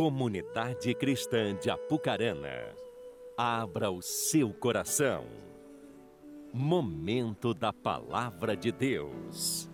Comunidade 0.00 0.94
Cristã 0.94 1.54
de 1.54 1.68
Apucarana, 1.68 2.74
abra 3.36 3.90
o 3.90 4.00
seu 4.00 4.50
coração. 4.50 5.26
Momento 6.54 7.52
da 7.52 7.70
Palavra 7.70 8.56
de 8.56 8.72
Deus. 8.72 9.68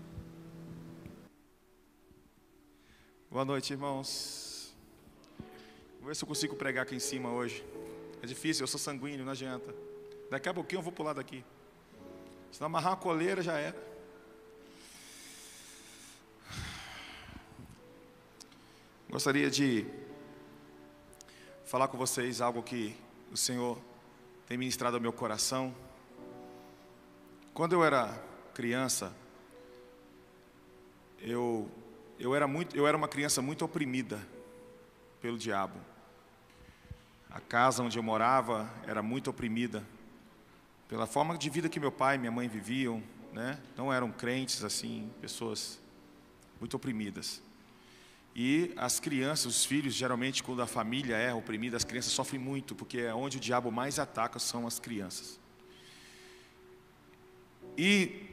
Boa 3.30 3.44
noite, 3.44 3.72
irmãos. 3.72 4.76
Vou 6.00 6.08
ver 6.08 6.16
se 6.16 6.24
eu 6.24 6.28
consigo 6.28 6.56
pregar 6.56 6.82
aqui 6.82 6.96
em 6.96 6.98
cima 6.98 7.30
hoje. 7.30 7.64
É 8.20 8.26
difícil, 8.26 8.64
eu 8.64 8.66
sou 8.66 8.80
sanguíneo, 8.80 9.24
não 9.24 9.30
adianta. 9.30 9.72
Daqui 10.28 10.48
a 10.48 10.54
pouquinho 10.54 10.80
eu 10.80 10.82
vou 10.82 10.92
pular 10.92 11.12
daqui. 11.12 11.44
Se 12.50 12.60
não 12.60 12.66
amarrar 12.66 12.94
uma 12.94 12.98
coleira, 13.00 13.42
já 13.42 13.56
era. 13.56 13.80
Gostaria 19.08 19.48
de 19.48 19.86
falar 21.66 21.88
com 21.88 21.98
vocês 21.98 22.40
algo 22.40 22.62
que 22.62 22.96
o 23.32 23.36
Senhor 23.36 23.76
tem 24.46 24.56
ministrado 24.56 24.96
ao 24.96 25.02
meu 25.02 25.12
coração. 25.12 25.74
Quando 27.52 27.72
eu 27.72 27.84
era 27.84 28.16
criança, 28.54 29.12
eu, 31.20 31.68
eu, 32.18 32.34
era, 32.34 32.46
muito, 32.46 32.76
eu 32.76 32.86
era 32.86 32.96
uma 32.96 33.08
criança 33.08 33.42
muito 33.42 33.64
oprimida 33.64 34.20
pelo 35.20 35.36
diabo. 35.36 35.78
A 37.28 37.40
casa 37.40 37.82
onde 37.82 37.98
eu 37.98 38.02
morava 38.02 38.70
era 38.86 39.02
muito 39.02 39.28
oprimida 39.28 39.84
pela 40.88 41.06
forma 41.06 41.36
de 41.36 41.50
vida 41.50 41.68
que 41.68 41.80
meu 41.80 41.90
pai 41.90 42.14
e 42.14 42.18
minha 42.18 42.30
mãe 42.30 42.46
viviam, 42.46 43.02
né? 43.32 43.58
Não 43.76 43.92
eram 43.92 44.12
crentes 44.12 44.62
assim, 44.62 45.10
pessoas 45.20 45.80
muito 46.60 46.76
oprimidas. 46.76 47.42
E 48.38 48.70
as 48.76 49.00
crianças, 49.00 49.46
os 49.46 49.64
filhos, 49.64 49.94
geralmente 49.94 50.42
quando 50.42 50.60
a 50.60 50.66
família 50.66 51.16
é 51.16 51.32
oprimida, 51.32 51.74
as 51.74 51.84
crianças 51.84 52.12
sofrem 52.12 52.38
muito, 52.38 52.74
porque 52.74 52.98
é 52.98 53.14
onde 53.14 53.38
o 53.38 53.40
diabo 53.40 53.72
mais 53.72 53.98
ataca 53.98 54.38
são 54.38 54.66
as 54.66 54.78
crianças. 54.78 55.40
E 57.78 58.28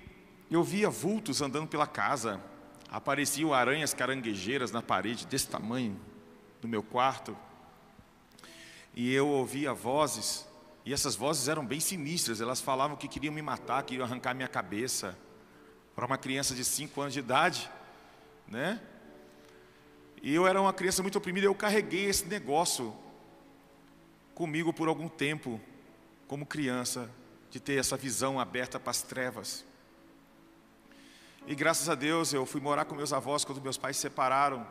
eu 0.52 0.62
via 0.62 0.90
vultos 0.90 1.42
andando 1.42 1.70
pela 1.70 1.88
casa, 1.88 2.44
apareciam 2.90 3.54
aranhas 3.54 3.94
caranguejeiras 3.94 4.74
na 4.74 4.82
parede 4.82 5.26
desse 5.26 5.48
tamanho 5.48 5.98
no 6.62 6.68
meu 6.68 6.84
quarto. 6.84 7.38
E 8.94 9.14
eu 9.14 9.30
ouvia 9.30 9.74
vozes, 9.74 10.46
e 10.86 10.92
essas 10.92 11.16
vozes 11.16 11.48
eram 11.48 11.66
bem 11.66 11.80
sinistras, 11.80 12.42
elas 12.42 12.60
falavam 12.60 12.98
que 12.98 13.08
queriam 13.08 13.34
me 13.34 13.42
matar, 13.42 13.82
queriam 13.84 14.04
arrancar 14.04 14.34
minha 14.34 14.50
cabeça. 14.50 15.18
Para 15.96 16.06
uma 16.06 16.18
criança 16.18 16.54
de 16.54 16.66
5 16.66 17.00
anos 17.00 17.14
de 17.14 17.20
idade, 17.20 17.72
né? 18.50 18.82
E 20.24 20.34
eu 20.34 20.48
era 20.48 20.62
uma 20.62 20.72
criança 20.72 21.02
muito 21.02 21.18
oprimida, 21.18 21.46
eu 21.46 21.54
carreguei 21.54 22.06
esse 22.06 22.26
negócio 22.26 22.96
comigo 24.34 24.72
por 24.72 24.88
algum 24.88 25.10
tempo, 25.10 25.60
como 26.30 26.46
criança, 26.46 27.12
de 27.52 27.60
ter 27.60 27.78
essa 27.78 27.98
visão 27.98 28.40
aberta 28.40 28.80
para 28.80 28.92
as 28.92 29.02
trevas. 29.02 29.66
E 31.46 31.54
graças 31.54 31.90
a 31.90 31.94
Deus 31.94 32.32
eu 32.32 32.46
fui 32.46 32.62
morar 32.62 32.86
com 32.86 32.96
meus 32.96 33.12
avós 33.12 33.44
quando 33.44 33.62
meus 33.62 33.78
pais 33.78 33.98
se 33.98 34.04
separaram. 34.04 34.66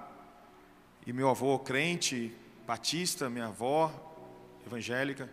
E 1.07 1.13
meu 1.13 1.29
avô 1.29 1.59
crente, 1.59 2.35
batista, 2.67 3.29
minha 3.29 3.49
avó 3.49 3.93
evangélica. 4.67 5.29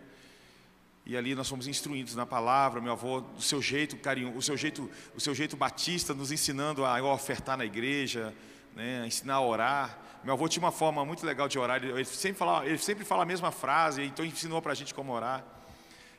E 1.06 1.16
ali 1.16 1.34
nós 1.34 1.48
fomos 1.48 1.66
instruídos 1.66 2.14
na 2.14 2.26
palavra, 2.26 2.78
meu 2.78 2.92
avô, 2.92 3.22
do 3.22 3.40
seu 3.40 3.62
jeito 3.62 3.96
carinho, 3.96 4.36
o 4.36 4.42
seu 4.42 4.54
jeito, 4.54 4.90
o 5.16 5.20
seu 5.20 5.34
jeito 5.34 5.56
batista, 5.56 6.12
nos 6.12 6.30
ensinando 6.30 6.84
a 6.84 7.02
ofertar 7.02 7.56
na 7.56 7.64
igreja, 7.64 8.34
né, 8.74 9.06
ensinar 9.06 9.34
a 9.34 9.40
orar. 9.40 9.98
Meu 10.22 10.34
avô 10.34 10.48
tinha 10.48 10.62
uma 10.62 10.72
forma 10.72 11.04
muito 11.04 11.24
legal 11.24 11.48
de 11.48 11.58
orar, 11.58 11.82
ele 11.82 12.04
sempre 12.04 12.38
fala, 12.38 12.66
ele 12.66 12.78
sempre 12.78 13.04
fala 13.04 13.22
a 13.22 13.26
mesma 13.26 13.50
frase, 13.50 14.02
então 14.02 14.24
ensinou 14.24 14.60
para 14.60 14.72
a 14.72 14.74
gente 14.74 14.92
como 14.92 15.12
orar. 15.12 15.44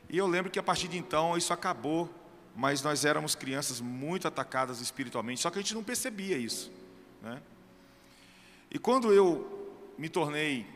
E 0.08 0.18
eu 0.18 0.26
lembro 0.26 0.50
que 0.50 0.58
a 0.58 0.62
partir 0.62 0.88
de 0.88 0.98
então 0.98 1.36
isso 1.36 1.52
acabou, 1.52 2.12
mas 2.54 2.82
nós 2.82 3.04
éramos 3.04 3.34
crianças 3.34 3.80
muito 3.80 4.26
atacadas 4.26 4.80
espiritualmente, 4.80 5.40
só 5.40 5.50
que 5.50 5.58
a 5.58 5.62
gente 5.62 5.74
não 5.74 5.84
percebia 5.84 6.36
isso. 6.36 6.70
Né? 7.22 7.40
E 8.70 8.78
quando 8.78 9.12
eu 9.12 9.70
me 9.96 10.08
tornei 10.08 10.66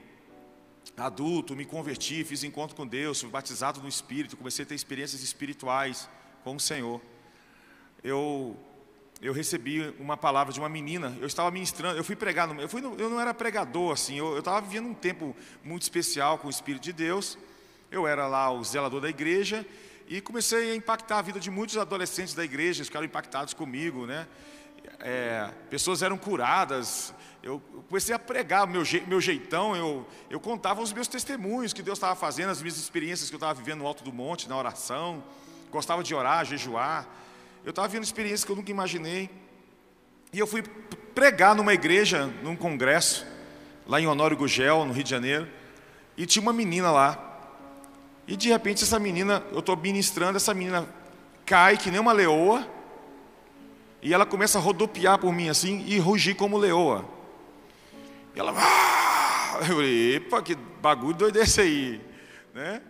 adulto, 0.97 1.57
me 1.57 1.65
converti, 1.65 2.25
fiz 2.25 2.45
encontro 2.45 2.77
com 2.77 2.87
Deus, 2.87 3.21
fui 3.21 3.29
batizado 3.29 3.81
no 3.81 3.89
Espírito, 3.89 4.37
comecei 4.37 4.65
a 4.65 4.69
ter 4.69 4.75
experiências 4.75 5.23
espirituais 5.23 6.09
com 6.45 6.57
o 6.57 6.61
Senhor, 6.61 7.01
eu 8.03 8.57
eu 9.21 9.33
recebi 9.33 9.95
uma 9.99 10.17
palavra 10.17 10.53
de 10.53 10.61
uma 10.61 10.69
menina. 10.69 11.17
Eu 11.21 11.27
estava 11.27 11.51
ministrando, 11.51 11.97
eu 11.97 12.05
fui 12.05 12.15
pregar, 12.15 12.49
eu, 12.59 12.69
fui 12.69 12.81
no, 12.81 12.95
eu 12.97 13.09
não 13.09 13.21
era 13.21 13.33
pregador 13.33 13.93
assim, 13.93 14.19
eu, 14.19 14.33
eu 14.33 14.41
estava 14.41 14.61
vivendo 14.61 14.87
um 14.87 14.95
tempo 14.95 15.35
muito 15.65 15.83
especial 15.83 16.39
com 16.39 16.49
o 16.49 16.51
Espírito 16.51 16.83
de 16.83 16.93
Deus. 16.93 17.39
Eu 17.91 18.07
era 18.07 18.27
lá 18.27 18.51
o 18.51 18.63
zelador 18.63 19.01
da 19.01 19.09
igreja 19.09 19.65
e 20.09 20.21
comecei 20.21 20.73
a 20.73 20.77
impactar 20.77 21.19
a 21.19 21.23
vida 21.23 21.41
de 21.41 21.51
muitos 21.51 21.77
adolescentes 21.77 22.35
da 22.35 22.45
igreja, 22.45 22.79
eles 22.79 22.89
ficaram 22.89 23.07
impactados 23.07 23.55
comigo, 23.55 24.07
né? 24.07 24.27
É, 25.01 25.51
pessoas 25.71 26.03
eram 26.03 26.17
curadas. 26.17 27.13
Eu 27.43 27.61
comecei 27.89 28.15
a 28.15 28.19
pregar 28.19 28.67
meu, 28.67 28.85
je, 28.85 29.01
meu 29.07 29.21
jeitão, 29.21 29.75
eu, 29.75 30.07
eu 30.29 30.39
contava 30.41 30.83
os 30.83 30.93
meus 30.93 31.09
testemunhos 31.09 31.73
que 31.73 31.83
Deus 31.83 31.99
estava 31.99 32.15
fazendo, 32.15 32.51
as 32.51 32.61
minhas 32.61 32.77
experiências 32.77 33.29
que 33.29 33.35
eu 33.35 33.39
estava 33.39 33.55
vivendo 33.55 33.81
no 33.81 33.87
alto 33.87 34.05
do 34.05 34.13
monte, 34.13 34.49
na 34.49 34.57
oração. 34.57 35.23
Gostava 35.71 36.03
de 36.03 36.15
orar, 36.15 36.45
jejuar. 36.45 37.07
Eu 37.67 37.71
estava 37.71 37.89
vendo 37.89 38.05
experiências 38.05 38.45
que 38.45 38.53
eu 38.53 38.55
nunca 38.55 38.71
imaginei. 38.71 39.29
E 40.33 40.39
eu 40.39 40.47
fui 40.47 40.63
pregar 40.63 41.53
numa 41.53 41.75
igreja, 41.75 42.33
num 42.41 42.55
congresso, 42.55 43.27
lá 43.89 44.01
em 44.01 44.07
Honório 44.07 44.37
Gugel, 44.37 44.85
no 44.85 44.93
Rio 44.93 45.03
de 45.03 45.11
Janeiro. 45.11 45.49
E 46.17 46.27
tinha 46.27 46.41
uma 46.41 46.53
menina 46.53 46.93
lá. 46.93 47.41
E 48.25 48.37
de 48.37 48.51
repente 48.51 48.85
essa 48.85 49.01
menina, 49.01 49.43
eu 49.51 49.59
estou 49.59 49.77
ministrando, 49.77 50.37
essa 50.37 50.55
menina 50.55 50.89
cai 51.45 51.77
que 51.77 51.91
nem 51.91 51.99
uma 51.99 52.13
leoa. 52.13 52.65
E 54.01 54.15
ela 54.15 54.25
começa 54.25 54.59
a 54.59 54.61
rodopiar 54.61 55.19
por 55.19 55.33
mim 55.33 55.49
assim 55.49 55.85
e 55.89 55.99
rugir 55.99 56.37
como 56.37 56.57
leoa. 56.57 57.05
E 58.33 58.39
ela. 58.39 58.55
Ah! 58.57 59.59
Eu 59.59 59.75
falei, 59.75 60.15
epa, 60.15 60.41
que 60.41 60.55
bagulho 60.55 61.17
doido 61.17 61.41
é 61.41 61.43
esse 61.43 61.61
aí. 61.61 62.01
Né? 62.55 62.81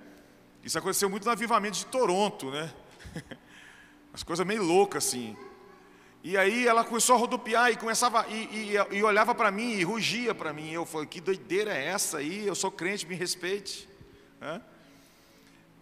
Isso 0.63 0.79
aconteceu 0.79 1.09
muito 1.09 1.25
no 1.25 1.31
avivamento 1.31 1.79
de 1.79 1.87
Toronto, 1.87 2.51
né? 2.51 2.71
As 4.17 4.23
coisas 4.23 4.47
meio 4.47 4.63
loucas 4.63 5.07
assim. 5.07 5.37
E 6.25 6.39
aí 6.39 6.67
ela 6.67 6.83
começou 6.83 7.17
a 7.17 7.19
rodopiar 7.19 7.71
e 7.71 7.77
começava 7.77 8.27
e, 8.31 8.73
e, 8.73 8.97
e 8.97 9.03
olhava 9.03 9.35
para 9.35 9.51
mim 9.51 9.73
e 9.73 9.83
rugia 9.83 10.35
para 10.35 10.55
mim. 10.55 10.73
Eu 10.73 10.87
falei, 10.87 11.07
que 11.07 11.21
doideira 11.21 11.77
é 11.77 11.89
essa 11.89 12.17
aí? 12.17 12.47
Eu 12.47 12.55
sou 12.55 12.71
crente, 12.71 13.07
me 13.07 13.15
respeite. 13.15 13.87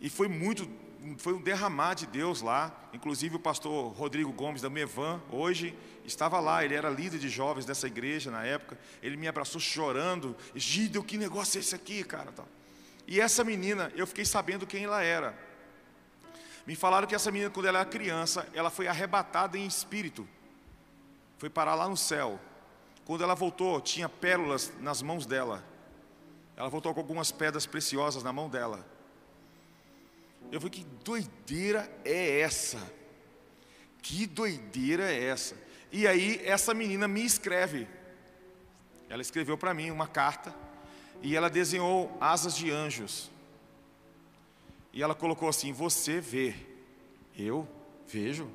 E 0.00 0.10
foi 0.10 0.26
muito, 0.26 0.68
foi 1.16 1.32
um 1.32 1.40
derramar 1.40 1.94
de 1.94 2.08
Deus 2.08 2.42
lá. 2.42 2.76
Inclusive 2.92 3.36
o 3.36 3.38
pastor 3.38 3.92
Rodrigo 3.92 4.32
Gomes 4.32 4.60
da 4.60 4.68
Mevan, 4.68 5.22
hoje 5.30 5.72
estava 6.04 6.40
lá, 6.40 6.64
ele 6.64 6.74
era 6.74 6.90
líder 6.90 7.20
de 7.20 7.28
jovens 7.28 7.64
dessa 7.64 7.86
igreja 7.86 8.32
na 8.32 8.44
época. 8.44 8.76
Ele 9.00 9.16
me 9.16 9.28
abraçou 9.28 9.60
chorando. 9.60 10.36
Gideu, 10.56 11.04
que 11.04 11.16
negócio 11.16 11.56
é 11.56 11.60
esse 11.60 11.76
aqui, 11.76 12.02
cara? 12.02 12.34
E 13.06 13.20
essa 13.20 13.44
menina, 13.44 13.92
eu 13.94 14.08
fiquei 14.08 14.24
sabendo 14.24 14.66
quem 14.66 14.82
ela 14.82 15.04
era. 15.04 15.53
Me 16.66 16.74
falaram 16.74 17.06
que 17.06 17.14
essa 17.14 17.30
menina, 17.30 17.50
quando 17.50 17.66
ela 17.66 17.80
era 17.80 17.88
criança, 17.88 18.48
ela 18.54 18.70
foi 18.70 18.88
arrebatada 18.88 19.58
em 19.58 19.66
espírito. 19.66 20.26
Foi 21.38 21.50
parar 21.50 21.74
lá 21.74 21.88
no 21.88 21.96
céu. 21.96 22.40
Quando 23.04 23.22
ela 23.22 23.34
voltou, 23.34 23.80
tinha 23.80 24.08
pérolas 24.08 24.72
nas 24.80 25.02
mãos 25.02 25.26
dela. 25.26 25.62
Ela 26.56 26.68
voltou 26.68 26.94
com 26.94 27.00
algumas 27.00 27.30
pedras 27.30 27.66
preciosas 27.66 28.22
na 28.22 28.32
mão 28.32 28.48
dela. 28.48 28.86
Eu 30.50 30.60
falei, 30.60 30.70
que 30.70 30.86
doideira 31.04 31.90
é 32.04 32.40
essa? 32.40 32.78
Que 34.00 34.26
doideira 34.26 35.10
é 35.10 35.24
essa? 35.24 35.56
E 35.92 36.06
aí, 36.06 36.40
essa 36.44 36.72
menina 36.72 37.06
me 37.06 37.24
escreve. 37.24 37.86
Ela 39.08 39.20
escreveu 39.20 39.58
para 39.58 39.74
mim 39.74 39.90
uma 39.90 40.06
carta. 40.06 40.54
E 41.22 41.36
ela 41.36 41.50
desenhou 41.50 42.16
asas 42.20 42.56
de 42.56 42.70
anjos. 42.70 43.30
E 44.94 45.02
ela 45.02 45.14
colocou 45.14 45.48
assim: 45.48 45.72
Você 45.72 46.20
vê. 46.20 46.54
Eu 47.36 47.68
vejo. 48.06 48.48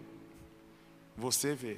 Você 1.18 1.54
vê. 1.54 1.78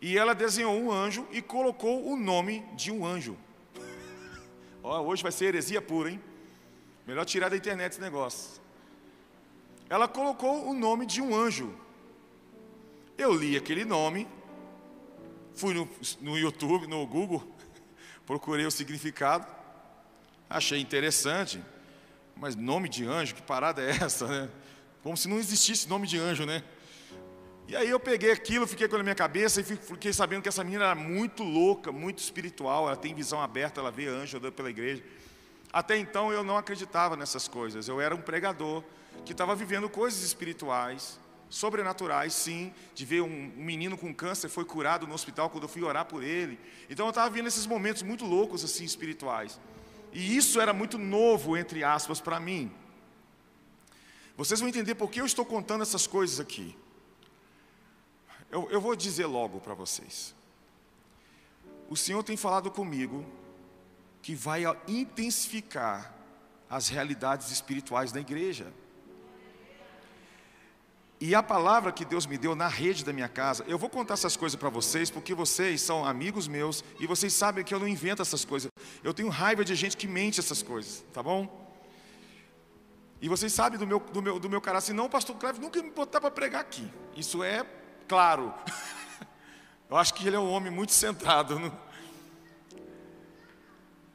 E 0.00 0.16
ela 0.16 0.34
desenhou 0.34 0.80
um 0.80 0.92
anjo 0.92 1.26
e 1.32 1.42
colocou 1.42 2.08
o 2.08 2.16
nome 2.16 2.60
de 2.76 2.92
um 2.92 3.04
anjo. 3.04 3.36
Hoje 4.80 5.22
vai 5.22 5.32
ser 5.32 5.46
heresia 5.46 5.82
pura, 5.82 6.12
hein? 6.12 6.22
Melhor 7.04 7.24
tirar 7.24 7.48
da 7.48 7.56
internet 7.56 7.92
esse 7.92 8.00
negócio. 8.00 8.62
Ela 9.90 10.06
colocou 10.06 10.68
o 10.70 10.72
nome 10.72 11.04
de 11.04 11.20
um 11.20 11.34
anjo. 11.34 11.74
Eu 13.16 13.34
li 13.34 13.56
aquele 13.56 13.84
nome, 13.84 14.28
fui 15.56 15.74
no, 15.74 15.88
no 16.20 16.38
YouTube, 16.38 16.86
no 16.86 17.04
Google, 17.04 17.42
procurei 18.24 18.64
o 18.64 18.70
significado, 18.70 19.44
achei 20.48 20.80
interessante. 20.80 21.60
Mas 22.38 22.54
nome 22.54 22.88
de 22.88 23.04
anjo, 23.04 23.34
que 23.34 23.42
parada 23.42 23.82
é 23.82 23.90
essa, 23.90 24.26
né? 24.26 24.48
Como 25.02 25.16
se 25.16 25.28
não 25.28 25.38
existisse 25.38 25.88
nome 25.88 26.06
de 26.06 26.18
anjo, 26.18 26.46
né? 26.46 26.62
E 27.66 27.76
aí 27.76 27.90
eu 27.90 28.00
peguei 28.00 28.32
aquilo, 28.32 28.66
fiquei 28.66 28.88
com 28.88 28.96
na 28.96 29.02
minha 29.02 29.14
cabeça 29.14 29.60
e 29.60 29.64
fiquei 29.64 30.12
sabendo 30.12 30.40
que 30.40 30.48
essa 30.48 30.64
menina 30.64 30.84
era 30.84 30.94
muito 30.94 31.42
louca, 31.42 31.92
muito 31.92 32.18
espiritual, 32.18 32.86
ela 32.86 32.96
tem 32.96 33.14
visão 33.14 33.42
aberta, 33.42 33.80
ela 33.80 33.90
vê 33.90 34.06
anjo 34.06 34.38
andando 34.38 34.54
pela 34.54 34.70
igreja. 34.70 35.02
Até 35.70 35.98
então 35.98 36.32
eu 36.32 36.42
não 36.42 36.56
acreditava 36.56 37.14
nessas 37.14 37.46
coisas, 37.46 37.86
eu 37.86 38.00
era 38.00 38.14
um 38.14 38.22
pregador 38.22 38.82
que 39.26 39.32
estava 39.32 39.54
vivendo 39.54 39.86
coisas 39.86 40.22
espirituais, 40.22 41.20
sobrenaturais, 41.50 42.32
sim, 42.32 42.72
de 42.94 43.04
ver 43.04 43.20
um, 43.20 43.26
um, 43.26 43.62
menino 43.62 43.98
com 43.98 44.14
câncer 44.14 44.48
foi 44.48 44.64
curado 44.64 45.06
no 45.06 45.12
hospital 45.12 45.50
quando 45.50 45.64
eu 45.64 45.68
fui 45.68 45.82
orar 45.82 46.06
por 46.06 46.22
ele. 46.22 46.58
Então 46.88 47.04
eu 47.04 47.10
estava 47.10 47.28
vendo 47.28 47.48
esses 47.48 47.66
momentos 47.66 48.02
muito 48.02 48.24
loucos 48.24 48.64
assim 48.64 48.84
espirituais. 48.84 49.60
E 50.12 50.36
isso 50.36 50.60
era 50.60 50.72
muito 50.72 50.98
novo, 50.98 51.56
entre 51.56 51.84
aspas, 51.84 52.20
para 52.20 52.40
mim. 52.40 52.72
Vocês 54.36 54.60
vão 54.60 54.68
entender 54.68 54.94
por 54.94 55.10
que 55.10 55.20
eu 55.20 55.26
estou 55.26 55.44
contando 55.44 55.82
essas 55.82 56.06
coisas 56.06 56.38
aqui. 56.40 56.76
Eu, 58.50 58.70
eu 58.70 58.80
vou 58.80 58.96
dizer 58.96 59.26
logo 59.26 59.60
para 59.60 59.74
vocês. 59.74 60.34
O 61.90 61.96
Senhor 61.96 62.22
tem 62.22 62.36
falado 62.36 62.70
comigo 62.70 63.24
que 64.22 64.34
vai 64.34 64.62
intensificar 64.86 66.14
as 66.68 66.88
realidades 66.88 67.50
espirituais 67.50 68.12
da 68.12 68.20
igreja. 68.20 68.72
E 71.20 71.34
a 71.34 71.42
palavra 71.42 71.90
que 71.90 72.04
Deus 72.04 72.26
me 72.26 72.38
deu 72.38 72.54
na 72.54 72.68
rede 72.68 73.04
da 73.04 73.12
minha 73.12 73.28
casa, 73.28 73.64
eu 73.66 73.76
vou 73.76 73.90
contar 73.90 74.14
essas 74.14 74.36
coisas 74.36 74.58
para 74.58 74.68
vocês, 74.68 75.10
porque 75.10 75.34
vocês 75.34 75.80
são 75.82 76.04
amigos 76.04 76.46
meus 76.46 76.84
e 77.00 77.06
vocês 77.08 77.32
sabem 77.32 77.64
que 77.64 77.74
eu 77.74 77.80
não 77.80 77.88
invento 77.88 78.22
essas 78.22 78.44
coisas. 78.44 78.70
Eu 79.02 79.12
tenho 79.12 79.28
raiva 79.28 79.64
de 79.64 79.74
gente 79.74 79.96
que 79.96 80.06
mente 80.06 80.38
essas 80.38 80.62
coisas, 80.62 81.04
tá 81.12 81.20
bom? 81.20 81.66
E 83.20 83.28
vocês 83.28 83.52
sabem 83.52 83.78
do 83.78 83.86
meu, 83.86 83.98
do 83.98 84.22
meu, 84.22 84.38
do 84.38 84.48
meu 84.48 84.60
caráter, 84.60 84.92
não, 84.92 85.06
o 85.06 85.10
pastor 85.10 85.34
Cleves 85.36 85.60
nunca 85.60 85.82
me 85.82 85.90
botar 85.90 86.20
para 86.20 86.30
pregar 86.30 86.60
aqui. 86.60 86.88
Isso 87.16 87.42
é 87.42 87.66
claro. 88.06 88.54
Eu 89.90 89.96
acho 89.96 90.14
que 90.14 90.26
ele 90.26 90.36
é 90.36 90.38
um 90.38 90.50
homem 90.50 90.70
muito 90.70 90.92
centrado. 90.92 91.58
No... 91.58 91.72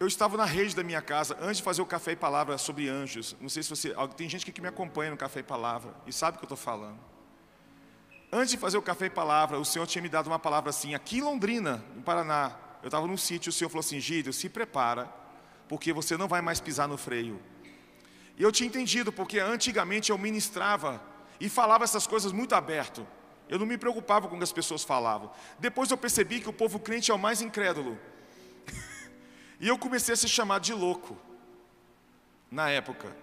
Eu 0.04 0.08
estava 0.08 0.36
na 0.36 0.44
rede 0.44 0.76
da 0.76 0.84
minha 0.84 1.02
casa, 1.02 1.38
antes 1.40 1.60
de 1.60 1.64
fazer 1.64 1.82
o 1.82 1.86
Café 1.86 2.12
e 2.12 2.16
Palavra 2.18 2.58
sobre 2.58 2.90
anjos. 2.90 3.38
Não 3.40 3.48
sei 3.48 3.64
se 3.64 3.70
você. 3.70 3.96
Tem 4.18 4.28
gente 4.28 4.52
que 4.52 4.60
me 4.60 4.68
acompanha 4.68 5.10
no 5.10 5.16
Café 5.16 5.40
e 5.40 5.44
Palavra 5.44 5.96
e 6.06 6.12
sabe 6.12 6.36
o 6.36 6.40
que 6.40 6.44
eu 6.44 6.48
estou 6.48 6.58
falando. 6.58 7.00
Antes 8.30 8.50
de 8.50 8.58
fazer 8.58 8.78
o 8.78 8.82
Café 8.82 9.06
e 9.06 9.10
Palavra, 9.10 9.58
o 9.58 9.64
Senhor 9.64 9.88
tinha 9.88 10.02
me 10.02 10.10
dado 10.10 10.28
uma 10.28 10.38
palavra 10.38 10.72
assim, 10.72 10.94
aqui 10.94 11.20
em 11.20 11.22
Londrina, 11.22 11.82
no 11.96 12.02
Paraná. 12.02 12.52
Eu 12.82 12.90
estava 12.90 13.08
num 13.08 13.16
sítio, 13.16 13.50
o 13.50 13.54
Senhor 13.54 13.70
falou 13.70 13.80
assim: 13.80 13.98
Gídio, 13.98 14.34
se 14.34 14.50
prepara, 14.50 15.10
porque 15.70 15.94
você 15.94 16.18
não 16.18 16.28
vai 16.28 16.42
mais 16.42 16.60
pisar 16.60 16.86
no 16.86 16.98
freio. 16.98 17.40
E 18.38 18.44
eu 18.44 18.52
tinha 18.52 18.68
entendido, 18.68 19.10
porque 19.10 19.40
antigamente 19.40 20.12
eu 20.12 20.18
ministrava 20.18 21.02
e 21.40 21.48
falava 21.48 21.86
essas 21.86 22.06
coisas 22.06 22.34
muito 22.34 22.54
aberto. 22.56 23.08
Eu 23.48 23.58
não 23.58 23.66
me 23.66 23.78
preocupava 23.78 24.28
com 24.28 24.36
o 24.36 24.38
que 24.38 24.44
as 24.44 24.52
pessoas 24.52 24.84
falavam. 24.84 25.32
Depois 25.60 25.90
eu 25.90 25.98
percebi 25.98 26.42
que 26.42 26.50
o 26.50 26.54
povo 26.54 26.78
crente 26.78 27.10
é 27.10 27.14
o 27.14 27.18
mais 27.18 27.42
incrédulo. 27.42 27.98
E 29.64 29.68
eu 29.70 29.78
comecei 29.78 30.14
a 30.14 30.18
ser 30.18 30.28
chamado 30.28 30.62
de 30.62 30.74
louco. 30.74 31.18
Na 32.52 32.70
época. 32.70 33.16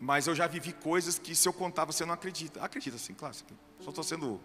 Mas 0.00 0.26
eu 0.26 0.34
já 0.34 0.46
vivi 0.46 0.72
coisas 0.72 1.18
que 1.18 1.34
se 1.34 1.46
eu 1.46 1.52
contar 1.52 1.84
você 1.84 2.06
não 2.06 2.14
acredita. 2.14 2.64
Acredita 2.64 2.96
sim, 2.96 3.12
claro. 3.12 3.36
Só 3.80 3.90
estou 3.90 4.02
sendo. 4.02 4.40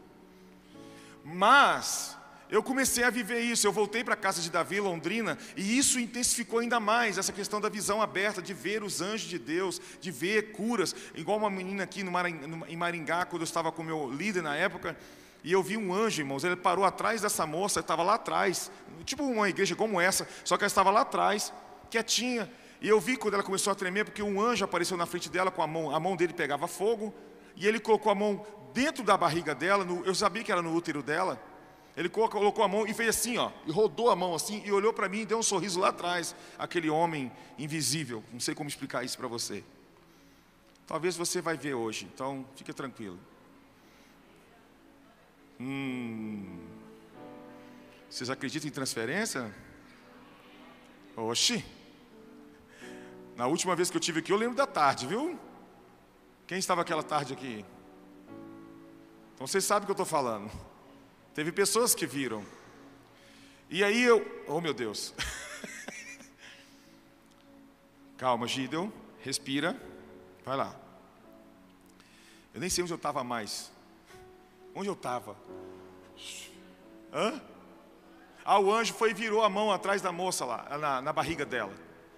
Mas 1.24 2.18
eu 2.50 2.62
comecei 2.62 3.06
a 3.06 3.10
viver 3.10 3.40
isso. 3.40 3.66
Eu 3.66 3.72
voltei 3.72 4.04
para 4.04 4.16
a 4.16 4.18
casa 4.18 4.42
de 4.42 4.52
Davi, 4.52 4.82
Londrina, 4.82 5.38
e 5.56 5.78
isso 5.78 5.98
intensificou 5.98 6.60
ainda 6.60 6.78
mais 6.78 7.18
essa 7.18 7.32
questão 7.32 7.62
da 7.62 7.70
visão 7.70 8.02
aberta, 8.02 8.42
de 8.42 8.54
ver 8.54 8.84
os 8.84 9.00
anjos 9.00 9.30
de 9.30 9.40
Deus, 9.40 9.80
de 10.02 10.12
ver 10.12 10.52
curas. 10.52 10.94
Igual 11.16 11.38
uma 11.38 11.50
menina 11.50 11.86
aqui 11.86 12.04
no 12.04 12.12
em 12.68 12.76
Maringá, 12.76 13.24
quando 13.24 13.44
eu 13.44 13.46
estava 13.46 13.72
com 13.72 13.82
meu 13.82 14.12
líder 14.12 14.44
na 14.44 14.58
época, 14.58 14.98
e 15.44 15.52
eu 15.52 15.64
vi 15.64 15.78
um 15.78 15.94
anjo, 15.94 16.22
irmãos. 16.22 16.44
Ele 16.44 16.56
parou 16.56 16.86
atrás 16.86 17.22
dessa 17.22 17.46
moça, 17.46 17.80
estava 17.80 18.04
lá 18.04 18.16
atrás, 18.16 18.72
tipo 19.04 19.24
uma 19.24 19.50
igreja 19.50 19.76
como 19.76 20.00
essa, 20.00 20.28
só 20.44 20.58
que 20.58 20.64
ela 20.64 20.68
estava 20.68 20.92
lá 20.92 21.02
atrás, 21.02 21.54
quietinha. 21.90 22.52
E 22.80 22.88
eu 22.88 23.00
vi 23.00 23.16
quando 23.16 23.36
ela 23.36 23.44
começou 23.44 23.72
a 23.72 23.76
tremer, 23.76 24.06
porque 24.06 24.24
um 24.24 24.42
anjo 24.42 24.66
apareceu 24.66 24.98
na 24.98 25.06
frente 25.06 25.30
dela 25.30 25.52
com 25.52 25.62
a 25.62 25.68
mão, 25.68 25.96
a 25.96 26.00
mão 26.00 26.16
dele 26.16 26.34
pegava 26.34 26.68
fogo, 26.68 27.14
e 27.56 27.68
ele 27.68 27.80
colocou 27.80 28.12
a 28.12 28.16
mão 28.16 28.46
dentro 28.74 29.04
da 29.04 29.16
barriga 29.16 29.54
dela, 29.54 29.84
no, 29.84 30.04
eu 30.06 30.16
sabia 30.16 30.44
que 30.44 30.52
era 30.52 30.62
no 30.62 30.74
útero 30.74 31.04
dela. 31.04 31.42
Ele 31.96 32.08
colocou 32.08 32.64
a 32.64 32.68
mão 32.70 32.88
e 32.88 32.94
fez 32.94 33.10
assim, 33.10 33.38
ó, 33.38 33.52
e 33.68 33.72
rodou 33.72 34.10
a 34.10 34.16
mão 34.16 34.34
assim 34.34 34.62
e 34.66 34.72
olhou 34.72 34.94
para 34.94 35.10
mim 35.10 35.20
e 35.22 35.26
deu 35.26 35.38
um 35.38 35.44
sorriso 35.44 35.80
lá 35.80 35.90
atrás, 35.90 36.34
aquele 36.58 36.90
homem 36.90 37.30
invisível. 37.60 38.24
Não 38.32 38.40
sei 38.40 38.56
como 38.56 38.70
explicar 38.70 39.04
isso 39.04 39.18
para 39.18 39.28
você. 39.28 39.62
Talvez 40.88 41.18
você 41.18 41.42
vai 41.42 41.58
ver 41.58 41.74
hoje, 41.74 42.10
então 42.14 42.46
fique 42.56 42.72
tranquilo. 42.72 43.20
Hum, 45.64 46.58
vocês 48.10 48.32
acreditam 48.32 48.68
em 48.68 48.72
transferência? 48.72 49.54
Oxi. 51.16 51.64
Na 53.36 53.46
última 53.46 53.76
vez 53.76 53.92
que 53.92 53.96
eu 53.96 54.02
tive 54.02 54.22
aqui, 54.22 54.32
eu 54.32 54.38
lembro 54.38 54.56
da 54.56 54.66
tarde, 54.66 55.06
viu? 55.06 55.40
Quem 56.48 56.58
estava 56.58 56.82
aquela 56.82 57.04
tarde 57.04 57.34
aqui? 57.34 57.64
Então 59.36 59.46
vocês 59.46 59.64
sabem 59.64 59.84
o 59.84 59.86
que 59.86 59.92
eu 59.92 60.04
estou 60.04 60.06
falando. 60.06 60.52
Teve 61.36 61.52
pessoas 61.52 61.94
que 61.94 62.08
viram. 62.08 62.44
E 63.70 63.84
aí 63.84 64.02
eu, 64.02 64.44
oh 64.48 64.60
meu 64.60 64.74
Deus. 64.74 65.14
Calma, 68.18 68.48
Gideon, 68.48 68.90
respira. 69.20 69.80
Vai 70.44 70.58
lá. 70.58 70.76
Eu 72.52 72.60
nem 72.60 72.70
sei 72.70 72.84
onde 72.84 72.94
eu 72.94 72.98
estava 72.98 73.24
mais. 73.24 73.72
Onde 74.74 74.90
eu 74.90 74.94
estava? 74.94 75.36
Hã? 77.14 77.42
Ah, 78.44 78.60
o 78.60 78.74
anjo 78.74 78.94
foi 78.94 79.12
e 79.12 79.14
virou 79.14 79.44
a 79.44 79.50
mão 79.50 79.72
atrás 79.72 80.02
da 80.02 80.12
moça 80.12 80.46
lá, 80.46 80.78
na, 80.78 81.02
na 81.02 81.14
barriga 81.14 81.46
dela. 81.46 81.74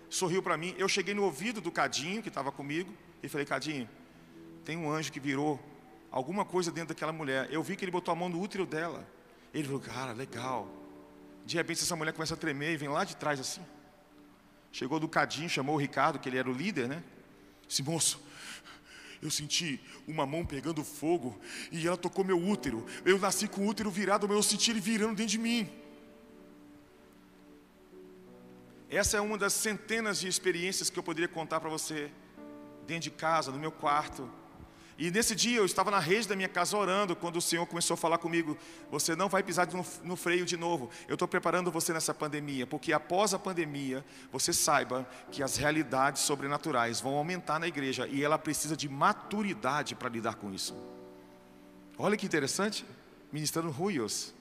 Sorriu 0.10 0.42
para 0.42 0.58
mim. 0.58 0.74
Eu 0.78 0.88
cheguei 0.88 1.14
no 1.14 1.24
ouvido 1.24 1.60
do 1.60 1.72
Cadinho, 1.72 2.22
que 2.22 2.30
estava 2.30 2.52
comigo, 2.52 2.94
e 3.22 3.28
falei: 3.28 3.46
Cadinho, 3.46 3.90
tem 4.64 4.78
um 4.78 4.92
anjo 4.92 5.12
que 5.12 5.20
virou 5.20 5.60
alguma 6.12 6.46
coisa 6.46 6.72
dentro 6.72 6.90
daquela 6.90 7.12
mulher. 7.12 7.48
Eu 7.52 7.64
vi 7.64 7.76
que 7.76 7.84
ele 7.84 7.92
botou 7.92 8.12
a 8.12 8.16
mão 8.16 8.30
no 8.30 8.40
útero 8.40 8.66
dela. 8.66 9.06
Ele 9.54 9.64
falou, 9.64 9.82
cara, 9.82 10.14
legal. 10.14 10.68
De 11.46 11.58
repente 11.58 11.82
essa 11.82 11.96
mulher 11.96 12.14
começa 12.14 12.36
a 12.36 12.38
tremer 12.38 12.74
e 12.74 12.78
vem 12.78 12.88
lá 12.88 13.04
de 13.04 13.16
trás 13.16 13.40
assim. 13.40 13.62
Chegou 14.72 15.00
do 15.00 15.08
cadinho, 15.08 15.50
chamou 15.50 15.76
o 15.76 15.78
Ricardo, 15.78 16.20
que 16.20 16.30
ele 16.30 16.38
era 16.38 16.50
o 16.50 16.54
líder, 16.54 16.88
né? 16.88 17.04
Disse, 17.68 17.84
moço, 17.84 18.20
eu 19.24 19.32
senti 19.32 19.80
uma 20.06 20.26
mão 20.26 20.46
pegando 20.46 20.84
fogo 20.84 21.40
e 21.72 21.88
ela 21.88 21.96
tocou 21.96 22.26
meu 22.26 22.38
útero. 22.38 22.86
Eu 23.06 23.18
nasci 23.18 23.48
com 23.48 23.62
o 23.62 23.68
útero 23.68 23.90
virado, 23.90 24.28
mas 24.28 24.36
eu 24.36 24.44
senti 24.44 24.70
ele 24.70 24.82
virando 24.82 25.16
dentro 25.16 25.32
de 25.32 25.38
mim. 25.38 25.70
Essa 28.90 29.18
é 29.18 29.22
uma 29.22 29.38
das 29.38 29.54
centenas 29.54 30.20
de 30.20 30.28
experiências 30.28 30.90
que 30.90 31.00
eu 31.00 31.04
poderia 31.04 31.30
contar 31.30 31.62
para 31.62 31.70
você, 31.70 32.12
dentro 32.86 33.04
de 33.04 33.12
casa, 33.12 33.50
no 33.50 33.58
meu 33.58 33.72
quarto, 33.72 34.30
e 34.98 35.10
nesse 35.10 35.36
dia 35.36 35.58
eu 35.58 35.66
estava 35.66 35.90
na 35.90 36.00
rede 36.00 36.28
da 36.28 36.36
minha 36.36 36.48
casa 36.48 36.78
orando, 36.78 37.16
quando 37.16 37.38
o 37.38 37.42
Senhor 37.42 37.66
começou 37.66 37.96
a 37.96 37.98
falar 37.98 38.20
comigo: 38.20 38.58
Você 38.92 39.16
não 39.16 39.28
vai 39.28 39.42
pisar 39.42 39.68
no, 40.04 40.16
freio 40.16 40.46
de 40.46 40.56
novo. 40.56 40.90
Eu 41.08 41.16
estou 41.16 41.28
preparando 41.28 41.72
você 41.72 41.92
nessa 41.92 42.14
pandemia, 42.14 42.68
porque 42.68 42.94
após 42.94 43.34
a 43.34 43.40
pandemia, 43.40 44.06
você 44.32 44.54
saiba 44.54 45.08
que 45.32 45.42
as 45.42 45.58
realidades 45.58 46.22
sobrenaturais 46.22 47.02
vão 47.02 47.16
aumentar 47.16 47.60
na 47.60 47.68
igreja 47.68 48.08
e 48.08 48.24
ela 48.24 48.38
precisa 48.38 48.78
de 48.78 48.88
maturidade 48.88 49.96
para 49.96 50.10
lidar 50.10 50.36
com 50.36 50.54
isso. 50.54 50.76
Olha 51.98 52.16
que 52.16 52.26
interessante, 52.26 52.86
ministrando 53.32 53.72
ruios. 53.72 54.34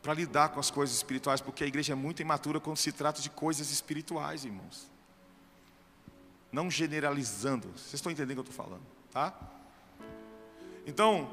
Para 0.00 0.14
lidar 0.14 0.50
com 0.50 0.60
as 0.60 0.70
coisas 0.70 0.96
espirituais, 0.96 1.40
porque 1.40 1.62
a 1.62 1.66
igreja 1.66 1.92
é 1.92 1.96
muito 1.96 2.22
imatura 2.22 2.58
quando 2.58 2.78
se 2.78 2.90
trata 2.90 3.20
de 3.20 3.28
coisas 3.28 3.70
espirituais, 3.70 4.44
irmãos 4.44 4.90
não 6.52 6.70
generalizando. 6.70 7.68
Vocês 7.68 7.94
estão 7.94 8.10
entendendo 8.10 8.38
o 8.38 8.44
que 8.44 8.48
eu 8.48 8.52
estou 8.52 8.64
falando, 8.64 8.82
tá? 9.10 9.38
Então, 10.86 11.32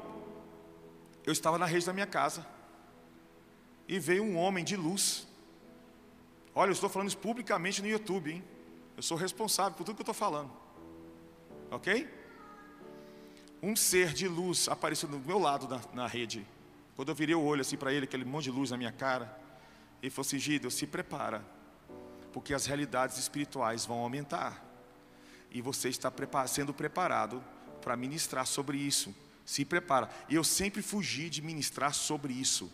eu 1.26 1.32
estava 1.32 1.58
na 1.58 1.66
rede 1.66 1.86
da 1.86 1.92
minha 1.92 2.06
casa 2.06 2.46
e 3.86 3.98
veio 3.98 4.22
um 4.22 4.36
homem 4.36 4.64
de 4.64 4.76
luz. 4.76 5.26
Olha, 6.54 6.70
eu 6.70 6.72
estou 6.72 6.88
falando 6.88 7.08
isso 7.08 7.18
publicamente 7.18 7.82
no 7.82 7.88
YouTube, 7.88 8.32
hein? 8.32 8.44
Eu 8.96 9.02
sou 9.02 9.16
responsável 9.16 9.76
por 9.76 9.84
tudo 9.84 9.96
que 9.96 10.02
eu 10.02 10.04
estou 10.04 10.14
falando, 10.14 10.50
ok? 11.70 12.08
Um 13.62 13.74
ser 13.74 14.12
de 14.12 14.28
luz 14.28 14.68
apareceu 14.68 15.08
do 15.08 15.18
meu 15.18 15.38
lado 15.38 15.68
na, 15.68 15.80
na 16.02 16.06
rede. 16.06 16.46
Quando 16.96 17.10
eu 17.10 17.14
virei 17.14 17.34
o 17.34 17.42
olho 17.42 17.60
assim 17.60 17.76
para 17.76 17.92
ele, 17.92 18.04
aquele 18.04 18.24
monte 18.24 18.44
de 18.44 18.50
luz 18.50 18.70
na 18.70 18.76
minha 18.76 18.92
cara, 18.92 19.36
ele 20.02 20.10
falou 20.10 20.26
assim: 20.26 20.38
Gideon, 20.38 20.70
se 20.70 20.86
prepara, 20.86 21.44
porque 22.32 22.52
as 22.52 22.66
realidades 22.66 23.18
espirituais 23.18 23.86
vão 23.86 23.98
aumentar 23.98 24.67
e 25.50 25.62
você 25.62 25.88
está 25.88 26.12
sendo 26.46 26.74
preparado 26.74 27.42
para 27.80 27.96
ministrar 27.96 28.46
sobre 28.46 28.78
isso. 28.78 29.14
Se 29.44 29.64
prepara. 29.64 30.10
E 30.28 30.34
eu 30.34 30.44
sempre 30.44 30.82
fugi 30.82 31.30
de 31.30 31.40
ministrar 31.40 31.94
sobre 31.94 32.32
isso. 32.32 32.70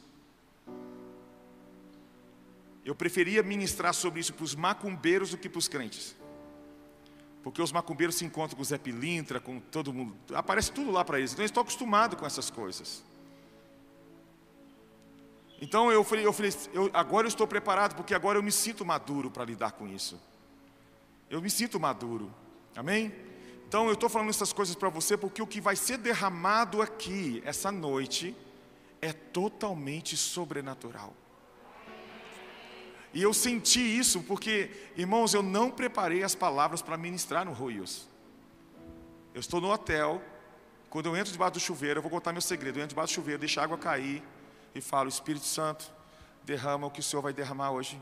Eu 2.84 2.94
preferia 2.94 3.42
ministrar 3.42 3.94
sobre 3.94 4.20
isso 4.20 4.34
para 4.34 4.44
os 4.44 4.54
macumbeiros 4.54 5.30
do 5.30 5.38
que 5.38 5.48
para 5.48 5.58
os 5.58 5.68
crentes. 5.68 6.14
Porque 7.42 7.62
os 7.62 7.72
macumbeiros 7.72 8.16
se 8.16 8.24
encontram 8.24 8.56
com 8.56 8.62
o 8.62 8.64
Zé 8.64 8.76
Pilintra, 8.76 9.38
com 9.38 9.60
todo 9.60 9.92
mundo. 9.92 10.16
Aparece 10.34 10.72
tudo 10.72 10.90
lá 10.90 11.04
para 11.04 11.18
eles. 11.18 11.32
Então 11.32 11.42
eles 11.42 11.50
estão 11.50 11.62
acostumados 11.62 12.18
com 12.18 12.26
essas 12.26 12.50
coisas. 12.50 13.02
Então 15.60 15.90
eu 15.90 16.02
falei, 16.04 16.26
eu 16.26 16.32
falei 16.32 16.52
eu, 16.72 16.90
agora 16.92 17.26
eu 17.26 17.28
estou 17.28 17.46
preparado, 17.46 17.94
porque 17.94 18.14
agora 18.14 18.38
eu 18.38 18.42
me 18.42 18.52
sinto 18.52 18.84
maduro 18.84 19.30
para 19.30 19.44
lidar 19.44 19.72
com 19.72 19.86
isso. 19.86 20.20
Eu 21.30 21.40
me 21.40 21.48
sinto 21.48 21.78
maduro. 21.80 22.30
Amém? 22.76 23.14
Então 23.68 23.86
eu 23.86 23.94
estou 23.94 24.08
falando 24.08 24.30
essas 24.30 24.52
coisas 24.52 24.74
para 24.74 24.88
você 24.88 25.16
porque 25.16 25.42
o 25.42 25.46
que 25.46 25.60
vai 25.60 25.76
ser 25.76 25.98
derramado 25.98 26.80
aqui 26.80 27.42
essa 27.44 27.72
noite 27.72 28.36
é 29.00 29.12
totalmente 29.12 30.16
sobrenatural. 30.16 31.14
E 33.12 33.22
eu 33.22 33.32
senti 33.32 33.80
isso 33.80 34.22
porque, 34.22 34.70
irmãos, 34.96 35.34
eu 35.34 35.42
não 35.42 35.70
preparei 35.70 36.24
as 36.24 36.34
palavras 36.34 36.82
para 36.82 36.96
ministrar 36.96 37.44
no 37.44 37.52
Ruios. 37.52 38.08
Eu 39.32 39.40
estou 39.40 39.60
no 39.60 39.70
hotel, 39.70 40.22
quando 40.90 41.06
eu 41.06 41.16
entro 41.16 41.32
debaixo 41.32 41.54
do 41.54 41.60
chuveiro, 41.60 41.98
eu 41.98 42.02
vou 42.02 42.10
contar 42.10 42.32
meu 42.32 42.40
segredo. 42.40 42.78
Eu 42.78 42.82
entro 42.82 42.94
debaixo 42.94 43.12
do 43.12 43.16
chuveiro, 43.16 43.38
deixo 43.38 43.60
a 43.60 43.64
água 43.64 43.78
cair 43.78 44.22
e 44.74 44.80
falo: 44.80 45.08
Espírito 45.08 45.44
Santo, 45.44 45.92
derrama 46.44 46.86
o 46.86 46.90
que 46.90 47.00
o 47.00 47.02
Senhor 47.02 47.22
vai 47.22 47.32
derramar 47.32 47.70
hoje. 47.70 48.00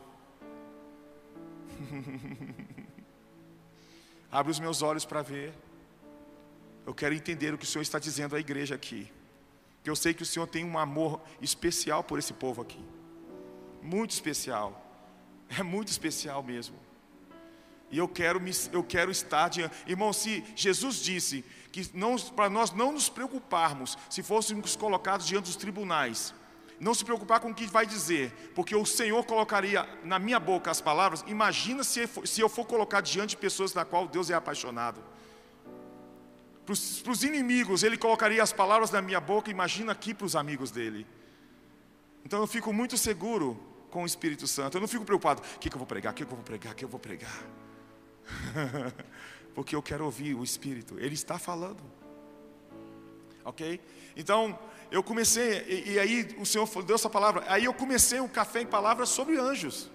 Abre 4.33 4.51
os 4.51 4.59
meus 4.59 4.81
olhos 4.81 5.05
para 5.05 5.21
ver. 5.21 5.53
Eu 6.87 6.95
quero 6.95 7.15
entender 7.15 7.53
o 7.53 7.59
que 7.59 7.65
o 7.65 7.69
Senhor 7.69 7.83
está 7.83 7.99
dizendo 7.99 8.35
à 8.35 8.41
igreja 8.41 8.75
aqui. 8.75 9.13
Que 9.85 9.91
eu 9.91 9.95
sei 9.95 10.15
que 10.15 10.23
o 10.23 10.27
Senhor 10.27 10.47
tem 10.47 10.65
um 10.65 10.79
amor 10.79 11.21
especial 11.41 12.03
por 12.03 12.19
esse 12.19 12.33
povo 12.33 12.63
aqui. 12.63 12.83
Muito 13.83 14.13
especial. 14.13 14.81
É 15.59 15.63
muito 15.63 15.89
especial 15.89 16.43
mesmo. 16.43 16.75
E 17.91 17.99
eu 17.99 18.09
quero, 18.09 18.41
me, 18.41 18.51
eu 18.73 18.83
quero 18.83 19.11
estar 19.11 19.49
diante. 19.49 19.77
Irmão, 19.87 20.15
se 20.15 20.43
Jesus 20.57 20.97
disse 20.97 21.45
que 21.71 21.87
para 22.35 22.49
nós 22.49 22.73
não 22.73 22.93
nos 22.93 23.11
preocuparmos 23.11 23.99
se 24.09 24.23
fôssemos 24.23 24.75
colocados 24.77 25.27
diante 25.27 25.45
dos 25.45 25.57
tribunais, 25.57 26.33
não 26.83 26.95
se 26.95 27.05
preocupar 27.05 27.39
com 27.39 27.51
o 27.51 27.55
que 27.55 27.65
vai 27.65 27.87
dizer, 27.87 28.33
porque 28.57 28.75
o 28.75 28.85
Senhor 28.85 29.25
colocaria 29.25 29.89
na 30.03 30.19
minha 30.19 30.41
boca 30.41 30.69
as 30.69 30.81
palavras. 30.81 31.23
Imagina 31.29 31.85
se, 31.85 32.09
se 32.25 32.41
eu 32.41 32.49
for 32.49 32.67
colocar 32.67 33.01
diante 33.01 33.31
de 33.31 33.37
pessoas 33.37 33.73
na 33.73 33.85
qual 33.85 34.09
Deus 34.09 34.31
é 34.31 34.35
apaixonado. 34.35 35.01
Para 36.67 36.73
os 37.13 37.23
inimigos, 37.23 37.85
Ele 37.85 37.97
colocaria 37.97 38.43
as 38.43 38.53
palavras 38.53 38.91
na 38.91 39.01
minha 39.01 39.21
boca. 39.21 39.49
Imagina 39.49 39.93
aqui 39.93 40.13
para 40.13 40.27
os 40.27 40.35
amigos 40.35 40.73
dele. 40.73 41.07
Então 42.25 42.41
eu 42.41 42.49
fico 42.49 42.73
muito 42.73 42.99
seguro 42.99 43.57
com 43.89 44.03
o 44.03 44.07
Espírito 44.07 44.49
Santo. 44.49 44.77
Eu 44.77 44.81
não 44.81 44.89
fico 44.89 45.05
preocupado: 45.05 45.41
o 45.41 45.59
que, 45.61 45.71
que 45.71 45.77
eu 45.77 45.79
vou 45.79 45.87
pregar, 45.87 46.13
o 46.13 46.17
que, 46.17 46.25
que 46.25 46.33
eu 46.33 46.37
vou 46.37 46.45
pregar, 46.45 46.73
o 46.73 46.77
que 46.77 46.85
eu 46.85 46.89
vou 46.89 46.99
pregar. 47.01 47.45
porque 49.55 49.77
eu 49.77 49.83
quero 49.83 50.05
ouvir 50.05 50.35
o 50.35 50.43
Espírito. 50.43 50.99
Ele 50.99 51.15
está 51.15 51.39
falando. 51.39 51.81
Ok? 53.45 53.81
Então, 54.17 54.59
eu 54.93 55.03
comecei, 55.03 55.65
e, 55.67 55.93
e, 55.93 55.99
aí 55.99 56.37
o 56.39 56.45
Senhor 56.45 56.69
deu 56.85 56.97
essa 56.97 57.09
palavra, 57.09 57.43
aí 57.49 57.65
eu 57.65 57.73
comecei 57.73 58.21
um 58.21 58.29
café 58.29 58.61
em 58.61 58.67
palavras 58.67 59.09
sobre 59.09 59.39
anjos. 59.39 59.91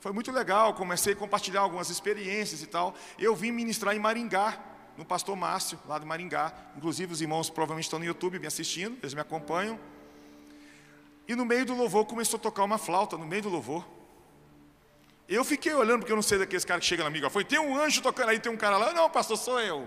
Foi 0.00 0.12
muito 0.12 0.32
legal, 0.32 0.72
comecei 0.72 1.12
a 1.12 1.16
compartilhar 1.16 1.60
algumas 1.60 1.90
experiências 1.90 2.62
e 2.62 2.66
tal. 2.66 2.94
Eu 3.18 3.36
vim 3.36 3.52
ministrar 3.52 3.94
em 3.94 3.98
Maringá, 3.98 4.58
no 4.96 5.04
pastor 5.04 5.36
Márcio, 5.36 5.78
lá 5.86 5.98
de 5.98 6.06
Maringá. 6.06 6.54
Inclusive 6.74 7.12
os 7.12 7.20
irmãos 7.20 7.50
provavelmente 7.50 7.84
estão 7.84 7.98
no 7.98 8.04
YouTube 8.06 8.38
me 8.38 8.46
assistindo, 8.46 8.96
eles 9.02 9.12
me 9.12 9.20
acompanham. 9.20 9.78
E 11.28 11.36
no 11.36 11.44
meio 11.44 11.66
do 11.66 11.74
louvor 11.74 12.06
começou 12.06 12.38
a 12.38 12.40
tocar 12.40 12.64
uma 12.64 12.78
flauta, 12.78 13.18
no 13.18 13.26
meio 13.26 13.42
do 13.42 13.50
louvor. 13.50 13.86
Eu 15.28 15.44
fiquei 15.44 15.74
olhando, 15.74 16.00
porque 16.00 16.12
eu 16.12 16.16
não 16.16 16.22
sei 16.22 16.38
daqueles 16.38 16.64
caras 16.64 16.80
que 16.80 16.88
chegam 16.88 17.04
na 17.04 17.08
amiga, 17.08 17.28
foi, 17.28 17.44
tem 17.44 17.58
um 17.58 17.78
anjo 17.78 18.00
tocando 18.00 18.30
aí, 18.30 18.40
tem 18.40 18.50
um 18.50 18.56
cara 18.56 18.78
lá, 18.78 18.92
não, 18.94 19.08
pastor, 19.10 19.36
sou 19.36 19.60
eu. 19.60 19.86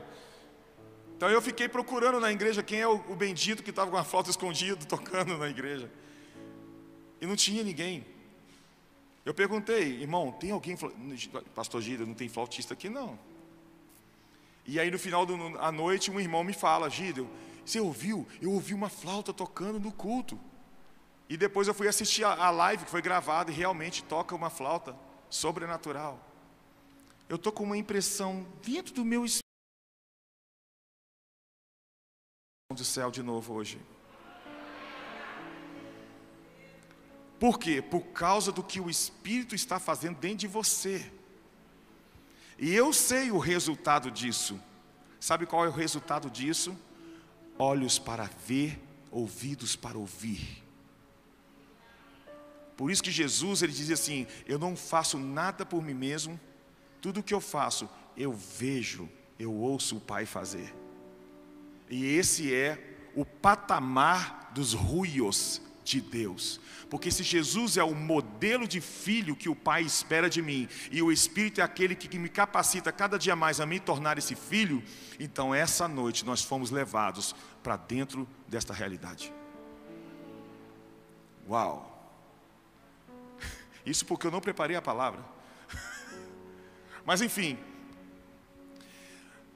Então 1.15 1.29
eu 1.29 1.41
fiquei 1.41 1.69
procurando 1.69 2.19
na 2.19 2.31
igreja 2.31 2.61
quem 2.61 2.81
é 2.81 2.87
o, 2.87 2.97
bendito 3.15 3.63
que 3.63 3.69
estava 3.69 3.89
com 3.89 3.97
a 3.97 4.03
flauta 4.03 4.29
escondida 4.29 4.83
tocando 4.85 5.37
na 5.37 5.47
igreja. 5.47 5.89
E 7.21 7.25
não 7.25 7.35
tinha 7.35 7.63
ninguém. 7.63 8.05
Eu 9.23 9.33
perguntei, 9.33 10.01
irmão, 10.01 10.31
tem 10.33 10.51
alguém? 10.51 10.77
Pastor 11.55 11.81
Gida, 11.81 12.05
não 12.05 12.13
tem 12.13 12.27
flautista 12.27 12.73
aqui 12.73 12.89
não. 12.89 13.17
E 14.67 14.79
aí 14.79 14.91
no 14.91 14.99
final 14.99 15.25
da 15.25 15.71
noite 15.71 16.11
um 16.11 16.19
irmão 16.19 16.43
me 16.43 16.53
fala, 16.53 16.89
Gida, 16.89 17.25
você 17.65 17.79
ouviu? 17.79 18.27
Eu 18.41 18.51
ouvi 18.51 18.73
uma 18.73 18.89
flauta 18.89 19.33
tocando 19.33 19.79
no 19.79 19.91
culto. 19.91 20.39
E 21.27 21.37
depois 21.37 21.67
eu 21.67 21.73
fui 21.73 21.87
assistir 21.87 22.23
a 22.23 22.51
live 22.51 22.83
que 22.83 22.91
foi 22.91 23.01
gravada 23.01 23.49
e 23.49 23.53
realmente 23.53 24.03
toca 24.03 24.35
uma 24.35 24.49
flauta 24.49 24.95
sobrenatural. 25.29 26.19
Eu 27.27 27.37
estou 27.37 27.51
com 27.51 27.63
uma 27.63 27.77
impressão 27.77 28.45
dentro 28.63 28.93
do 28.93 29.03
meu 29.03 29.25
espírito 29.25 29.44
do 32.73 32.83
céu 32.83 33.11
de 33.11 33.21
novo 33.21 33.53
hoje. 33.53 33.79
Por 37.39 37.59
quê? 37.59 37.79
Por 37.79 38.01
causa 38.07 38.51
do 38.51 38.63
que 38.63 38.79
o 38.79 38.89
Espírito 38.89 39.53
está 39.53 39.79
fazendo 39.79 40.17
dentro 40.17 40.37
de 40.37 40.47
você. 40.47 41.11
E 42.57 42.73
eu 42.73 42.91
sei 42.91 43.29
o 43.29 43.37
resultado 43.37 44.09
disso. 44.09 44.59
Sabe 45.19 45.45
qual 45.45 45.63
é 45.63 45.67
o 45.67 45.71
resultado 45.71 46.27
disso? 46.27 46.75
Olhos 47.59 47.99
para 47.99 48.27
ver, 48.47 48.81
ouvidos 49.11 49.75
para 49.75 49.97
ouvir. 49.97 50.63
Por 52.75 52.89
isso 52.89 53.03
que 53.03 53.11
Jesus 53.11 53.61
ele 53.61 53.73
dizia 53.73 53.93
assim: 53.93 54.25
Eu 54.47 54.57
não 54.57 54.75
faço 54.75 55.19
nada 55.19 55.65
por 55.65 55.83
mim 55.83 55.93
mesmo, 55.93 56.39
tudo 56.99 57.19
o 57.19 57.23
que 57.23 57.33
eu 57.33 57.41
faço, 57.41 57.87
eu 58.17 58.33
vejo, 58.33 59.07
eu 59.37 59.53
ouço 59.53 59.97
o 59.97 60.01
Pai 60.01 60.25
fazer. 60.25 60.84
E 61.89 62.05
esse 62.05 62.53
é 62.53 62.95
o 63.15 63.25
patamar 63.25 64.51
dos 64.53 64.73
ruios 64.73 65.61
de 65.83 66.01
Deus. 66.01 66.59
Porque 66.89 67.11
se 67.11 67.23
Jesus 67.23 67.77
é 67.77 67.83
o 67.83 67.93
modelo 67.95 68.67
de 68.67 68.81
filho 68.81 69.35
que 69.35 69.49
o 69.49 69.55
Pai 69.55 69.83
espera 69.83 70.29
de 70.29 70.41
mim, 70.41 70.67
e 70.91 71.01
o 71.01 71.11
Espírito 71.11 71.61
é 71.61 71.63
aquele 71.63 71.95
que 71.95 72.17
me 72.17 72.29
capacita 72.29 72.91
cada 72.91 73.17
dia 73.17 73.35
mais 73.35 73.59
a 73.59 73.65
me 73.65 73.79
tornar 73.79 74.17
esse 74.17 74.35
filho, 74.35 74.83
então 75.19 75.53
essa 75.53 75.87
noite 75.87 76.25
nós 76.25 76.41
fomos 76.43 76.71
levados 76.71 77.35
para 77.61 77.77
dentro 77.77 78.27
desta 78.47 78.73
realidade. 78.73 79.31
Uau! 81.47 81.91
Isso 83.85 84.05
porque 84.05 84.27
eu 84.27 84.31
não 84.31 84.41
preparei 84.41 84.75
a 84.75 84.81
palavra. 84.81 85.23
Mas 87.05 87.21
enfim, 87.21 87.57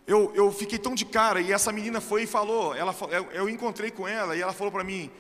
eu, 0.10 0.34
eu 0.34 0.52
fiquei 0.52 0.80
tão 0.80 0.96
de 0.96 1.06
cara, 1.06 1.40
e 1.40 1.52
essa 1.52 1.72
menina 1.72 2.02
foi 2.02 2.24
e 2.24 2.26
falou, 2.26 2.74
ela, 2.74 2.96
eu, 3.12 3.26
eu 3.32 3.48
encontrei 3.48 3.92
com 3.92 4.08
ela, 4.08 4.36
e 4.36 4.42
ela 4.42 4.52
falou 4.52 4.72
para 4.72 4.84
mim, 4.84 5.12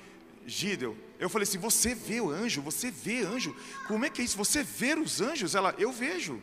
Gidel, 0.48 0.98
eu 1.20 1.30
falei 1.30 1.48
assim, 1.48 1.60
você 1.60 1.94
vê 1.94 2.20
o 2.20 2.32
anjo, 2.32 2.60
você 2.60 2.90
vê 2.90 3.22
anjo, 3.22 3.56
como 3.88 4.04
é 4.04 4.10
que 4.10 4.20
é 4.20 4.24
isso? 4.26 4.36
Você 4.36 4.64
vê 4.64 4.96
os 4.96 5.22
anjos? 5.22 5.54
Ela, 5.54 5.76
eu 5.78 5.92
vejo. 5.92 6.42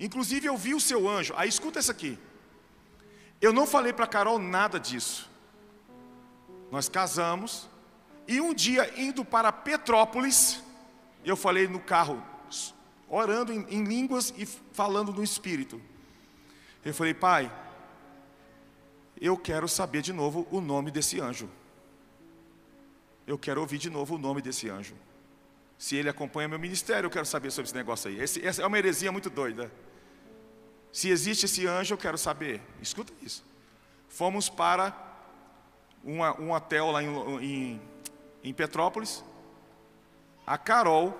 Inclusive 0.00 0.46
eu 0.46 0.56
vi 0.56 0.74
o 0.74 0.80
seu 0.80 1.06
anjo. 1.06 1.34
Aí 1.36 1.46
escuta 1.46 1.78
essa 1.78 1.92
aqui. 1.92 2.18
Eu 3.42 3.52
não 3.52 3.66
falei 3.66 3.92
para 3.92 4.06
Carol 4.06 4.38
nada 4.38 4.80
disso. 4.80 5.30
Nós 6.70 6.88
casamos 6.88 7.68
e 8.26 8.40
um 8.40 8.54
dia 8.54 8.90
indo 8.98 9.22
para 9.22 9.52
Petrópolis, 9.52 10.62
eu 11.22 11.36
falei 11.36 11.68
no 11.68 11.78
carro, 11.78 12.22
orando 13.06 13.52
em, 13.52 13.66
em 13.68 13.84
línguas 13.84 14.32
e 14.34 14.46
falando 14.46 15.12
no 15.12 15.22
espírito. 15.22 15.78
Eu 16.84 16.92
falei, 16.92 17.14
pai, 17.14 17.50
eu 19.20 19.36
quero 19.36 19.66
saber 19.68 20.02
de 20.02 20.12
novo 20.12 20.46
o 20.50 20.60
nome 20.60 20.90
desse 20.90 21.20
anjo. 21.20 21.48
Eu 23.26 23.38
quero 23.38 23.60
ouvir 23.60 23.78
de 23.78 23.88
novo 23.88 24.16
o 24.16 24.18
nome 24.18 24.42
desse 24.42 24.68
anjo. 24.68 24.94
Se 25.78 25.96
ele 25.96 26.08
acompanha 26.08 26.48
meu 26.48 26.58
ministério, 26.58 27.06
eu 27.06 27.10
quero 27.10 27.26
saber 27.26 27.50
sobre 27.50 27.68
esse 27.68 27.74
negócio 27.74 28.10
aí. 28.10 28.20
Esse, 28.20 28.46
essa 28.46 28.62
é 28.62 28.66
uma 28.66 28.78
heresia 28.78 29.10
muito 29.10 29.30
doida. 29.30 29.72
Se 30.92 31.08
existe 31.08 31.46
esse 31.46 31.66
anjo, 31.66 31.94
eu 31.94 31.98
quero 31.98 32.18
saber. 32.18 32.60
Escuta 32.80 33.12
isso. 33.22 33.44
Fomos 34.08 34.48
para 34.48 34.94
uma, 36.04 36.38
um 36.40 36.52
hotel 36.52 36.90
lá 36.90 37.02
em, 37.02 37.08
em, 37.42 37.80
em 38.44 38.52
Petrópolis. 38.52 39.24
A 40.46 40.58
Carol 40.58 41.18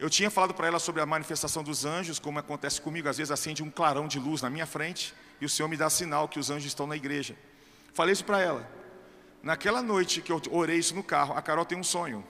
eu 0.00 0.08
tinha 0.08 0.30
falado 0.30 0.54
para 0.54 0.66
ela 0.66 0.78
sobre 0.78 1.02
a 1.02 1.06
manifestação 1.06 1.62
dos 1.62 1.84
anjos, 1.84 2.18
como 2.18 2.38
acontece 2.38 2.80
comigo, 2.80 3.06
às 3.06 3.18
vezes 3.18 3.30
acende 3.30 3.62
um 3.62 3.70
clarão 3.70 4.08
de 4.08 4.18
luz 4.18 4.40
na 4.40 4.48
minha 4.48 4.64
frente 4.64 5.14
e 5.38 5.44
o 5.44 5.48
Senhor 5.48 5.68
me 5.68 5.76
dá 5.76 5.90
sinal 5.90 6.26
que 6.26 6.38
os 6.38 6.48
anjos 6.48 6.64
estão 6.64 6.86
na 6.86 6.96
igreja. 6.96 7.36
Falei 7.92 8.14
isso 8.14 8.24
para 8.24 8.40
ela. 8.40 8.66
Naquela 9.42 9.82
noite 9.82 10.22
que 10.22 10.32
eu 10.32 10.40
orei 10.50 10.78
isso 10.78 10.94
no 10.94 11.02
carro, 11.02 11.34
a 11.34 11.42
Carol 11.42 11.66
tem 11.66 11.76
um 11.76 11.84
sonho. 11.84 12.24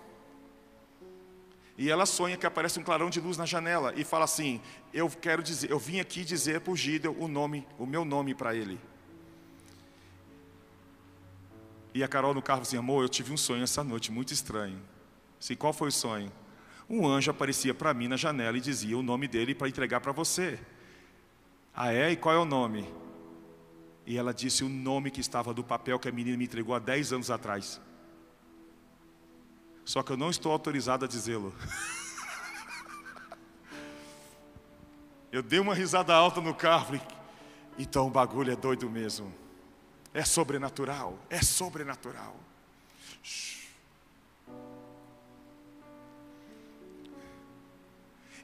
E 1.79 1.89
ela 1.89 2.07
sonha 2.07 2.37
que 2.37 2.45
aparece 2.45 2.81
um 2.81 2.83
clarão 2.83 3.09
de 3.09 3.21
luz 3.21 3.37
na 3.37 3.47
janela 3.47 3.95
e 3.97 4.03
fala 4.03 4.25
assim: 4.25 4.61
"Eu 4.93 5.09
quero 5.09 5.41
dizer, 5.41 5.71
eu 5.71 5.79
vim 5.79 6.01
aqui 6.01 6.25
dizer 6.25 6.61
para 6.63 6.73
o 6.73 6.77
Gideon 6.77 7.15
o 7.21 7.29
nome, 7.29 7.67
o 7.79 7.87
meu 7.87 8.05
nome 8.05 8.35
para 8.35 8.53
ele". 8.53 8.81
E 11.95 12.03
a 12.03 12.09
Carol 12.09 12.35
no 12.35 12.43
carro 12.43 12.63
assim: 12.63 12.77
"Amor, 12.77 13.05
eu 13.05 13.09
tive 13.09 13.33
um 13.33 13.37
sonho 13.37 13.63
essa 13.63 13.85
noite 13.85 14.11
muito 14.11 14.33
estranho". 14.33 14.83
Assim, 15.41 15.55
qual 15.55 15.73
foi 15.73 15.89
o 15.89 15.93
sonho? 15.93 16.31
Um 16.91 17.07
anjo 17.07 17.31
aparecia 17.31 17.73
para 17.73 17.95
mim 17.95 18.09
na 18.09 18.17
janela 18.17 18.59
e 18.59 18.61
dizia 18.61 18.99
o 18.99 19.03
nome 19.03 19.29
dele 19.29 19.55
para 19.55 19.69
entregar 19.69 20.01
para 20.01 20.11
você. 20.11 20.59
Ah, 21.73 21.93
é? 21.93 22.11
E 22.11 22.17
qual 22.17 22.35
é 22.35 22.39
o 22.39 22.45
nome? 22.45 22.93
E 24.05 24.19
ela 24.19 24.35
disse 24.35 24.65
o 24.65 24.69
nome 24.69 25.09
que 25.09 25.21
estava 25.21 25.55
do 25.55 25.63
papel 25.63 26.01
que 26.01 26.09
a 26.09 26.13
menina 26.13 26.37
me 26.37 26.45
entregou 26.45 26.75
há 26.75 26.81
10 26.81 27.13
anos 27.13 27.31
atrás. 27.31 27.81
Só 29.85 30.03
que 30.03 30.11
eu 30.11 30.17
não 30.17 30.31
estou 30.31 30.51
autorizado 30.51 31.05
a 31.05 31.09
dizê-lo. 31.09 31.55
Eu 35.33 35.45
dei 35.45 35.61
uma 35.61 35.77
risada 35.77 36.13
alta 36.13 36.41
no 36.41 36.53
carro. 36.53 36.87
Falei, 36.87 37.03
então 37.79 38.09
o 38.09 38.11
bagulho 38.11 38.53
é 38.53 38.57
doido 38.57 38.91
mesmo. 38.91 39.33
É 40.13 40.25
sobrenatural. 40.25 41.17
É 41.31 41.41
sobrenatural. 41.41 42.35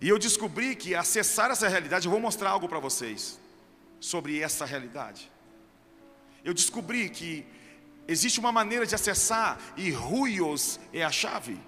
E 0.00 0.08
eu 0.08 0.18
descobri 0.18 0.76
que 0.76 0.94
acessar 0.94 1.50
essa 1.50 1.68
realidade, 1.68 2.06
eu 2.06 2.10
vou 2.10 2.20
mostrar 2.20 2.50
algo 2.50 2.68
para 2.68 2.78
vocês 2.78 3.38
sobre 3.98 4.40
essa 4.40 4.64
realidade. 4.64 5.30
Eu 6.44 6.52
descobri 6.52 7.08
que 7.08 7.46
existe 8.06 8.38
uma 8.38 8.52
maneira 8.52 8.86
de 8.86 8.94
acessar 8.94 9.58
e 9.76 9.90
ruios 9.90 10.78
é 10.92 11.02
a 11.02 11.10
chave. 11.10 11.58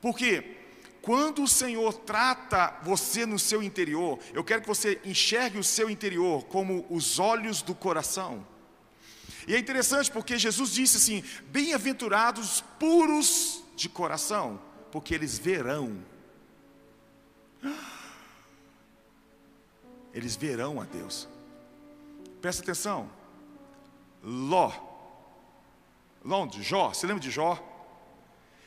Porque 0.00 0.58
quando 1.00 1.42
o 1.42 1.48
Senhor 1.48 1.94
trata 1.94 2.78
você 2.82 3.24
no 3.24 3.38
seu 3.38 3.62
interior, 3.62 4.18
eu 4.34 4.44
quero 4.44 4.60
que 4.62 4.68
você 4.68 5.00
enxergue 5.04 5.58
o 5.58 5.64
seu 5.64 5.88
interior 5.88 6.44
como 6.44 6.84
os 6.90 7.18
olhos 7.18 7.62
do 7.62 7.74
coração. 7.74 8.46
E 9.46 9.54
é 9.54 9.58
interessante 9.58 10.10
porque 10.10 10.38
Jesus 10.38 10.72
disse 10.72 10.98
assim: 10.98 11.24
Bem-aventurados 11.48 12.62
puros 12.78 13.64
de 13.74 13.88
coração, 13.88 14.60
porque 14.92 15.14
eles 15.14 15.38
verão. 15.38 16.02
Eles 20.12 20.36
verão 20.36 20.80
a 20.80 20.84
Deus. 20.84 21.28
Presta 22.40 22.62
atenção. 22.62 23.10
Ló. 24.22 24.72
Ló, 26.24 26.48
Jó, 26.60 26.92
você 26.92 27.06
lembra 27.06 27.22
de 27.22 27.30
Jó? 27.30 27.58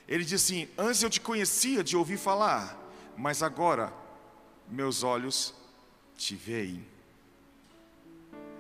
Ele 0.07 0.23
diz 0.23 0.41
assim: 0.41 0.67
Antes 0.77 1.03
eu 1.03 1.09
te 1.09 1.21
conhecia 1.21 1.83
de 1.83 1.95
ouvir 1.95 2.17
falar, 2.17 2.77
mas 3.17 3.43
agora 3.43 3.93
meus 4.67 5.03
olhos 5.03 5.53
te 6.15 6.35
veem. 6.35 6.85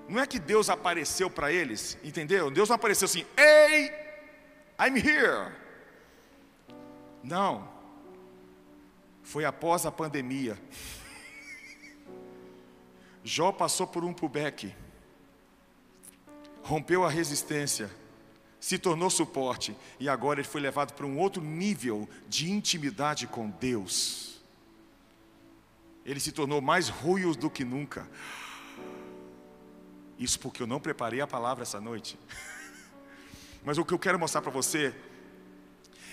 Não 0.07 0.19
é 0.19 0.27
que 0.27 0.39
Deus 0.39 0.69
apareceu 0.69 1.29
para 1.29 1.51
eles, 1.51 1.97
entendeu? 2.03 2.51
Deus 2.51 2.69
não 2.69 2.75
apareceu 2.75 3.05
assim, 3.05 3.25
ei, 3.37 3.85
I'm 4.79 4.97
here. 4.97 5.51
Não. 7.23 7.69
Foi 9.23 9.45
após 9.45 9.85
a 9.85 9.91
pandemia. 9.91 10.61
Jó 13.23 13.51
passou 13.51 13.87
por 13.87 14.03
um 14.03 14.13
pubeque, 14.13 14.75
rompeu 16.61 17.05
a 17.05 17.09
resistência 17.09 17.89
se 18.63 18.77
tornou 18.77 19.09
suporte 19.09 19.75
e 19.99 20.07
agora 20.07 20.39
ele 20.39 20.47
foi 20.47 20.61
levado 20.61 20.93
para 20.93 21.05
um 21.05 21.19
outro 21.19 21.43
nível 21.43 22.07
de 22.29 22.49
intimidade 22.49 23.27
com 23.27 23.49
Deus. 23.49 24.41
Ele 26.05 26.17
se 26.17 26.31
tornou 26.31 26.61
mais 26.61 26.87
ruim 26.87 27.29
do 27.33 27.49
que 27.49 27.65
nunca. 27.65 28.09
Isso 30.17 30.39
porque 30.39 30.63
eu 30.63 30.67
não 30.67 30.79
preparei 30.79 31.19
a 31.19 31.27
palavra 31.27 31.63
essa 31.63 31.81
noite. 31.81 32.17
Mas 33.65 33.77
o 33.77 33.83
que 33.83 33.93
eu 33.93 33.99
quero 33.99 34.17
mostrar 34.17 34.41
para 34.41 34.49
você 34.49 34.95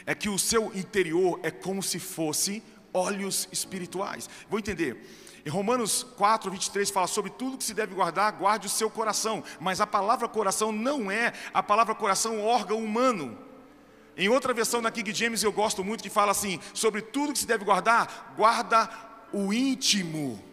é 0.05 0.13
que 0.13 0.29
o 0.29 0.37
seu 0.37 0.77
interior 0.77 1.39
é 1.45 1.53
como 1.53 1.81
se 1.81 2.01
fosse 2.01 2.65
olhos 2.93 3.49
espirituais. 3.53 4.29
Vou 4.49 4.59
entender. 4.59 5.01
Em 5.45 5.49
Romanos 5.49 6.03
4, 6.17 6.51
23 6.51 6.91
fala 6.91 7.07
sobre 7.07 7.31
tudo 7.31 7.57
que 7.57 7.65
se 7.65 7.73
deve 7.73 7.95
guardar, 7.95 8.33
guarde 8.33 8.67
o 8.67 8.71
seu 8.71 8.91
coração. 8.91 9.43
Mas 9.59 9.81
a 9.81 9.87
palavra 9.87 10.29
coração 10.29 10.71
não 10.71 11.11
é 11.11 11.33
a 11.55 11.63
palavra 11.63 11.95
coração 11.95 12.45
órgão 12.45 12.83
humano. 12.83 13.39
Em 14.17 14.29
outra 14.29 14.53
versão 14.53 14.83
da 14.83 14.91
King 14.91 15.15
James 15.15 15.43
eu 15.43 15.53
gosto 15.53 15.83
muito 15.83 16.03
que 16.03 16.11
fala 16.11 16.33
assim: 16.33 16.61
sobre 16.75 17.01
tudo 17.01 17.33
que 17.33 17.39
se 17.39 17.47
deve 17.47 17.65
guardar, 17.65 18.35
guarda 18.37 18.91
o 19.33 19.53
íntimo. 19.53 20.50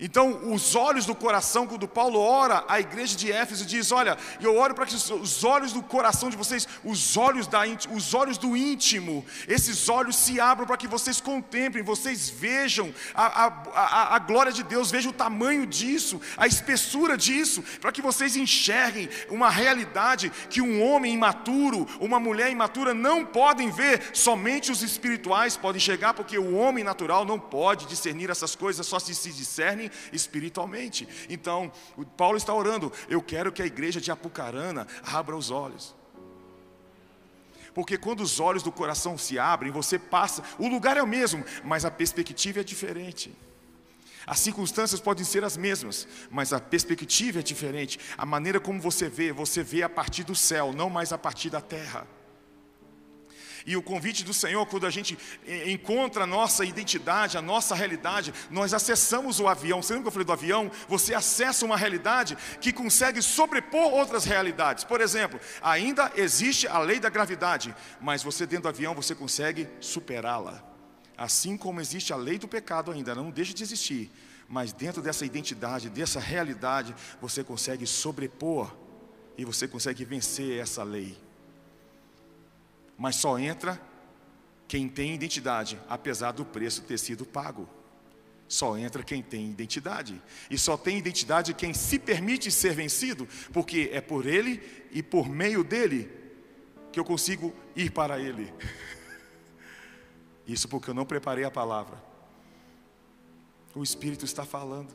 Então, 0.00 0.50
os 0.50 0.74
olhos 0.74 1.04
do 1.04 1.14
coração, 1.14 1.66
quando 1.66 1.86
Paulo 1.86 2.18
ora 2.18 2.64
à 2.66 2.80
igreja 2.80 3.14
de 3.14 3.30
Éfeso, 3.30 3.66
diz: 3.66 3.92
Olha, 3.92 4.16
eu 4.40 4.56
oro 4.56 4.74
para 4.74 4.86
que 4.86 4.94
os 4.94 5.44
olhos 5.44 5.72
do 5.72 5.82
coração 5.82 6.30
de 6.30 6.36
vocês, 6.36 6.66
os 6.82 7.16
olhos, 7.18 7.46
da, 7.46 7.60
os 7.92 8.14
olhos 8.14 8.38
do 8.38 8.56
íntimo, 8.56 9.24
esses 9.46 9.88
olhos 9.90 10.16
se 10.16 10.40
abram 10.40 10.66
para 10.66 10.78
que 10.78 10.88
vocês 10.88 11.20
contemplem, 11.20 11.84
vocês 11.84 12.30
vejam 12.30 12.94
a, 13.14 13.44
a, 13.44 13.46
a, 13.74 14.16
a 14.16 14.18
glória 14.18 14.50
de 14.50 14.62
Deus, 14.62 14.90
vejam 14.90 15.10
o 15.10 15.14
tamanho 15.14 15.66
disso, 15.66 16.18
a 16.34 16.46
espessura 16.46 17.16
disso, 17.16 17.62
para 17.78 17.92
que 17.92 18.00
vocês 18.00 18.36
enxerguem 18.36 19.08
uma 19.28 19.50
realidade 19.50 20.32
que 20.48 20.62
um 20.62 20.82
homem 20.82 21.12
imaturo, 21.12 21.86
uma 22.00 22.18
mulher 22.18 22.50
imatura 22.50 22.94
não 22.94 23.26
podem 23.26 23.70
ver, 23.70 24.10
somente 24.14 24.72
os 24.72 24.82
espirituais 24.82 25.58
podem 25.58 25.80
chegar, 25.80 26.14
porque 26.14 26.38
o 26.38 26.54
homem 26.54 26.82
natural 26.82 27.26
não 27.26 27.38
pode 27.38 27.84
discernir 27.84 28.30
essas 28.30 28.56
coisas, 28.56 28.86
só 28.86 28.98
se 28.98 29.14
se 29.14 29.30
discernem 29.30 29.89
espiritualmente. 30.12 31.08
Então, 31.28 31.72
Paulo 32.16 32.36
está 32.36 32.54
orando, 32.54 32.92
eu 33.08 33.22
quero 33.22 33.52
que 33.52 33.62
a 33.62 33.66
igreja 33.66 34.00
de 34.00 34.10
Apucarana 34.10 34.86
abra 35.02 35.36
os 35.36 35.50
olhos. 35.50 35.94
Porque 37.74 37.96
quando 37.96 38.20
os 38.20 38.40
olhos 38.40 38.62
do 38.62 38.72
coração 38.72 39.16
se 39.16 39.38
abrem, 39.38 39.70
você 39.70 39.98
passa, 39.98 40.42
o 40.58 40.66
lugar 40.66 40.96
é 40.96 41.02
o 41.02 41.06
mesmo, 41.06 41.44
mas 41.64 41.84
a 41.84 41.90
perspectiva 41.90 42.60
é 42.60 42.64
diferente. 42.64 43.32
As 44.26 44.38
circunstâncias 44.40 45.00
podem 45.00 45.24
ser 45.24 45.44
as 45.44 45.56
mesmas, 45.56 46.06
mas 46.30 46.52
a 46.52 46.60
perspectiva 46.60 47.40
é 47.40 47.42
diferente. 47.42 47.98
A 48.16 48.26
maneira 48.26 48.60
como 48.60 48.80
você 48.80 49.08
vê, 49.08 49.32
você 49.32 49.62
vê 49.62 49.82
a 49.82 49.88
partir 49.88 50.24
do 50.24 50.34
céu, 50.34 50.72
não 50.72 50.90
mais 50.90 51.12
a 51.12 51.18
partir 51.18 51.50
da 51.50 51.60
terra. 51.60 52.06
E 53.66 53.76
o 53.76 53.82
convite 53.82 54.24
do 54.24 54.32
Senhor, 54.32 54.64
quando 54.66 54.86
a 54.86 54.90
gente 54.90 55.18
encontra 55.66 56.24
a 56.24 56.26
nossa 56.26 56.64
identidade, 56.64 57.36
a 57.36 57.42
nossa 57.42 57.74
realidade, 57.74 58.32
nós 58.50 58.72
acessamos 58.72 59.40
o 59.40 59.48
avião. 59.48 59.82
Você 59.82 59.92
lembra 59.92 60.04
que 60.04 60.08
eu 60.08 60.12
falei 60.12 60.26
do 60.26 60.32
avião? 60.32 60.70
Você 60.88 61.14
acessa 61.14 61.64
uma 61.64 61.76
realidade 61.76 62.36
que 62.60 62.72
consegue 62.72 63.20
sobrepor 63.22 63.92
outras 63.92 64.24
realidades. 64.24 64.84
Por 64.84 65.00
exemplo, 65.00 65.40
ainda 65.62 66.10
existe 66.16 66.66
a 66.66 66.78
lei 66.78 66.98
da 66.98 67.08
gravidade, 67.08 67.74
mas 68.00 68.22
você 68.22 68.46
dentro 68.46 68.64
do 68.64 68.68
avião 68.68 68.94
você 68.94 69.14
consegue 69.14 69.68
superá-la. 69.80 70.64
Assim 71.16 71.56
como 71.56 71.80
existe 71.80 72.12
a 72.12 72.16
lei 72.16 72.38
do 72.38 72.48
pecado 72.48 72.90
ainda, 72.90 73.14
não 73.14 73.30
deixa 73.30 73.52
de 73.52 73.62
existir. 73.62 74.10
Mas 74.48 74.72
dentro 74.72 75.00
dessa 75.00 75.24
identidade, 75.24 75.90
dessa 75.90 76.18
realidade, 76.18 76.94
você 77.20 77.44
consegue 77.44 77.86
sobrepor 77.86 78.74
e 79.36 79.44
você 79.44 79.68
consegue 79.68 80.04
vencer 80.04 80.58
essa 80.58 80.82
lei 80.82 81.16
mas 83.00 83.16
só 83.16 83.38
entra 83.38 83.80
quem 84.68 84.86
tem 84.86 85.14
identidade, 85.14 85.80
apesar 85.88 86.32
do 86.32 86.44
preço 86.44 86.82
ter 86.82 86.98
sido 86.98 87.24
pago. 87.24 87.66
Só 88.46 88.76
entra 88.76 89.02
quem 89.02 89.22
tem 89.22 89.48
identidade. 89.48 90.20
E 90.50 90.58
só 90.58 90.76
tem 90.76 90.98
identidade 90.98 91.54
quem 91.54 91.72
se 91.72 91.98
permite 91.98 92.50
ser 92.50 92.74
vencido, 92.74 93.26
porque 93.54 93.88
é 93.90 94.02
por 94.02 94.26
ele 94.26 94.62
e 94.92 95.02
por 95.02 95.30
meio 95.30 95.64
dele 95.64 96.10
que 96.92 97.00
eu 97.00 97.04
consigo 97.04 97.54
ir 97.74 97.90
para 97.90 98.20
ele. 98.20 98.52
Isso 100.46 100.68
porque 100.68 100.90
eu 100.90 100.94
não 100.94 101.06
preparei 101.06 101.44
a 101.44 101.50
palavra. 101.50 101.96
O 103.74 103.82
Espírito 103.82 104.26
está 104.26 104.44
falando. 104.44 104.94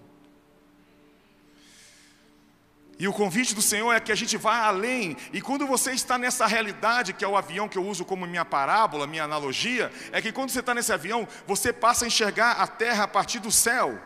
E 2.98 3.08
o 3.08 3.14
convite 3.14 3.54
do 3.54 3.62
Senhor 3.62 3.92
é 3.92 4.00
que 4.00 4.12
a 4.12 4.16
gente 4.16 4.38
vá 4.38 4.66
além. 4.66 5.18
E 5.34 5.42
quando 5.42 5.68
você 5.68 5.92
está 5.92 6.18
nessa 6.18 6.48
realidade, 6.48 7.12
que 7.14 7.26
é 7.26 7.28
o 7.28 7.36
avião 7.36 7.68
que 7.68 7.78
eu 7.78 7.86
uso 7.86 8.06
como 8.06 8.26
minha 8.26 8.46
parábola, 8.46 9.06
minha 9.06 9.24
analogia, 9.24 9.92
é 10.12 10.22
que 10.22 10.32
quando 10.32 10.50
você 10.50 10.62
está 10.62 10.74
nesse 10.74 10.94
avião, 10.94 11.28
você 11.46 11.74
passa 11.74 12.06
a 12.06 12.08
enxergar 12.08 12.54
a 12.54 12.68
terra 12.68 13.04
a 13.04 13.08
partir 13.08 13.40
do 13.40 13.52
céu. 13.52 14.00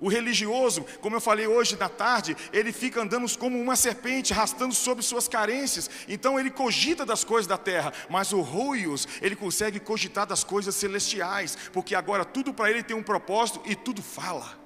O 0.00 0.08
religioso, 0.08 0.84
como 1.00 1.14
eu 1.14 1.20
falei 1.20 1.46
hoje 1.46 1.76
na 1.78 1.88
tarde, 1.88 2.36
ele 2.52 2.72
fica 2.72 3.00
andando 3.00 3.38
como 3.38 3.56
uma 3.56 3.76
serpente, 3.76 4.32
arrastando 4.32 4.74
sobre 4.74 5.04
suas 5.04 5.28
carências. 5.28 5.88
Então 6.08 6.40
ele 6.40 6.50
cogita 6.50 7.06
das 7.06 7.22
coisas 7.22 7.46
da 7.46 7.56
terra, 7.56 7.92
mas 8.10 8.32
o 8.32 8.40
ruios, 8.40 9.06
ele 9.20 9.36
consegue 9.36 9.78
cogitar 9.78 10.26
das 10.26 10.42
coisas 10.42 10.74
celestiais, 10.74 11.56
porque 11.72 11.94
agora 11.94 12.24
tudo 12.24 12.52
para 12.52 12.68
ele 12.68 12.82
tem 12.82 12.96
um 12.96 13.02
propósito 13.02 13.62
e 13.64 13.76
tudo 13.76 14.02
fala. 14.02 14.61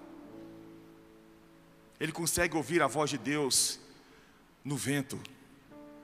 Ele 1.99 2.13
consegue 2.13 2.57
ouvir 2.57 2.83
a 2.83 2.87
voz 2.87 3.11
de 3.11 3.19
Deus 3.19 3.81
no 4.65 4.77
vento, 4.77 5.21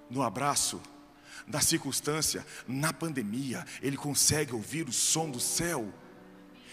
no 0.09 0.23
abraço, 0.23 0.81
na 1.47 1.61
circunstância, 1.61 2.47
na 2.67 2.93
pandemia. 2.93 3.65
Ele 3.81 3.97
consegue 3.97 4.55
ouvir 4.55 4.89
o 4.89 4.93
som 4.93 5.31
do 5.31 5.41
céu. 5.41 5.93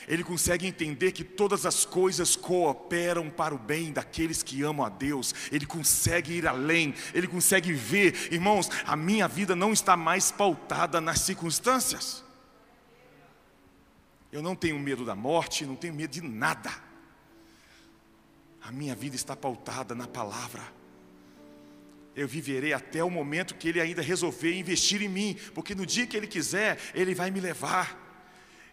Ele 0.08 0.24
consegue 0.24 0.66
entender 0.66 1.12
que 1.12 1.24
todas 1.24 1.66
as 1.66 1.86
coisas 1.86 2.36
cooperam 2.36 3.30
para 3.30 3.54
o 3.54 3.60
bem 3.60 3.92
daqueles 3.92 4.42
que 4.42 4.64
amam 4.64 4.86
a 4.86 4.90
Deus. 4.90 5.36
Ele 5.52 5.66
consegue 5.66 6.34
ir 6.34 6.48
além. 6.48 6.96
Ele 7.14 7.28
consegue 7.28 7.74
ver, 7.74 8.34
irmãos, 8.34 8.70
a 8.86 8.96
minha 8.96 9.28
vida 9.28 9.56
não 9.56 9.74
está 9.74 9.96
mais 9.96 10.32
pautada 10.32 11.00
nas 11.02 11.20
circunstâncias. 11.20 12.24
Eu 14.32 14.42
não 14.42 14.56
tenho 14.56 14.80
medo 14.80 15.04
da 15.04 15.16
morte, 15.16 15.66
não 15.66 15.76
tenho 15.76 15.94
medo 15.94 16.12
de 16.12 16.22
nada. 16.22 16.72
A 18.70 18.72
minha 18.72 18.94
vida 18.94 19.16
está 19.16 19.36
pautada 19.36 19.96
na 19.96 20.08
palavra. 20.08 20.62
Eu 22.16 22.28
viverei 22.28 22.72
até 22.72 23.04
o 23.04 23.10
momento 23.10 23.56
que 23.56 23.68
Ele 23.68 23.82
ainda 23.82 24.00
resolver 24.00 24.54
investir 24.54 25.02
em 25.02 25.10
mim, 25.10 25.36
porque 25.56 25.74
no 25.74 25.88
dia 25.88 26.06
que 26.06 26.16
Ele 26.16 26.28
quiser, 26.28 26.78
Ele 26.94 27.16
vai 27.16 27.32
me 27.32 27.40
levar. 27.40 27.98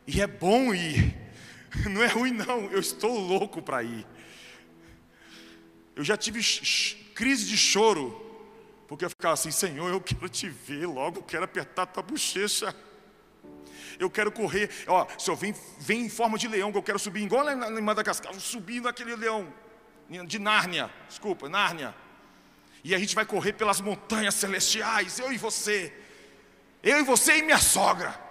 E 0.06 0.20
é 0.20 0.26
bom 0.26 0.74
ir, 0.74 1.16
não 1.90 2.02
é 2.02 2.08
ruim, 2.08 2.30
não, 2.32 2.66
eu 2.66 2.78
estou 2.78 3.18
louco 3.18 3.62
para 3.62 3.82
ir. 3.82 4.06
Eu 5.94 6.04
já 6.04 6.14
tive 6.14 6.40
crise 7.14 7.46
de 7.46 7.56
choro, 7.56 8.10
porque 8.86 9.06
eu 9.06 9.08
ficava 9.08 9.32
assim: 9.32 9.50
Senhor, 9.50 9.88
eu 9.88 10.00
quero 10.02 10.28
te 10.28 10.46
ver 10.46 10.84
logo, 10.84 11.20
eu 11.20 11.22
quero 11.22 11.44
apertar 11.44 11.86
tua 11.86 12.02
bochecha 12.02 12.76
eu 13.98 14.10
quero 14.10 14.30
correr. 14.30 14.68
Ó, 14.86 15.06
Senhor, 15.18 15.36
vem, 15.38 15.54
vem 15.78 16.02
em 16.02 16.08
forma 16.10 16.36
de 16.36 16.48
leão, 16.48 16.70
que 16.70 16.76
eu 16.76 16.82
quero 16.82 16.98
subir 16.98 17.22
igual 17.22 17.42
lá 17.42 17.54
em 17.54 17.80
Madagascar, 17.80 18.34
subir 18.34 18.82
naquele 18.82 19.16
leão, 19.16 19.50
de 20.26 20.38
Nárnia, 20.38 20.90
desculpa, 21.08 21.48
Nárnia. 21.48 21.94
E 22.84 22.94
a 22.94 22.98
gente 22.98 23.14
vai 23.14 23.26
correr 23.26 23.52
pelas 23.54 23.80
montanhas 23.80 24.34
celestiais, 24.34 25.18
eu 25.18 25.32
e 25.32 25.36
você. 25.36 25.92
Eu 26.82 27.00
e 27.00 27.02
você 27.02 27.38
e 27.38 27.42
minha 27.42 27.58
sogra. 27.58 28.26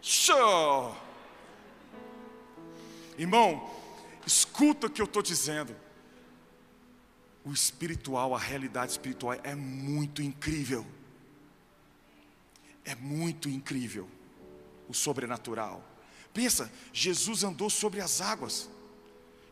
Show! 0.00 0.96
Irmão, 3.18 3.70
escuta 4.26 4.86
o 4.86 4.90
que 4.90 5.00
eu 5.00 5.06
estou 5.06 5.22
dizendo. 5.22 5.74
O 7.44 7.52
espiritual, 7.52 8.34
a 8.34 8.38
realidade 8.38 8.92
espiritual 8.92 9.34
é 9.42 9.54
muito 9.54 10.22
incrível. 10.22 10.86
É 12.84 12.94
muito 12.94 13.48
incrível 13.48 14.08
o 14.88 14.94
sobrenatural. 14.94 15.93
Pensa, 16.34 16.70
Jesus 16.92 17.44
andou 17.44 17.70
sobre 17.70 18.00
as 18.00 18.20
águas. 18.20 18.68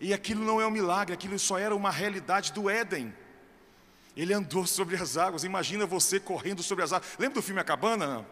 E 0.01 0.13
aquilo 0.13 0.45
não 0.45 0.61
é 0.61 0.67
um 0.67 0.71
milagre, 0.71 1.15
aquilo 1.15 1.39
só 1.39 1.57
era 1.57 1.77
uma 1.77 1.91
realidade 1.91 2.53
do 2.53 2.69
Éden. 2.69 3.15
Ele 4.17 4.35
andou 4.35 4.67
sobre 4.77 4.97
as 4.97 5.17
águas. 5.17 5.45
Imagina 5.45 5.87
você 5.87 6.19
correndo 6.19 6.61
sobre 6.61 6.85
as 6.85 6.93
águas. 6.93 7.09
Lembra 7.21 7.37
do 7.37 7.43
filme 7.43 7.61
A 7.61 7.65
Cabana? 7.65 8.27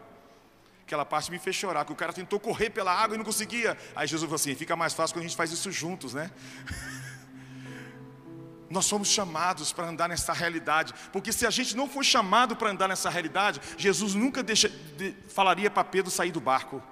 Aquela 0.83 1.05
parte 1.05 1.31
me 1.31 1.39
fez 1.39 1.55
chorar, 1.55 1.85
que 1.85 1.93
o 1.93 1.95
cara 1.95 2.11
tentou 2.11 2.37
correr 2.37 2.69
pela 2.69 2.93
água 2.93 3.15
e 3.15 3.17
não 3.17 3.23
conseguia. 3.23 3.77
Aí 3.95 4.05
Jesus 4.05 4.27
falou 4.27 4.35
assim: 4.35 4.53
fica 4.53 4.75
mais 4.75 4.93
fácil 4.93 5.13
quando 5.13 5.23
a 5.23 5.27
gente 5.27 5.37
faz 5.37 5.49
isso 5.49 5.71
juntos, 5.71 6.13
né? 6.13 6.29
Nós 8.69 8.85
somos 8.85 9.07
chamados 9.07 9.71
para 9.71 9.87
andar 9.87 10.09
nessa 10.09 10.33
realidade, 10.33 10.93
porque 11.13 11.31
se 11.31 11.45
a 11.45 11.49
gente 11.49 11.75
não 11.75 11.87
for 11.87 12.03
chamado 12.03 12.57
para 12.57 12.69
andar 12.69 12.89
nessa 12.89 13.09
realidade, 13.09 13.61
Jesus 13.77 14.13
nunca 14.13 14.43
deixa, 14.43 14.67
de, 14.67 15.15
falaria 15.29 15.71
para 15.71 15.85
Pedro 15.85 16.11
sair 16.11 16.31
do 16.31 16.41
barco. 16.41 16.83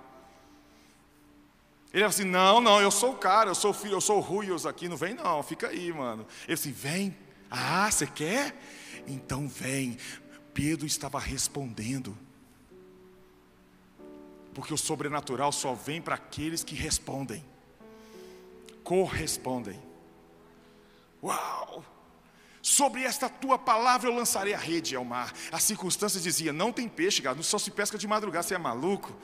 Ele 1.93 2.03
assim: 2.03 2.23
não, 2.23 2.61
não, 2.61 2.81
eu 2.81 2.91
sou 2.91 3.13
o 3.13 3.17
cara, 3.17 3.49
eu 3.49 3.55
sou 3.55 3.71
o 3.71 3.73
filho, 3.73 3.95
eu 3.95 4.01
sou 4.01 4.17
o 4.17 4.21
Ruios 4.21 4.65
aqui, 4.65 4.87
não 4.87 4.97
vem 4.97 5.13
não, 5.13 5.41
fica 5.41 5.67
aí, 5.67 5.91
mano. 5.91 6.25
Ele 6.45 6.53
assim: 6.53 6.71
vem, 6.71 7.15
ah, 7.49 7.89
você 7.89 8.05
quer? 8.05 8.55
Então 9.07 9.47
vem. 9.47 9.97
Pedro 10.53 10.85
estava 10.85 11.19
respondendo, 11.19 12.17
porque 14.53 14.73
o 14.73 14.77
sobrenatural 14.77 15.51
só 15.51 15.73
vem 15.73 16.01
para 16.01 16.15
aqueles 16.15 16.63
que 16.63 16.75
respondem, 16.75 17.45
correspondem. 18.83 19.79
Uau! 21.23 21.83
Sobre 22.61 23.03
esta 23.03 23.29
tua 23.29 23.57
palavra 23.57 24.09
eu 24.09 24.13
lançarei 24.13 24.53
a 24.53 24.57
rede 24.57 24.95
ao 24.95 25.05
mar. 25.05 25.33
As 25.51 25.63
circunstâncias 25.63 26.21
diziam: 26.21 26.53
não 26.53 26.71
tem 26.71 26.87
peixe, 26.87 27.21
gado, 27.21 27.41
só 27.41 27.57
se 27.57 27.71
pesca 27.71 27.97
de 27.97 28.07
madrugada, 28.07 28.43
você 28.43 28.55
é 28.55 28.57
maluco. 28.59 29.15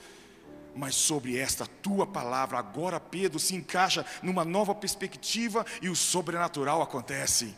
Mas 0.76 0.96
sobre 0.96 1.38
esta 1.38 1.66
tua 1.66 2.06
palavra, 2.06 2.60
agora 2.60 3.00
Pedro 3.00 3.40
se 3.40 3.56
encaixa 3.56 4.06
numa 4.22 4.44
nova 4.44 4.76
perspectiva 4.76 5.66
e 5.82 5.90
o 5.90 5.96
sobrenatural 5.96 6.82
acontece. 6.82 7.56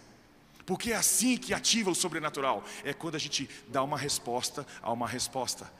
Porque 0.66 0.92
é 0.92 0.96
assim 0.96 1.38
que 1.38 1.54
ativa 1.54 1.90
o 1.90 1.96
sobrenatural. 1.96 2.64
É 2.84 2.94
quando 2.94 3.16
a 3.16 3.20
gente 3.20 3.50
dá 3.70 3.82
uma 3.82 3.98
resposta 3.98 4.68
a 4.82 4.92
uma 4.92 5.08
resposta. 5.08 5.72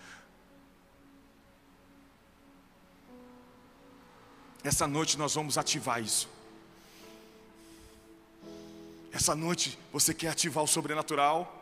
Essa 4.64 4.88
noite 4.88 5.18
nós 5.18 5.36
vamos 5.36 5.58
ativar 5.58 6.02
isso. 6.02 6.28
Essa 9.12 9.36
noite 9.36 9.78
você 9.92 10.14
quer 10.14 10.30
ativar 10.30 10.64
o 10.64 10.68
sobrenatural? 10.68 11.57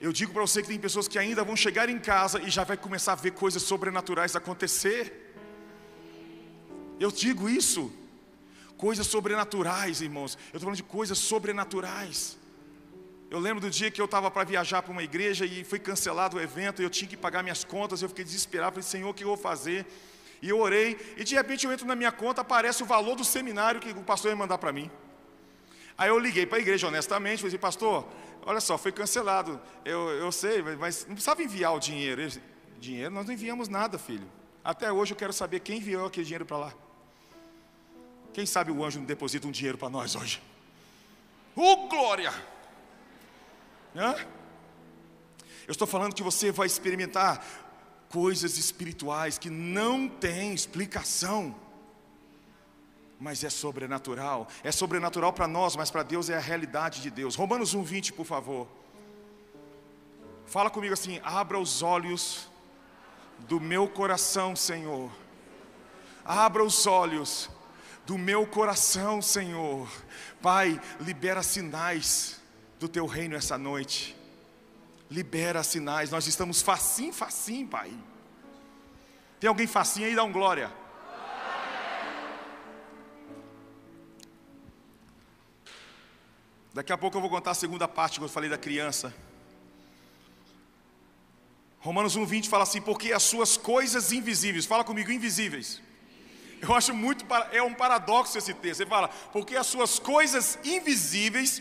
Eu 0.00 0.12
digo 0.12 0.32
para 0.32 0.40
você 0.40 0.62
que 0.62 0.68
tem 0.68 0.78
pessoas 0.78 1.06
que 1.06 1.18
ainda 1.18 1.44
vão 1.44 1.54
chegar 1.54 1.90
em 1.90 1.98
casa 1.98 2.40
e 2.40 2.48
já 2.48 2.64
vai 2.64 2.76
começar 2.76 3.12
a 3.12 3.16
ver 3.16 3.32
coisas 3.32 3.62
sobrenaturais 3.62 4.34
acontecer. 4.34 5.34
Eu 6.98 7.10
digo 7.10 7.50
isso. 7.50 7.92
Coisas 8.78 9.06
sobrenaturais, 9.06 10.00
irmãos. 10.00 10.38
Eu 10.52 10.56
estou 10.56 10.60
falando 10.60 10.76
de 10.76 10.82
coisas 10.82 11.18
sobrenaturais. 11.18 12.38
Eu 13.30 13.38
lembro 13.38 13.60
do 13.60 13.68
dia 13.68 13.90
que 13.90 14.00
eu 14.00 14.06
estava 14.06 14.30
para 14.30 14.42
viajar 14.42 14.80
para 14.82 14.90
uma 14.90 15.02
igreja 15.02 15.44
e 15.44 15.64
foi 15.64 15.78
cancelado 15.78 16.38
o 16.38 16.40
evento 16.40 16.80
e 16.80 16.84
eu 16.84 16.90
tinha 16.90 17.06
que 17.06 17.16
pagar 17.16 17.42
minhas 17.42 17.62
contas. 17.62 18.00
Eu 18.00 18.08
fiquei 18.08 18.24
desesperado, 18.24 18.72
falei, 18.72 18.88
Senhor, 18.88 19.10
o 19.10 19.14
que 19.14 19.22
eu 19.22 19.28
vou 19.28 19.36
fazer? 19.36 19.86
E 20.40 20.48
eu 20.48 20.58
orei, 20.58 20.98
e 21.18 21.22
de 21.22 21.34
repente 21.34 21.66
eu 21.66 21.72
entro 21.72 21.86
na 21.86 21.94
minha 21.94 22.10
conta, 22.10 22.40
aparece 22.40 22.82
o 22.82 22.86
valor 22.86 23.14
do 23.14 23.24
seminário 23.24 23.78
que 23.78 23.90
o 23.90 24.02
pastor 24.02 24.30
ia 24.30 24.36
mandar 24.36 24.56
para 24.56 24.72
mim. 24.72 24.90
Aí 25.98 26.08
eu 26.08 26.18
liguei 26.18 26.46
para 26.46 26.56
a 26.56 26.60
igreja 26.62 26.88
honestamente, 26.88 27.42
falei 27.42 27.58
pastor, 27.58 28.08
olha 28.44 28.60
só, 28.60 28.76
foi 28.78 28.92
cancelado. 28.92 29.60
Eu, 29.84 30.08
eu 30.10 30.32
sei, 30.32 30.62
mas 30.62 31.06
não 31.06 31.14
precisava 31.14 31.42
enviar 31.42 31.74
o 31.74 31.80
dinheiro. 31.80 32.20
Ele, 32.20 32.42
dinheiro, 32.78 33.14
nós 33.14 33.26
não 33.26 33.34
enviamos 33.34 33.68
nada, 33.68 33.98
filho. 33.98 34.26
Até 34.64 34.92
hoje 34.92 35.12
eu 35.12 35.16
quero 35.16 35.32
saber 35.32 35.60
quem 35.60 35.78
enviou 35.78 36.06
aquele 36.06 36.24
dinheiro 36.24 36.44
para 36.44 36.56
lá. 36.56 36.74
Quem 38.32 38.46
sabe 38.46 38.70
o 38.70 38.84
anjo 38.84 38.98
não 38.98 39.06
deposita 39.06 39.46
um 39.46 39.50
dinheiro 39.50 39.78
para 39.78 39.88
nós 39.88 40.14
hoje? 40.14 40.42
Oh, 41.56 41.88
glória! 41.88 42.32
Hã? 43.94 44.14
Eu 45.66 45.72
estou 45.72 45.86
falando 45.86 46.14
que 46.14 46.22
você 46.22 46.52
vai 46.52 46.66
experimentar 46.66 47.44
coisas 48.08 48.58
espirituais 48.58 49.38
que 49.38 49.50
não 49.50 50.08
têm 50.08 50.52
explicação 50.52 51.54
mas 53.20 53.44
é 53.44 53.50
sobrenatural. 53.50 54.48
É 54.64 54.72
sobrenatural 54.72 55.32
para 55.32 55.46
nós, 55.46 55.76
mas 55.76 55.90
para 55.90 56.02
Deus 56.02 56.30
é 56.30 56.36
a 56.36 56.40
realidade 56.40 57.02
de 57.02 57.10
Deus. 57.10 57.36
Romanos 57.36 57.74
1:20, 57.74 58.12
por 58.12 58.24
favor. 58.24 58.66
Fala 60.46 60.70
comigo 60.70 60.94
assim: 60.94 61.20
abra 61.22 61.58
os 61.58 61.82
olhos 61.82 62.48
do 63.40 63.60
meu 63.60 63.86
coração, 63.86 64.56
Senhor. 64.56 65.10
Abra 66.24 66.64
os 66.64 66.86
olhos 66.86 67.50
do 68.06 68.16
meu 68.16 68.46
coração, 68.46 69.20
Senhor. 69.20 69.88
Pai, 70.40 70.80
libera 70.98 71.42
sinais 71.42 72.40
do 72.78 72.88
teu 72.88 73.06
reino 73.06 73.36
essa 73.36 73.58
noite. 73.58 74.16
Libera 75.10 75.62
sinais. 75.62 76.10
Nós 76.10 76.26
estamos 76.26 76.62
facinho, 76.62 77.12
facinho, 77.12 77.68
Pai. 77.68 77.92
Tem 79.38 79.48
alguém 79.48 79.66
facinho 79.66 80.06
aí? 80.06 80.14
Dá 80.14 80.24
um 80.24 80.32
glória. 80.32 80.72
Daqui 86.72 86.92
a 86.92 86.98
pouco 86.98 87.16
eu 87.16 87.20
vou 87.20 87.28
contar 87.28 87.50
a 87.50 87.54
segunda 87.54 87.88
parte 87.88 88.18
que 88.20 88.24
eu 88.24 88.28
falei 88.28 88.48
da 88.48 88.56
criança. 88.56 89.12
Romanos 91.80 92.16
1,20 92.16 92.48
fala 92.48 92.62
assim: 92.62 92.80
porque 92.80 93.12
as 93.12 93.24
suas 93.24 93.56
coisas 93.56 94.12
invisíveis, 94.12 94.66
fala 94.66 94.84
comigo, 94.84 95.10
invisíveis. 95.10 95.82
Eu 96.60 96.74
acho 96.74 96.94
muito, 96.94 97.24
é 97.52 97.62
um 97.62 97.74
paradoxo 97.74 98.38
esse 98.38 98.54
texto. 98.54 98.82
Ele 98.82 98.90
fala, 98.90 99.08
porque 99.32 99.56
as 99.56 99.66
suas 99.66 99.98
coisas 99.98 100.58
invisíveis, 100.62 101.60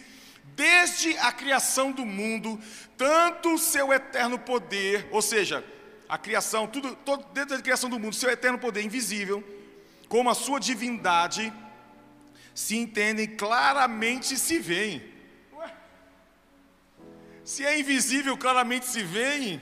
desde 0.55 1.17
a 1.19 1.31
criação 1.31 1.91
do 1.91 2.05
mundo, 2.05 2.59
tanto 2.97 3.53
o 3.53 3.57
seu 3.57 3.93
eterno 3.93 4.37
poder, 4.37 5.07
ou 5.09 5.21
seja, 5.21 5.63
a 6.07 6.17
criação, 6.17 6.67
tudo, 6.67 6.95
todo, 6.97 7.23
dentro 7.33 7.55
da 7.55 7.63
criação 7.63 7.89
do 7.89 7.97
mundo, 7.97 8.13
seu 8.13 8.29
eterno 8.29 8.59
poder 8.59 8.83
invisível, 8.83 9.43
como 10.09 10.29
a 10.29 10.35
sua 10.35 10.59
divindade, 10.59 11.51
se 12.59 12.75
entendem 12.75 13.25
claramente 13.25 14.37
se 14.37 14.59
veem. 14.59 15.01
Se 17.51 17.65
é 17.65 17.79
invisível, 17.79 18.37
claramente 18.37 18.85
se 18.85 19.01
veem. 19.01 19.53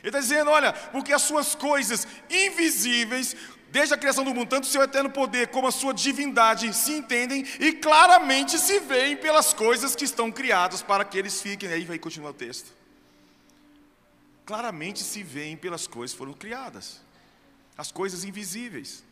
Ele 0.00 0.08
está 0.08 0.18
dizendo: 0.18 0.50
olha, 0.50 0.72
porque 0.72 1.12
as 1.12 1.22
suas 1.22 1.54
coisas 1.54 2.06
invisíveis, 2.28 3.36
desde 3.70 3.94
a 3.94 3.96
criação 3.96 4.24
do 4.24 4.34
mundo, 4.34 4.48
tanto 4.48 4.64
o 4.64 4.66
seu 4.66 4.82
eterno 4.82 5.08
poder 5.08 5.46
como 5.48 5.68
a 5.68 5.70
sua 5.70 5.94
divindade, 5.94 6.74
se 6.74 6.94
entendem 6.94 7.46
e 7.60 7.72
claramente 7.74 8.58
se 8.58 8.80
veem 8.80 9.16
pelas 9.16 9.54
coisas 9.54 9.94
que 9.94 10.04
estão 10.04 10.32
criadas 10.32 10.82
para 10.82 11.04
que 11.04 11.16
eles 11.16 11.40
fiquem. 11.40 11.68
Aí 11.68 11.84
vai 11.84 11.98
continuar 11.98 12.30
o 12.30 12.34
texto. 12.34 12.74
Claramente 14.44 15.00
se 15.04 15.22
veem 15.22 15.56
pelas 15.56 15.86
coisas 15.86 16.12
que 16.12 16.18
foram 16.18 16.34
criadas, 16.34 17.00
as 17.78 17.92
coisas 17.92 18.24
invisíveis. 18.24 19.04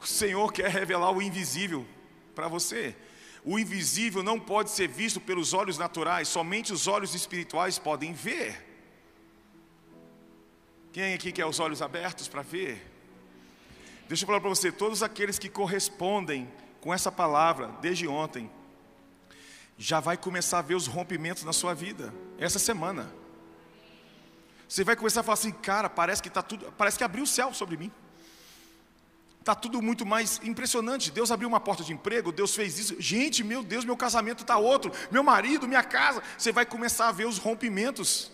O 0.00 0.06
Senhor 0.06 0.52
quer 0.52 0.70
revelar 0.70 1.10
o 1.10 1.22
invisível 1.22 1.86
para 2.34 2.48
você. 2.48 2.94
O 3.44 3.58
invisível 3.58 4.22
não 4.22 4.40
pode 4.40 4.70
ser 4.70 4.88
visto 4.88 5.20
pelos 5.20 5.52
olhos 5.52 5.78
naturais, 5.78 6.28
somente 6.28 6.72
os 6.72 6.86
olhos 6.86 7.14
espirituais 7.14 7.78
podem 7.78 8.12
ver. 8.12 8.64
Quem 10.92 11.14
aqui 11.14 11.30
quer 11.30 11.46
os 11.46 11.60
olhos 11.60 11.80
abertos 11.80 12.26
para 12.26 12.42
ver? 12.42 12.92
Deixa 14.08 14.24
eu 14.24 14.26
falar 14.26 14.40
para 14.40 14.48
você, 14.48 14.72
todos 14.72 15.02
aqueles 15.02 15.38
que 15.38 15.48
correspondem 15.48 16.50
com 16.80 16.92
essa 16.92 17.10
palavra 17.10 17.68
desde 17.80 18.06
ontem, 18.06 18.50
já 19.78 20.00
vai 20.00 20.16
começar 20.16 20.58
a 20.58 20.62
ver 20.62 20.74
os 20.74 20.86
rompimentos 20.86 21.44
na 21.44 21.52
sua 21.52 21.74
vida 21.74 22.14
essa 22.38 22.58
semana. 22.58 23.12
Você 24.68 24.82
vai 24.82 24.96
começar 24.96 25.20
a 25.20 25.22
falar 25.22 25.34
assim, 25.34 25.52
cara, 25.52 25.88
parece 25.88 26.22
que 26.22 26.30
tá 26.30 26.42
tudo, 26.42 26.72
parece 26.72 26.98
que 26.98 27.04
abriu 27.04 27.24
o 27.24 27.26
céu 27.26 27.52
sobre 27.52 27.76
mim. 27.76 27.92
Tá 29.46 29.54
tudo 29.54 29.80
muito 29.80 30.04
mais 30.04 30.40
impressionante. 30.42 31.12
Deus 31.12 31.30
abriu 31.30 31.48
uma 31.48 31.60
porta 31.60 31.84
de 31.84 31.92
emprego, 31.92 32.32
Deus 32.32 32.52
fez 32.52 32.80
isso. 32.80 32.96
Gente, 32.98 33.44
meu 33.44 33.62
Deus, 33.62 33.84
meu 33.84 33.96
casamento 33.96 34.42
está 34.42 34.58
outro, 34.58 34.90
meu 35.08 35.22
marido, 35.22 35.68
minha 35.68 35.84
casa. 35.84 36.20
Você 36.36 36.50
vai 36.50 36.66
começar 36.66 37.06
a 37.06 37.12
ver 37.12 37.28
os 37.28 37.38
rompimentos. 37.38 38.32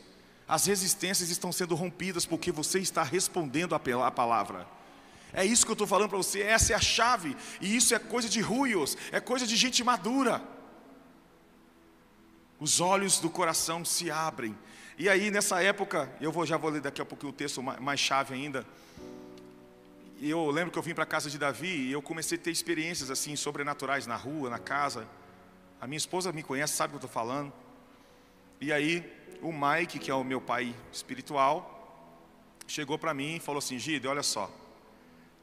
As 0.49 0.65
resistências 0.65 1.29
estão 1.29 1.53
sendo 1.53 1.75
rompidas 1.75 2.25
porque 2.25 2.51
você 2.51 2.79
está 2.79 3.03
respondendo 3.03 3.75
à 3.75 4.11
palavra. 4.11 4.67
É 5.35 5.45
isso 5.45 5.67
que 5.67 5.73
eu 5.73 5.75
estou 5.75 5.87
falando 5.87 6.09
para 6.09 6.17
você, 6.17 6.41
essa 6.41 6.73
é 6.73 6.77
a 6.77 6.81
chave, 6.81 7.37
e 7.61 7.77
isso 7.77 7.95
é 7.95 7.99
coisa 7.99 8.27
de 8.27 8.41
ruios, 8.41 8.97
é 9.11 9.21
coisa 9.21 9.47
de 9.47 9.55
gente 9.55 9.85
madura. 9.85 10.43
Os 12.59 12.81
olhos 12.81 13.19
do 13.19 13.29
coração 13.29 13.85
se 13.85 14.11
abrem, 14.11 14.57
e 14.99 15.11
aí, 15.11 15.31
nessa 15.31 15.63
época, 15.63 16.11
eu 16.23 16.33
vou, 16.33 16.47
já 16.47 16.57
vou 16.57 16.71
ler 16.71 16.81
daqui 16.81 17.03
a 17.03 17.05
pouco 17.05 17.27
o 17.27 17.33
texto 17.33 17.63
mais, 17.63 17.79
mais 17.81 18.01
chave 18.01 18.33
ainda. 18.33 18.67
E 20.23 20.31
eu 20.31 20.49
lembro 20.53 20.71
que 20.71 20.79
eu 20.79 20.83
vim 20.85 20.95
para 20.95 21.03
a 21.03 21.07
casa 21.07 21.29
de 21.29 21.37
Davi 21.37 21.67
e 21.67 21.91
eu 21.91 22.01
comecei 22.01 22.39
a 22.39 22.41
ter 22.41 22.53
experiências 22.53 23.11
assim 23.11 23.35
sobrenaturais 23.35 24.07
na 24.07 24.15
rua, 24.15 24.49
na 24.49 24.59
casa. 24.61 25.05
A 25.81 25.87
minha 25.89 25.97
esposa 25.97 26.31
me 26.31 26.45
conhece, 26.45 26.75
sabe 26.75 26.95
o 26.95 26.99
que 27.01 27.05
eu 27.05 27.09
estou 27.09 27.23
falando. 27.23 27.53
E 28.61 28.73
aí, 28.73 29.05
o 29.43 29.51
Mike, 29.53 29.99
que 29.99 30.13
é 30.13 30.15
o 30.15 30.23
meu 30.23 30.41
pai 30.41 30.73
espiritual, 30.93 32.57
chegou 32.69 32.97
para 32.97 33.13
mim 33.13 33.35
e 33.35 33.41
falou 33.41 33.59
assim: 33.59 33.81
Gide, 33.81 34.07
olha 34.07 34.23
só, 34.23 34.49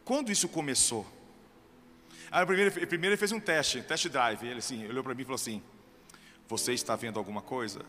quando 0.06 0.32
isso 0.32 0.48
começou? 0.48 1.06
Aí, 2.32 2.46
primeiro, 2.46 2.72
primeiro 2.72 3.08
ele 3.08 3.18
fez 3.18 3.34
um 3.34 3.40
teste, 3.42 3.82
test 3.82 4.08
drive. 4.08 4.48
Ele 4.48 4.60
assim, 4.60 4.88
olhou 4.88 5.04
para 5.04 5.14
mim 5.14 5.24
e 5.24 5.26
falou 5.26 5.36
assim: 5.36 5.62
Você 6.48 6.72
está 6.72 6.96
vendo 6.96 7.20
alguma 7.20 7.42
coisa? 7.42 7.86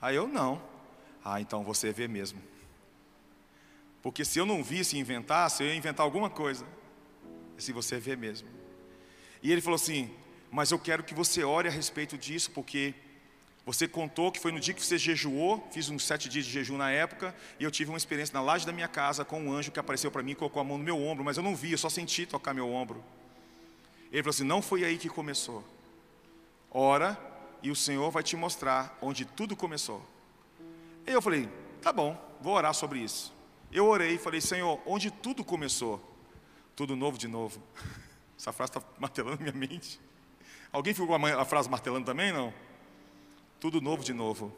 Aí 0.00 0.14
eu 0.14 0.28
não. 0.28 0.62
Ah, 1.24 1.40
então 1.40 1.64
você 1.64 1.92
vê 1.92 2.06
mesmo. 2.06 2.40
Porque 4.02 4.24
se 4.24 4.38
eu 4.38 4.46
não 4.46 4.62
visse 4.62 4.96
e 4.96 4.98
inventasse, 4.98 5.62
eu 5.62 5.68
ia 5.68 5.74
inventar 5.74 6.04
alguma 6.04 6.30
coisa. 6.30 6.66
Se 7.58 7.72
você 7.72 7.98
vê 7.98 8.16
mesmo. 8.16 8.48
E 9.42 9.52
ele 9.52 9.60
falou 9.60 9.76
assim: 9.76 10.10
Mas 10.50 10.70
eu 10.70 10.78
quero 10.78 11.02
que 11.02 11.14
você 11.14 11.44
ore 11.44 11.68
a 11.68 11.70
respeito 11.70 12.16
disso, 12.16 12.50
porque 12.50 12.94
você 13.66 13.86
contou 13.86 14.32
que 14.32 14.40
foi 14.40 14.52
no 14.52 14.60
dia 14.60 14.72
que 14.72 14.84
você 14.84 14.96
jejuou, 14.96 15.68
fiz 15.70 15.88
uns 15.90 16.04
sete 16.04 16.28
dias 16.28 16.46
de 16.46 16.50
jejum 16.50 16.76
na 16.76 16.90
época, 16.90 17.34
e 17.58 17.64
eu 17.64 17.70
tive 17.70 17.90
uma 17.90 17.98
experiência 17.98 18.32
na 18.32 18.40
laje 18.40 18.64
da 18.64 18.72
minha 18.72 18.88
casa 18.88 19.24
com 19.24 19.40
um 19.40 19.52
anjo 19.52 19.70
que 19.70 19.78
apareceu 19.78 20.10
para 20.10 20.22
mim 20.22 20.32
e 20.32 20.34
colocou 20.34 20.60
a 20.60 20.64
mão 20.64 20.78
no 20.78 20.84
meu 20.84 20.98
ombro, 20.98 21.24
mas 21.24 21.36
eu 21.36 21.42
não 21.42 21.54
vi, 21.54 21.72
eu 21.72 21.78
só 21.78 21.90
senti 21.90 22.24
tocar 22.24 22.54
meu 22.54 22.70
ombro. 22.72 23.04
Ele 24.10 24.22
falou 24.22 24.30
assim: 24.30 24.44
Não 24.44 24.62
foi 24.62 24.84
aí 24.84 24.96
que 24.96 25.08
começou. 25.08 25.62
Ora 26.70 27.18
e 27.62 27.70
o 27.70 27.76
Senhor 27.76 28.10
vai 28.10 28.22
te 28.22 28.36
mostrar 28.36 28.96
onde 29.00 29.24
tudo 29.24 29.54
começou. 29.54 30.02
E 31.06 31.10
eu 31.10 31.20
falei, 31.20 31.48
tá 31.82 31.92
bom, 31.92 32.16
vou 32.40 32.54
orar 32.54 32.74
sobre 32.74 33.00
isso. 33.00 33.32
Eu 33.72 33.86
orei 33.86 34.14
e 34.14 34.18
falei, 34.18 34.40
Senhor, 34.40 34.80
onde 34.84 35.10
tudo 35.10 35.44
começou? 35.44 36.02
Tudo 36.74 36.96
novo 36.96 37.16
de 37.16 37.28
novo. 37.28 37.62
Essa 38.38 38.52
frase 38.52 38.70
está 38.70 38.82
martelando 38.98 39.40
minha 39.40 39.52
mente. 39.52 40.00
Alguém 40.72 40.94
ficou 40.94 41.08
com 41.08 41.26
a 41.26 41.44
frase 41.44 41.68
martelando 41.68 42.06
também? 42.06 42.32
Não? 42.32 42.52
Tudo 43.60 43.80
novo 43.80 44.02
de 44.02 44.12
novo. 44.12 44.52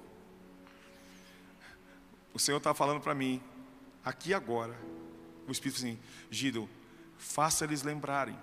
O 2.33 2.39
Senhor 2.39 2.59
está 2.59 2.73
falando 2.73 3.01
para 3.01 3.15
mim, 3.15 3.43
aqui 4.05 4.33
agora. 4.33 4.79
O 5.47 5.53
Espírito 5.53 5.79
assim, 5.79 5.99
Gido, 6.31 6.69
faça 7.19 7.65
eles 7.65 7.83
lembrarem. 7.83 8.39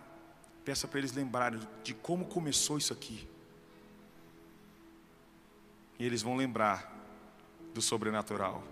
Peça 0.64 0.88
para 0.88 1.00
eles 1.00 1.14
lembrarem 1.14 1.60
de 1.84 1.94
como 1.94 2.26
começou 2.26 2.78
isso 2.78 2.94
aqui. 2.94 3.28
E 5.98 6.06
eles 6.06 6.22
vão 6.22 6.36
lembrar 6.36 6.94
do 7.74 7.82
sobrenatural. 7.82 8.64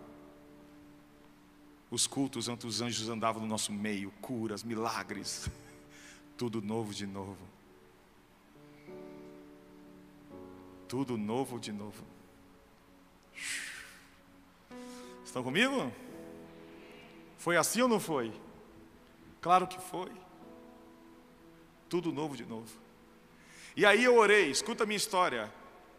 Os 1.90 2.06
cultos 2.06 2.48
onde 2.48 2.68
os 2.68 2.82
anjos 2.82 3.08
andavam 3.08 3.42
no 3.42 3.48
nosso 3.48 3.72
meio, 3.72 4.12
curas, 4.22 4.64
milagres, 4.64 5.50
tudo 6.38 6.62
novo 6.62 6.94
de 6.94 7.06
novo. 7.06 7.38
Tudo 10.88 11.18
novo 11.18 11.60
de 11.60 11.72
novo. 11.72 12.04
Estão 15.26 15.44
comigo? 15.44 15.92
Foi 17.38 17.58
assim 17.58 17.82
ou 17.82 17.88
não 17.88 18.00
foi? 18.00 18.34
Claro 19.42 19.68
que 19.68 19.80
foi. 19.80 20.12
Tudo 21.90 22.12
novo 22.12 22.36
de 22.36 22.46
novo. 22.46 22.74
E 23.76 23.86
aí 23.86 24.04
eu 24.04 24.18
orei, 24.18 24.50
escuta 24.50 24.84
a 24.84 24.88
minha 24.88 24.98
história. 24.98 25.54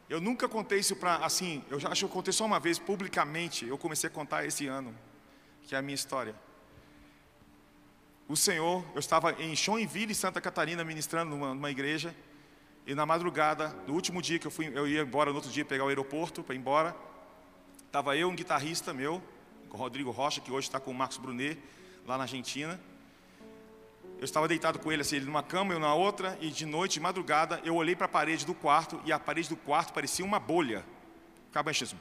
Eu 0.08 0.20
nunca 0.20 0.48
contei 0.48 0.78
isso 0.78 0.96
para, 0.96 1.16
assim, 1.16 1.62
eu 1.70 1.76
acho 1.76 2.00
que 2.00 2.04
eu 2.04 2.08
contei 2.08 2.32
só 2.32 2.44
uma 2.44 2.58
vez 2.58 2.78
publicamente, 2.78 3.66
eu 3.66 3.76
comecei 3.78 4.08
a 4.08 4.12
contar 4.12 4.44
esse 4.46 4.66
ano, 4.66 4.94
que 5.68 5.74
é 5.74 5.78
a 5.78 5.82
minha 5.82 5.94
história. 5.94 6.34
O 8.26 8.34
Senhor, 8.34 8.82
eu 8.94 9.00
estava 9.00 9.32
em 9.32 9.54
Joinville, 9.54 10.14
Santa 10.14 10.40
Catarina, 10.40 10.82
ministrando 10.82 11.30
numa, 11.30 11.54
numa 11.54 11.70
igreja, 11.70 12.16
e 12.86 12.94
na 12.94 13.04
madrugada, 13.04 13.68
no 13.86 13.92
último 13.92 14.22
dia 14.22 14.38
que 14.38 14.46
eu 14.46 14.50
fui, 14.50 14.72
eu 14.74 14.88
ia 14.88 15.02
embora 15.02 15.28
no 15.28 15.36
outro 15.36 15.50
dia 15.50 15.66
pegar 15.66 15.84
o 15.84 15.88
aeroporto 15.88 16.42
para 16.42 16.54
ir 16.54 16.58
embora, 16.58 16.96
estava 17.84 18.16
eu, 18.16 18.30
um 18.30 18.34
guitarrista 18.34 18.94
meu, 18.94 19.22
o 19.70 19.76
Rodrigo 19.76 20.10
Rocha, 20.10 20.40
que 20.40 20.50
hoje 20.50 20.68
está 20.68 20.80
com 20.80 20.90
o 20.90 20.94
Marcos 20.94 21.18
Brunet, 21.18 21.58
lá 22.06 22.16
na 22.16 22.24
Argentina, 22.24 22.80
eu 24.16 24.24
estava 24.24 24.48
deitado 24.48 24.78
com 24.78 24.90
ele, 24.90 25.02
assim, 25.02 25.16
ele 25.16 25.26
numa 25.26 25.42
cama, 25.42 25.74
eu 25.74 25.78
na 25.78 25.92
outra, 25.92 26.38
e 26.40 26.48
de 26.48 26.64
noite, 26.64 26.94
de 26.94 27.00
madrugada, 27.00 27.60
eu 27.62 27.76
olhei 27.76 27.94
para 27.94 28.06
a 28.06 28.08
parede 28.08 28.46
do 28.46 28.54
quarto, 28.54 28.98
e 29.04 29.12
a 29.12 29.18
parede 29.18 29.50
do 29.50 29.56
quarto 29.56 29.92
parecia 29.92 30.24
uma 30.24 30.40
bolha. 30.40 30.82
Ficava 31.48 31.70
enchendo. 31.70 31.92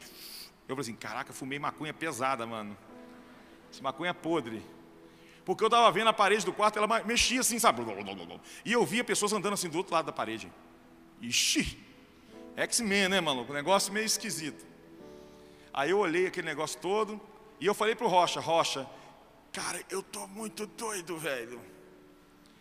Eu 0.70 0.76
falei 0.76 0.82
assim, 0.82 0.96
caraca, 0.96 1.34
fumei 1.34 1.60
maconha 1.60 1.94
pesada, 1.94 2.46
mano. 2.46 2.78
Essa 3.72 3.82
maconha 3.82 4.14
podre. 4.14 4.64
Porque 5.46 5.64
eu 5.64 5.68
estava 5.68 5.90
vendo 5.92 6.10
a 6.10 6.14
parede 6.14 6.46
do 6.46 6.52
quarto, 6.52 6.78
ela 6.78 7.04
mexia 7.04 7.40
assim, 7.40 7.58
sabe? 7.58 7.82
E 8.66 8.74
eu 8.74 8.86
via 8.86 9.04
pessoas 9.04 9.32
andando 9.32 9.54
assim 9.54 9.70
do 9.70 9.78
outro 9.78 9.94
lado 9.94 10.06
da 10.06 10.12
parede. 10.12 10.52
Ixi, 11.22 11.78
X-Men, 12.56 13.10
né, 13.10 13.22
maluco? 13.22 13.52
Um 13.52 13.56
negócio 13.56 13.94
meio 13.94 14.06
esquisito. 14.06 14.66
Aí 15.74 15.92
eu 15.92 16.00
olhei 16.00 16.28
aquele 16.28 16.48
negócio 16.48 16.80
todo, 16.82 17.22
e 17.60 17.66
eu 17.66 17.74
falei 17.74 17.96
pro 17.96 18.08
Rocha, 18.08 18.40
Rocha, 18.40 18.88
cara, 19.54 19.82
eu 19.90 20.04
tô 20.04 20.28
muito 20.28 20.66
doido, 20.66 21.18
velho. 21.18 21.62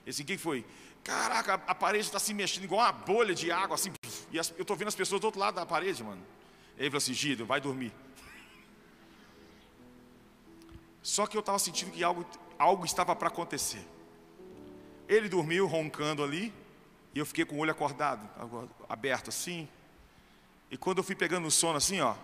Esse 0.06 0.22
que 0.22 0.38
foi? 0.38 0.64
Caraca, 1.02 1.54
a 1.66 1.74
parede 1.74 2.04
está 2.04 2.18
se 2.18 2.34
mexendo 2.34 2.64
igual 2.64 2.80
uma 2.80 2.92
bolha 2.92 3.34
de 3.34 3.50
água, 3.50 3.74
assim. 3.74 3.92
E 4.30 4.36
eu 4.36 4.42
estou 4.42 4.76
vendo 4.76 4.88
as 4.88 4.94
pessoas 4.94 5.20
do 5.20 5.24
outro 5.24 5.40
lado 5.40 5.54
da 5.54 5.64
parede, 5.64 6.02
mano. 6.04 6.22
Ele 6.76 6.90
falou 6.90 6.98
assim: 6.98 7.14
Gido, 7.14 7.46
vai 7.46 7.60
dormir. 7.60 7.92
Só 11.06 11.24
que 11.24 11.36
eu 11.36 11.40
estava 11.40 11.56
sentindo 11.60 11.92
que 11.92 12.02
algo, 12.02 12.26
algo 12.58 12.84
estava 12.84 13.14
para 13.14 13.28
acontecer. 13.28 13.86
Ele 15.08 15.28
dormiu 15.28 15.64
roncando 15.64 16.24
ali, 16.24 16.52
e 17.14 17.20
eu 17.20 17.24
fiquei 17.24 17.44
com 17.44 17.54
o 17.54 17.58
olho 17.60 17.70
acordado, 17.70 18.28
aberto 18.88 19.28
assim. 19.28 19.68
E 20.68 20.76
quando 20.76 20.98
eu 20.98 21.04
fui 21.04 21.14
pegando 21.14 21.46
o 21.46 21.50
sono 21.50 21.76
assim, 21.76 22.00
ó, 22.00 22.16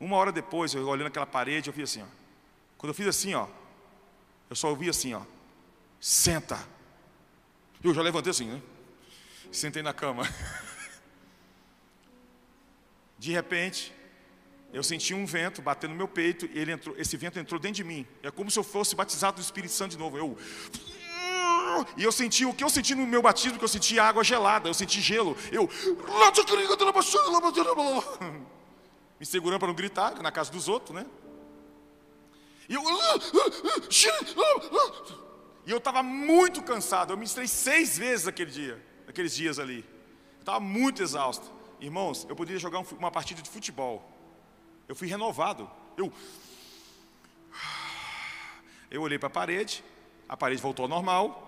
uma 0.00 0.16
hora 0.16 0.32
depois, 0.32 0.74
eu 0.74 0.88
olhando 0.88 1.06
aquela 1.06 1.24
parede, 1.24 1.70
eu 1.70 1.72
fiz 1.72 1.84
assim, 1.84 2.02
ó. 2.02 2.06
Quando 2.76 2.90
eu 2.90 2.94
fiz 2.94 3.06
assim, 3.06 3.32
ó, 3.34 3.46
eu 4.50 4.56
só 4.56 4.70
ouvi 4.70 4.88
assim, 4.88 5.14
ó. 5.14 5.22
Senta. 6.00 6.58
Eu 7.80 7.94
já 7.94 8.02
levantei 8.02 8.32
assim, 8.32 8.48
né? 8.48 8.62
Sentei 9.52 9.84
na 9.84 9.94
cama. 9.94 10.24
De 13.16 13.30
repente, 13.30 13.94
eu 14.72 14.82
senti 14.82 15.14
um 15.14 15.24
vento 15.24 15.62
batendo 15.62 15.90
no 15.90 15.96
meu 15.96 16.08
peito 16.08 16.46
e 16.52 16.58
ele 16.58 16.72
entrou, 16.72 16.94
esse 16.98 17.16
vento 17.16 17.38
entrou 17.38 17.58
dentro 17.58 17.76
de 17.76 17.84
mim. 17.84 18.06
É 18.22 18.30
como 18.30 18.50
se 18.50 18.58
eu 18.58 18.64
fosse 18.64 18.94
batizado 18.94 19.36
do 19.36 19.42
Espírito 19.42 19.72
Santo 19.72 19.92
de 19.92 19.98
novo. 19.98 20.18
Eu 20.18 20.36
e 21.96 22.04
eu 22.04 22.12
senti 22.12 22.44
o 22.44 22.52
que 22.52 22.62
eu 22.62 22.68
senti 22.68 22.94
no 22.94 23.06
meu 23.06 23.22
batismo, 23.22 23.58
que 23.58 23.64
eu 23.64 23.68
senti 23.68 23.98
água 23.98 24.22
gelada, 24.24 24.68
eu 24.68 24.74
senti 24.74 25.00
gelo. 25.00 25.36
Eu 25.50 25.68
me 29.18 29.26
segurando 29.26 29.58
para 29.58 29.68
não 29.68 29.74
gritar 29.74 30.22
na 30.22 30.30
casa 30.30 30.50
dos 30.50 30.68
outros, 30.68 30.94
né? 30.94 31.06
E 32.68 32.74
eu 32.74 32.82
e 35.66 35.70
eu 35.70 35.78
estava 35.78 36.02
muito 36.02 36.62
cansado. 36.62 37.12
Eu 37.12 37.16
ministrei 37.16 37.46
seis 37.46 37.98
vezes 37.98 38.26
aquele 38.26 38.50
dia, 38.50 38.84
aqueles 39.06 39.34
dias 39.34 39.58
ali. 39.58 39.84
Estava 40.38 40.60
muito 40.60 41.02
exausto. 41.02 41.50
Irmãos, 41.80 42.26
eu 42.28 42.36
poderia 42.36 42.58
jogar 42.58 42.80
uma 42.98 43.10
partida 43.10 43.40
de 43.42 43.48
futebol. 43.48 44.17
Eu 44.88 44.96
fui 44.96 45.06
renovado. 45.06 45.70
Eu. 45.96 46.12
Eu 48.90 49.02
olhei 49.02 49.18
para 49.18 49.26
a 49.26 49.30
parede, 49.30 49.84
a 50.26 50.34
parede 50.34 50.62
voltou 50.62 50.84
ao 50.84 50.88
normal, 50.88 51.44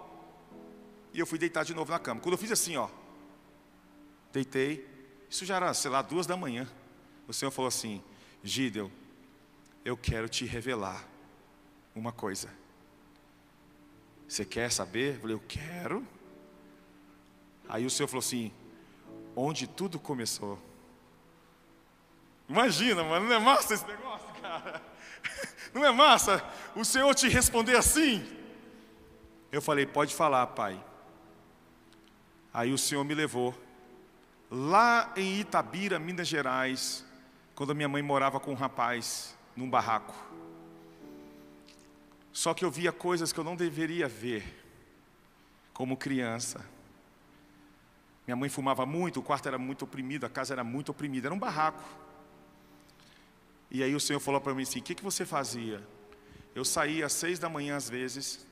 e 1.12 1.18
eu 1.18 1.26
fui 1.26 1.38
deitar 1.38 1.64
de 1.64 1.74
novo 1.74 1.90
na 1.90 1.98
cama. 1.98 2.20
Quando 2.20 2.35
eu 2.35 2.38
fiz 2.38 2.53
assim, 2.53 2.76
ó, 2.76 2.88
deitei, 4.31 4.87
isso 5.29 5.46
já 5.46 5.57
era, 5.57 5.72
sei 5.72 5.90
lá, 5.90 6.03
duas 6.03 6.26
da 6.26 6.37
manhã. 6.37 6.68
O 7.26 7.33
Senhor 7.33 7.50
falou 7.50 7.68
assim: 7.68 8.03
Gidel, 8.44 8.90
eu 9.85 9.96
quero 9.96 10.29
te 10.29 10.44
revelar 10.44 11.09
uma 11.94 12.12
coisa. 12.12 12.50
Você 14.29 14.44
quer 14.44 14.70
saber? 14.70 15.14
Eu 15.14 15.20
falei, 15.20 15.37
eu 15.37 15.42
quero. 15.48 16.07
Aí 17.68 17.87
o 17.87 17.90
Senhor 17.90 18.07
falou 18.07 18.20
assim: 18.20 18.53
onde 19.35 19.66
tudo 19.66 19.98
começou. 19.98 20.59
Imagina, 22.50 23.04
mano, 23.04 23.28
não 23.28 23.36
é 23.36 23.38
massa 23.38 23.74
esse 23.74 23.86
negócio, 23.86 24.26
cara? 24.42 24.82
Não 25.72 25.84
é 25.84 25.92
massa 25.92 26.44
o 26.74 26.84
Senhor 26.84 27.14
te 27.14 27.28
responder 27.28 27.76
assim? 27.76 28.26
Eu 29.52 29.62
falei, 29.62 29.86
pode 29.86 30.12
falar, 30.12 30.44
pai. 30.48 30.82
Aí 32.52 32.72
o 32.72 32.78
Senhor 32.78 33.04
me 33.04 33.14
levou 33.14 33.54
lá 34.50 35.12
em 35.14 35.38
Itabira, 35.38 35.96
Minas 36.00 36.26
Gerais, 36.26 37.04
quando 37.54 37.70
a 37.70 37.74
minha 37.74 37.88
mãe 37.88 38.02
morava 38.02 38.40
com 38.40 38.50
um 38.50 38.56
rapaz 38.56 39.38
num 39.54 39.70
barraco. 39.70 40.12
Só 42.32 42.52
que 42.52 42.64
eu 42.64 42.70
via 42.70 42.90
coisas 42.90 43.32
que 43.32 43.38
eu 43.38 43.44
não 43.44 43.54
deveria 43.54 44.08
ver, 44.08 44.42
como 45.72 45.96
criança. 45.96 46.66
Minha 48.26 48.34
mãe 48.34 48.48
fumava 48.48 48.84
muito, 48.84 49.20
o 49.20 49.22
quarto 49.22 49.46
era 49.46 49.56
muito 49.56 49.84
oprimido, 49.84 50.26
a 50.26 50.28
casa 50.28 50.52
era 50.52 50.64
muito 50.64 50.88
oprimida, 50.88 51.28
era 51.28 51.34
um 51.34 51.38
barraco. 51.38 52.10
E 53.70 53.83
aí 53.83 53.94
o 53.94 54.00
Senhor 54.00 54.18
falou 54.18 54.40
para 54.40 54.54
mim 54.54 54.62
assim: 54.62 54.80
o 54.80 54.83
que, 54.83 54.94
que 54.94 55.04
você 55.04 55.24
fazia? 55.24 55.87
Eu 56.54 56.64
saía 56.64 57.06
às 57.06 57.12
seis 57.12 57.38
da 57.38 57.48
manhã 57.48 57.76
às 57.76 57.88
vezes, 57.88 58.46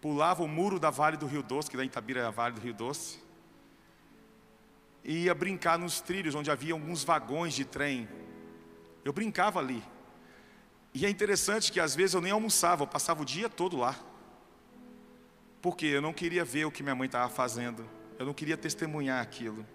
pulava 0.00 0.42
o 0.42 0.48
muro 0.48 0.80
da 0.80 0.88
Vale 0.88 1.16
do 1.16 1.26
Rio 1.26 1.42
Doce, 1.42 1.70
que 1.70 1.76
da 1.76 1.84
Itabira 1.84 2.20
é 2.20 2.24
a 2.24 2.30
Vale 2.30 2.54
do 2.54 2.60
Rio 2.60 2.72
Doce, 2.72 3.20
e 5.04 5.24
ia 5.24 5.34
brincar 5.34 5.78
nos 5.78 6.00
trilhos 6.00 6.34
onde 6.34 6.50
havia 6.50 6.72
alguns 6.72 7.04
vagões 7.04 7.54
de 7.54 7.64
trem. 7.64 8.08
Eu 9.04 9.12
brincava 9.12 9.58
ali. 9.58 9.82
E 10.94 11.04
é 11.04 11.10
interessante 11.10 11.72
que 11.72 11.80
às 11.80 11.94
vezes 11.94 12.14
eu 12.14 12.20
nem 12.20 12.32
almoçava, 12.32 12.84
eu 12.84 12.86
passava 12.86 13.22
o 13.22 13.24
dia 13.24 13.48
todo 13.48 13.76
lá. 13.76 13.98
Porque 15.60 15.86
eu 15.86 16.00
não 16.00 16.12
queria 16.12 16.44
ver 16.44 16.64
o 16.64 16.70
que 16.70 16.82
minha 16.82 16.94
mãe 16.94 17.06
estava 17.06 17.28
fazendo. 17.28 17.88
Eu 18.18 18.26
não 18.26 18.34
queria 18.34 18.56
testemunhar 18.56 19.20
aquilo. 19.20 19.66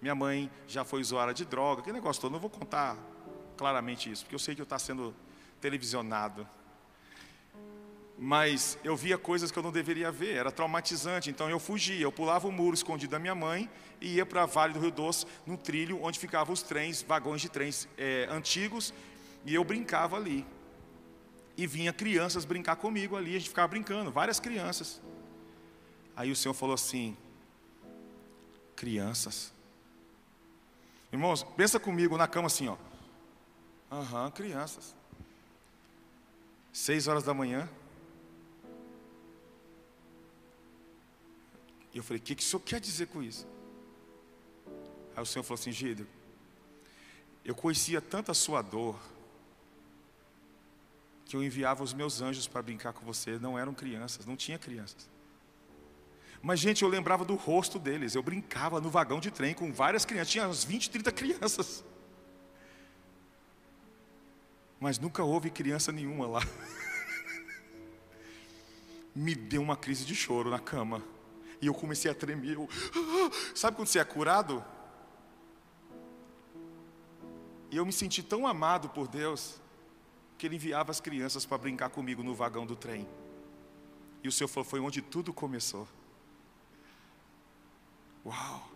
Minha 0.00 0.14
mãe 0.14 0.50
já 0.66 0.84
foi 0.84 1.00
usuária 1.00 1.32
de 1.32 1.44
droga, 1.44 1.82
que 1.82 1.92
negócio 1.92 2.20
todo. 2.20 2.32
Não 2.32 2.40
vou 2.40 2.50
contar 2.50 2.98
claramente 3.56 4.10
isso, 4.10 4.24
porque 4.24 4.34
eu 4.34 4.38
sei 4.38 4.54
que 4.54 4.60
eu 4.60 4.64
está 4.64 4.78
sendo 4.78 5.14
televisionado. 5.60 6.46
Mas 8.16 8.78
eu 8.84 8.96
via 8.96 9.18
coisas 9.18 9.50
que 9.50 9.58
eu 9.58 9.62
não 9.62 9.72
deveria 9.72 10.10
ver, 10.10 10.36
era 10.36 10.52
traumatizante. 10.52 11.30
Então 11.30 11.50
eu 11.50 11.58
fugia, 11.58 12.00
eu 12.00 12.12
pulava 12.12 12.46
o 12.46 12.52
muro 12.52 12.74
escondido 12.74 13.10
da 13.10 13.18
minha 13.18 13.34
mãe 13.34 13.68
e 14.00 14.14
ia 14.14 14.26
para 14.26 14.42
a 14.42 14.46
Vale 14.46 14.72
do 14.72 14.80
Rio 14.80 14.90
Doce, 14.90 15.26
no 15.44 15.56
trilho 15.56 16.00
onde 16.02 16.18
ficavam 16.18 16.52
os 16.52 16.62
trens, 16.62 17.02
vagões 17.02 17.40
de 17.40 17.48
trens 17.48 17.88
é, 17.98 18.28
antigos 18.30 18.94
e 19.44 19.54
eu 19.54 19.64
brincava 19.64 20.16
ali. 20.16 20.46
E 21.56 21.66
vinha 21.66 21.92
crianças 21.92 22.44
brincar 22.44 22.76
comigo 22.76 23.16
ali, 23.16 23.36
a 23.36 23.38
gente 23.38 23.48
ficava 23.48 23.68
brincando, 23.68 24.10
várias 24.10 24.40
crianças. 24.40 25.00
Aí 26.16 26.30
o 26.30 26.36
Senhor 26.36 26.54
falou 26.54 26.74
assim: 26.74 27.16
crianças. 28.76 29.52
Irmãos, 31.12 31.44
pensa 31.56 31.78
comigo 31.78 32.16
na 32.16 32.26
cama 32.26 32.46
assim, 32.46 32.68
ó. 32.68 32.76
Aham, 33.90 34.24
uhum, 34.24 34.30
crianças. 34.30 34.94
Seis 36.72 37.06
horas 37.06 37.24
da 37.24 37.32
manhã. 37.32 37.68
E 41.92 41.98
eu 41.98 42.02
falei, 42.02 42.20
o 42.20 42.22
que, 42.22 42.34
que 42.34 42.42
o 42.42 42.46
senhor 42.46 42.60
quer 42.60 42.80
dizer 42.80 43.06
com 43.06 43.22
isso? 43.22 43.46
Aí 45.14 45.22
o 45.22 45.26
senhor 45.26 45.44
falou 45.44 45.60
assim, 45.60 45.70
Gídio, 45.70 46.08
eu 47.44 47.54
conhecia 47.54 48.00
tanto 48.00 48.32
a 48.32 48.34
sua 48.34 48.62
dor, 48.62 48.98
que 51.24 51.36
eu 51.36 51.42
enviava 51.42 51.82
os 51.82 51.92
meus 51.92 52.20
anjos 52.20 52.48
para 52.48 52.62
brincar 52.62 52.92
com 52.92 53.04
você, 53.04 53.38
não 53.38 53.58
eram 53.58 53.72
crianças, 53.72 54.26
não 54.26 54.36
tinha 54.36 54.58
crianças. 54.58 55.08
Mas, 56.42 56.60
gente, 56.60 56.82
eu 56.82 56.88
lembrava 56.88 57.24
do 57.24 57.36
rosto 57.36 57.78
deles. 57.78 58.14
Eu 58.14 58.22
brincava 58.22 58.78
no 58.78 58.90
vagão 58.90 59.18
de 59.18 59.30
trem 59.30 59.54
com 59.54 59.72
várias 59.72 60.04
crianças, 60.04 60.30
tinha 60.30 60.46
uns 60.46 60.62
20, 60.62 60.90
30 60.90 61.10
crianças. 61.10 61.82
Mas 64.84 64.98
nunca 64.98 65.24
houve 65.24 65.48
criança 65.48 65.90
nenhuma 65.90 66.26
lá. 66.26 66.42
Me 69.16 69.34
deu 69.34 69.62
uma 69.62 69.78
crise 69.78 70.04
de 70.04 70.14
choro 70.14 70.50
na 70.50 70.58
cama. 70.58 71.02
E 71.58 71.66
eu 71.66 71.72
comecei 71.72 72.10
a 72.10 72.14
tremer. 72.14 72.56
Eu, 72.56 72.68
sabe 73.54 73.78
quando 73.78 73.88
você 73.88 73.98
é 73.98 74.04
curado? 74.04 74.62
E 77.70 77.78
eu 77.78 77.86
me 77.86 77.94
senti 77.94 78.22
tão 78.22 78.46
amado 78.46 78.90
por 78.90 79.08
Deus 79.08 79.58
que 80.36 80.44
ele 80.44 80.56
enviava 80.56 80.90
as 80.90 81.00
crianças 81.00 81.46
para 81.46 81.56
brincar 81.56 81.88
comigo 81.88 82.22
no 82.22 82.34
vagão 82.34 82.66
do 82.66 82.76
trem. 82.76 83.08
E 84.22 84.28
o 84.28 84.32
Senhor 84.32 84.48
falou: 84.48 84.68
foi 84.68 84.80
onde 84.80 85.00
tudo 85.00 85.32
começou. 85.32 85.88
Uau! 88.22 88.73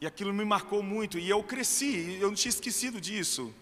E 0.00 0.06
aquilo 0.06 0.32
me 0.32 0.44
marcou 0.44 0.82
muito, 0.82 1.18
e 1.18 1.28
eu 1.28 1.42
cresci, 1.42 2.18
eu 2.20 2.28
não 2.28 2.34
tinha 2.34 2.50
esquecido 2.50 3.00
disso. 3.00 3.52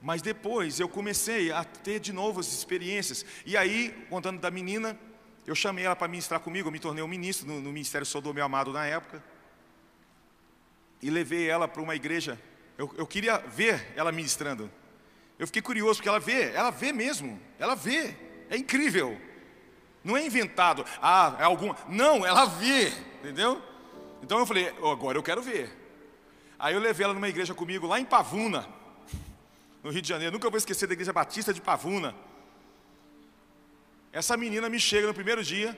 Mas 0.00 0.22
depois 0.22 0.80
eu 0.80 0.88
comecei 0.88 1.52
a 1.52 1.64
ter 1.64 2.00
de 2.00 2.12
novo 2.12 2.40
as 2.40 2.52
experiências. 2.52 3.24
E 3.46 3.56
aí, 3.56 3.90
contando 4.08 4.40
da 4.40 4.50
menina, 4.50 4.98
eu 5.46 5.54
chamei 5.54 5.84
ela 5.84 5.96
para 5.96 6.08
ministrar 6.08 6.40
comigo, 6.40 6.68
eu 6.68 6.72
me 6.72 6.78
tornei 6.78 7.02
um 7.02 7.08
ministro 7.08 7.46
no, 7.46 7.60
no 7.60 7.72
Ministério 7.72 8.06
Sodoma 8.06 8.34
Meu 8.34 8.44
Amado 8.44 8.72
na 8.72 8.86
época. 8.86 9.22
E 11.00 11.10
levei 11.10 11.48
ela 11.48 11.66
para 11.66 11.82
uma 11.82 11.96
igreja 11.96 12.38
eu, 12.82 12.92
eu 12.96 13.06
queria 13.06 13.38
ver 13.38 13.92
ela 13.94 14.10
ministrando. 14.10 14.70
Eu 15.38 15.46
fiquei 15.46 15.62
curioso, 15.62 15.94
porque 15.96 16.08
ela 16.08 16.20
vê, 16.20 16.52
ela 16.52 16.70
vê 16.70 16.92
mesmo, 16.92 17.40
ela 17.58 17.74
vê, 17.74 18.14
é 18.50 18.56
incrível. 18.56 19.20
Não 20.02 20.16
é 20.16 20.26
inventado, 20.26 20.84
ah, 21.00 21.36
é 21.38 21.44
alguma. 21.44 21.76
Não, 21.88 22.26
ela 22.26 22.44
vê, 22.44 22.88
entendeu? 23.20 23.62
Então 24.22 24.38
eu 24.38 24.46
falei, 24.46 24.72
oh, 24.80 24.90
agora 24.90 25.18
eu 25.18 25.22
quero 25.22 25.42
ver. 25.42 25.70
Aí 26.58 26.74
eu 26.74 26.80
levei 26.80 27.04
ela 27.04 27.12
numa 27.12 27.28
igreja 27.28 27.52
comigo, 27.54 27.86
lá 27.86 27.98
em 27.98 28.04
Pavuna, 28.04 28.68
no 29.82 29.90
Rio 29.90 30.00
de 30.00 30.08
Janeiro. 30.08 30.32
Nunca 30.32 30.48
vou 30.48 30.56
esquecer 30.56 30.86
da 30.86 30.92
igreja 30.92 31.12
batista 31.12 31.52
de 31.52 31.60
Pavuna. 31.60 32.14
Essa 34.12 34.36
menina 34.36 34.68
me 34.68 34.78
chega 34.78 35.08
no 35.08 35.14
primeiro 35.14 35.42
dia, 35.42 35.76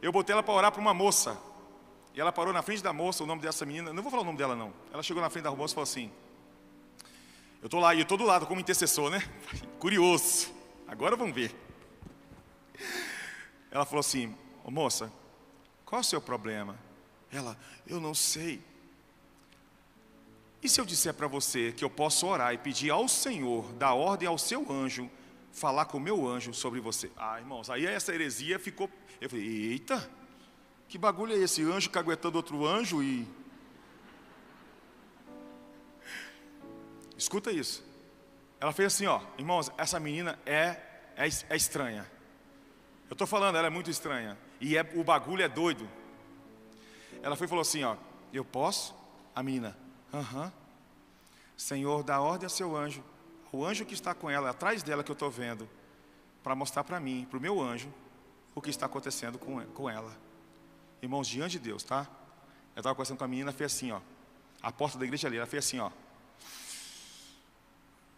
eu 0.00 0.12
botei 0.12 0.32
ela 0.32 0.42
para 0.42 0.54
orar 0.54 0.70
para 0.70 0.80
uma 0.80 0.94
moça. 0.94 1.36
E 2.14 2.20
ela 2.20 2.30
parou 2.30 2.52
na 2.52 2.62
frente 2.62 2.82
da 2.82 2.92
moça, 2.92 3.24
o 3.24 3.26
nome 3.26 3.42
dessa 3.42 3.64
menina, 3.64 3.92
não 3.92 4.02
vou 4.02 4.10
falar 4.10 4.22
o 4.22 4.26
nome 4.26 4.38
dela 4.38 4.54
não. 4.54 4.72
Ela 4.92 5.02
chegou 5.02 5.22
na 5.22 5.30
frente 5.30 5.44
da 5.44 5.50
moça 5.50 5.72
e 5.72 5.74
falou 5.74 5.84
assim: 5.84 6.12
Eu 7.60 7.66
estou 7.66 7.80
lá, 7.80 7.94
e 7.94 7.98
eu 7.98 8.02
estou 8.02 8.18
do 8.18 8.24
lado 8.24 8.46
como 8.46 8.60
intercessor, 8.60 9.10
né? 9.10 9.26
Curioso. 9.80 10.52
Agora 10.86 11.16
vamos 11.16 11.34
ver. 11.34 11.52
Ela 13.70 13.86
falou 13.86 14.00
assim: 14.00 14.36
oh, 14.62 14.70
Moça, 14.70 15.10
qual 15.84 15.98
é 15.98 16.02
o 16.02 16.04
seu 16.04 16.20
problema? 16.20 16.78
Ela, 17.32 17.56
eu 17.86 17.98
não 17.98 18.14
sei. 18.14 18.62
E 20.62 20.68
se 20.68 20.80
eu 20.80 20.84
disser 20.84 21.14
para 21.14 21.26
você 21.26 21.72
que 21.72 21.84
eu 21.84 21.90
posso 21.90 22.26
orar 22.26 22.52
e 22.54 22.58
pedir 22.58 22.90
ao 22.90 23.08
Senhor, 23.08 23.72
dar 23.72 23.94
ordem 23.94 24.28
ao 24.28 24.38
seu 24.38 24.70
anjo, 24.70 25.10
falar 25.50 25.86
com 25.86 25.96
o 25.96 26.00
meu 26.00 26.28
anjo 26.28 26.54
sobre 26.54 26.78
você? 26.78 27.10
Ah, 27.16 27.40
irmãos, 27.40 27.70
aí 27.70 27.86
essa 27.86 28.14
heresia 28.14 28.58
ficou. 28.58 28.88
Eu 29.20 29.30
falei: 29.30 29.44
Eita. 29.72 30.10
Que 30.92 30.98
bagulho 30.98 31.32
é 31.32 31.38
esse? 31.38 31.62
Anjo 31.62 31.88
caguetando 31.88 32.36
outro 32.36 32.66
anjo 32.66 33.02
e. 33.02 33.26
Escuta 37.16 37.50
isso. 37.50 37.82
Ela 38.60 38.72
fez 38.72 38.94
assim, 38.94 39.06
ó, 39.06 39.20
irmãos, 39.38 39.72
essa 39.78 39.98
menina 39.98 40.38
é, 40.44 40.76
é, 41.16 41.26
é 41.48 41.56
estranha. 41.56 42.06
Eu 43.08 43.14
estou 43.14 43.26
falando, 43.26 43.56
ela 43.56 43.68
é 43.68 43.70
muito 43.70 43.90
estranha. 43.90 44.38
E 44.60 44.76
é, 44.76 44.88
o 44.94 45.02
bagulho 45.02 45.42
é 45.42 45.48
doido. 45.48 45.88
Ela 47.22 47.36
foi 47.36 47.46
e 47.46 47.48
falou 47.48 47.62
assim, 47.62 47.82
ó, 47.82 47.96
eu 48.32 48.44
posso? 48.44 48.94
A 49.34 49.42
menina, 49.42 49.76
aham. 50.12 50.52
Senhor, 51.56 52.02
dá 52.02 52.20
ordem 52.20 52.46
ao 52.46 52.50
seu 52.50 52.76
anjo, 52.76 53.02
o 53.52 53.64
anjo 53.64 53.84
que 53.84 53.94
está 53.94 54.14
com 54.14 54.30
ela, 54.30 54.50
atrás 54.50 54.82
dela 54.82 55.04
que 55.04 55.10
eu 55.10 55.14
estou 55.14 55.30
vendo, 55.30 55.68
para 56.42 56.54
mostrar 56.54 56.82
para 56.82 56.98
mim, 56.98 57.26
para 57.28 57.38
o 57.38 57.40
meu 57.40 57.60
anjo, 57.60 57.92
o 58.54 58.60
que 58.60 58.70
está 58.70 58.86
acontecendo 58.86 59.38
com, 59.38 59.64
com 59.66 59.88
ela. 59.88 60.16
Irmãos, 61.00 61.28
diante 61.28 61.52
de 61.52 61.58
Deus, 61.60 61.82
tá? 61.82 62.06
Eu 62.74 62.80
estava 62.80 62.94
conversando 62.94 63.18
com 63.18 63.24
a 63.24 63.28
menina, 63.28 63.52
fez 63.52 63.74
assim, 63.74 63.92
ó. 63.92 64.00
A 64.62 64.72
porta 64.72 64.98
da 64.98 65.04
igreja 65.04 65.28
ali, 65.28 65.36
ela 65.36 65.46
fez 65.46 65.66
assim, 65.66 65.78
ó. 65.78 65.90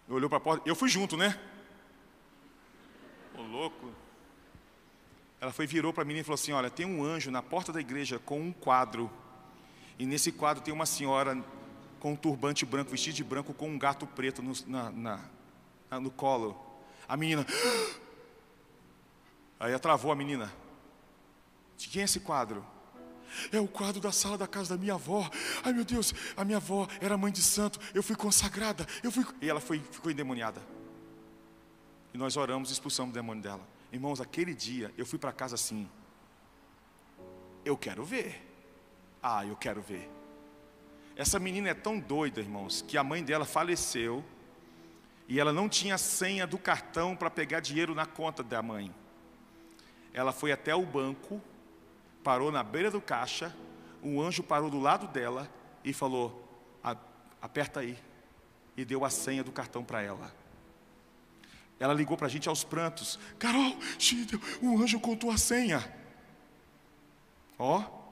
Olhou 0.08 0.28
para 0.28 0.38
a 0.38 0.40
porta, 0.40 0.68
eu 0.68 0.76
fui 0.76 0.88
junto, 0.88 1.16
né? 1.16 1.38
Ô 3.36 3.42
louco. 3.42 4.03
Ela 5.44 5.52
foi, 5.52 5.66
virou 5.66 5.92
para 5.92 6.04
a 6.04 6.06
menina 6.06 6.22
e 6.22 6.24
falou 6.24 6.36
assim: 6.36 6.52
Olha, 6.52 6.70
tem 6.70 6.86
um 6.86 7.04
anjo 7.04 7.30
na 7.30 7.42
porta 7.42 7.70
da 7.70 7.78
igreja 7.78 8.18
com 8.18 8.40
um 8.40 8.50
quadro. 8.50 9.10
E 9.98 10.06
nesse 10.06 10.32
quadro 10.32 10.62
tem 10.62 10.72
uma 10.72 10.86
senhora 10.86 11.38
com 12.00 12.12
um 12.12 12.16
turbante 12.16 12.64
branco, 12.64 12.90
vestida 12.90 13.14
de 13.14 13.22
branco, 13.22 13.52
com 13.52 13.68
um 13.68 13.78
gato 13.78 14.06
preto 14.06 14.40
no, 14.40 14.54
na, 14.66 14.90
na, 14.90 16.00
no 16.00 16.10
colo. 16.10 16.58
A 17.06 17.14
menina. 17.14 17.46
Aí 19.60 19.78
travou 19.78 20.10
a 20.10 20.16
menina. 20.16 20.50
De 21.76 21.90
quem 21.90 22.00
é 22.00 22.04
esse 22.06 22.20
quadro? 22.20 22.64
É 23.52 23.60
o 23.60 23.68
quadro 23.68 24.00
da 24.00 24.12
sala 24.12 24.38
da 24.38 24.48
casa 24.48 24.74
da 24.74 24.80
minha 24.80 24.94
avó. 24.94 25.30
Ai 25.62 25.74
meu 25.74 25.84
Deus, 25.84 26.14
a 26.38 26.42
minha 26.42 26.56
avó 26.56 26.88
era 27.02 27.18
mãe 27.18 27.30
de 27.30 27.42
santo. 27.42 27.78
Eu 27.92 28.02
fui 28.02 28.16
consagrada. 28.16 28.86
Eu 29.02 29.12
fui. 29.12 29.26
E 29.42 29.50
ela 29.50 29.60
foi, 29.60 29.78
ficou 29.78 30.10
endemoniada. 30.10 30.62
E 32.14 32.16
nós 32.16 32.34
oramos 32.34 32.70
e 32.70 32.72
expulsamos 32.72 33.10
o 33.10 33.14
demônio 33.14 33.42
dela. 33.42 33.73
Irmãos, 33.94 34.20
aquele 34.20 34.52
dia 34.52 34.92
eu 34.98 35.06
fui 35.06 35.20
para 35.20 35.30
casa 35.30 35.54
assim. 35.54 35.88
Eu 37.64 37.76
quero 37.76 38.04
ver. 38.04 38.44
Ah, 39.22 39.46
eu 39.46 39.54
quero 39.54 39.80
ver. 39.80 40.10
Essa 41.14 41.38
menina 41.38 41.68
é 41.68 41.74
tão 41.74 42.00
doida, 42.00 42.40
irmãos, 42.40 42.82
que 42.82 42.98
a 42.98 43.04
mãe 43.04 43.22
dela 43.22 43.44
faleceu 43.44 44.24
e 45.28 45.38
ela 45.38 45.52
não 45.52 45.68
tinha 45.68 45.96
senha 45.96 46.44
do 46.44 46.58
cartão 46.58 47.14
para 47.14 47.30
pegar 47.30 47.60
dinheiro 47.60 47.94
na 47.94 48.04
conta 48.04 48.42
da 48.42 48.60
mãe. 48.60 48.92
Ela 50.12 50.32
foi 50.32 50.50
até 50.50 50.74
o 50.74 50.84
banco, 50.84 51.40
parou 52.24 52.50
na 52.50 52.64
beira 52.64 52.90
do 52.90 53.00
caixa, 53.00 53.54
um 54.02 54.20
anjo 54.20 54.42
parou 54.42 54.70
do 54.70 54.80
lado 54.80 55.06
dela 55.06 55.48
e 55.84 55.92
falou: 55.92 56.42
aperta 57.40 57.78
aí. 57.78 57.96
E 58.76 58.84
deu 58.84 59.04
a 59.04 59.10
senha 59.10 59.44
do 59.44 59.52
cartão 59.52 59.84
para 59.84 60.02
ela. 60.02 60.34
Ela 61.78 61.92
ligou 61.92 62.16
para 62.16 62.26
a 62.26 62.30
gente 62.30 62.48
aos 62.48 62.64
prantos: 62.64 63.18
Carol, 63.38 63.76
o 64.62 64.82
anjo 64.82 65.00
contou 65.00 65.30
a 65.30 65.38
senha. 65.38 65.92
Ó, 67.58 67.78
oh, 67.78 68.04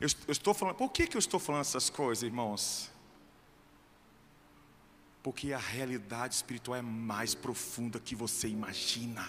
Eu, 0.00 0.08
eu 0.26 0.32
estou 0.32 0.54
falando, 0.54 0.76
por 0.76 0.90
que, 0.90 1.06
que 1.06 1.14
eu 1.14 1.18
estou 1.18 1.38
falando 1.38 1.60
essas 1.60 1.90
coisas, 1.90 2.22
irmãos? 2.22 2.90
Porque 5.22 5.52
a 5.52 5.58
realidade 5.58 6.34
espiritual 6.34 6.78
é 6.78 6.82
mais 6.82 7.34
profunda 7.34 8.00
que 8.00 8.14
você 8.14 8.48
imagina. 8.48 9.28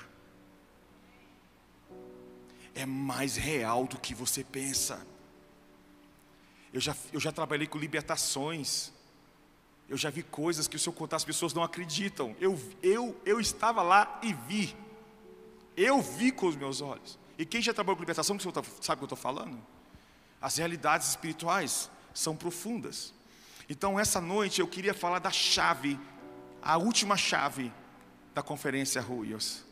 É 2.73 2.86
mais 2.86 3.36
real 3.36 3.86
do 3.86 3.99
que 3.99 4.15
você 4.15 4.45
pensa. 4.45 5.05
Eu 6.71 6.79
já, 6.79 6.95
eu 7.11 7.19
já 7.19 7.34
trabalhei 7.34 7.67
com 7.67 7.77
libertações. 7.77 8.93
Eu 9.91 9.97
já 9.97 10.09
vi 10.09 10.23
coisas 10.23 10.69
que 10.69 10.79
se 10.79 10.87
eu 10.87 10.93
contar 10.93 11.17
as 11.17 11.25
pessoas 11.25 11.53
não 11.53 11.61
acreditam. 11.61 12.33
Eu, 12.39 12.57
eu, 12.81 13.13
eu 13.25 13.41
estava 13.41 13.81
lá 13.81 14.21
e 14.23 14.33
vi. 14.33 14.73
Eu 15.75 16.01
vi 16.01 16.31
com 16.31 16.47
os 16.47 16.55
meus 16.55 16.79
olhos. 16.79 17.19
E 17.37 17.45
quem 17.45 17.61
já 17.61 17.73
trabalhou 17.73 17.97
com 17.97 18.03
libertação, 18.03 18.39
sabe 18.39 18.59
o 18.61 18.63
que 18.71 18.89
eu 18.89 19.03
estou 19.03 19.17
falando? 19.17 19.61
As 20.39 20.55
realidades 20.55 21.09
espirituais 21.09 21.91
são 22.13 22.37
profundas. 22.37 23.13
Então, 23.67 23.99
essa 23.99 24.21
noite 24.21 24.61
eu 24.61 24.67
queria 24.67 24.93
falar 24.93 25.19
da 25.19 25.29
chave, 25.29 25.99
a 26.61 26.77
última 26.77 27.17
chave 27.17 27.69
da 28.33 28.41
conferência 28.41 29.01
Ruios. 29.01 29.65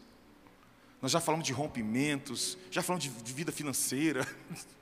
Nós 1.01 1.13
já 1.13 1.21
falamos 1.21 1.47
de 1.47 1.53
rompimentos, 1.53 2.57
já 2.69 2.81
falamos 2.81 3.05
de 3.05 3.33
vida 3.33 3.53
financeira, 3.53 4.27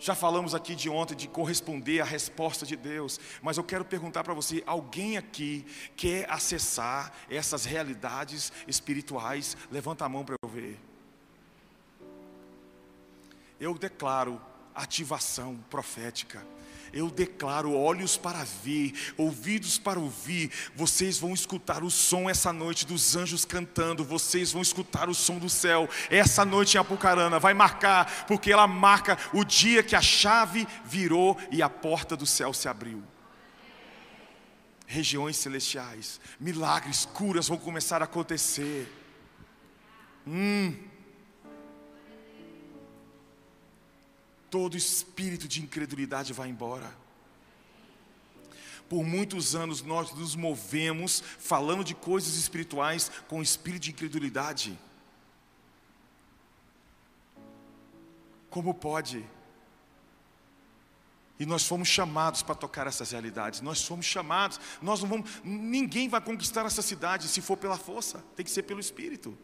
já 0.00 0.14
falamos 0.14 0.54
aqui 0.54 0.74
de 0.74 0.88
ontem 0.88 1.14
de 1.14 1.28
corresponder 1.28 2.00
à 2.00 2.04
resposta 2.04 2.66
de 2.66 2.74
Deus, 2.74 3.20
mas 3.40 3.56
eu 3.58 3.62
quero 3.62 3.84
perguntar 3.84 4.24
para 4.24 4.34
você: 4.34 4.62
alguém 4.66 5.16
aqui 5.16 5.64
quer 5.96 6.28
acessar 6.28 7.12
essas 7.28 7.64
realidades 7.64 8.52
espirituais? 8.66 9.56
Levanta 9.70 10.04
a 10.04 10.08
mão 10.08 10.24
para 10.24 10.34
eu 10.42 10.48
ver 10.48 10.90
eu 13.60 13.76
declaro 13.76 14.40
ativação 14.74 15.56
profética. 15.68 16.44
Eu 16.92 17.10
declaro 17.10 17.74
olhos 17.74 18.16
para 18.16 18.44
ver, 18.62 18.92
ouvidos 19.16 19.78
para 19.78 20.00
ouvir. 20.00 20.50
Vocês 20.74 21.18
vão 21.18 21.32
escutar 21.32 21.84
o 21.84 21.90
som 21.90 22.28
essa 22.28 22.52
noite 22.52 22.86
dos 22.86 23.14
anjos 23.16 23.44
cantando. 23.44 24.04
Vocês 24.04 24.52
vão 24.52 24.62
escutar 24.62 25.08
o 25.08 25.14
som 25.14 25.38
do 25.38 25.48
céu. 25.48 25.88
Essa 26.10 26.44
noite 26.44 26.76
em 26.76 26.80
Apucarana 26.80 27.38
vai 27.38 27.54
marcar, 27.54 28.26
porque 28.26 28.52
ela 28.52 28.66
marca 28.66 29.16
o 29.32 29.44
dia 29.44 29.82
que 29.82 29.94
a 29.94 30.02
chave 30.02 30.66
virou 30.84 31.38
e 31.50 31.62
a 31.62 31.68
porta 31.68 32.16
do 32.16 32.26
céu 32.26 32.52
se 32.52 32.68
abriu. 32.68 33.02
Regiões 34.86 35.36
celestiais, 35.36 36.20
milagres, 36.40 37.04
curas 37.04 37.46
vão 37.46 37.56
começar 37.56 38.02
a 38.02 38.06
acontecer. 38.06 38.92
Hum. 40.26 40.89
Todo 44.50 44.76
espírito 44.76 45.46
de 45.46 45.62
incredulidade 45.62 46.32
vai 46.32 46.48
embora. 46.48 46.92
Por 48.88 49.04
muitos 49.04 49.54
anos 49.54 49.82
nós 49.82 50.12
nos 50.12 50.34
movemos 50.34 51.22
falando 51.38 51.84
de 51.84 51.94
coisas 51.94 52.34
espirituais 52.34 53.10
com 53.28 53.40
espírito 53.40 53.82
de 53.82 53.90
incredulidade. 53.92 54.76
Como 58.50 58.74
pode? 58.74 59.24
E 61.38 61.46
nós 61.46 61.66
fomos 61.66 61.88
chamados 61.88 62.42
para 62.42 62.54
tocar 62.54 62.86
essas 62.86 63.12
realidades. 63.12 63.60
Nós 63.60 63.82
fomos 63.82 64.04
chamados. 64.04 64.60
Nós 64.82 65.00
não 65.00 65.08
vamos. 65.08 65.30
Ninguém 65.42 66.08
vai 66.08 66.20
conquistar 66.20 66.66
essa 66.66 66.82
cidade 66.82 67.28
se 67.28 67.40
for 67.40 67.56
pela 67.56 67.78
força. 67.78 68.22
Tem 68.36 68.44
que 68.44 68.50
ser 68.50 68.64
pelo 68.64 68.80
Espírito. 68.80 69.38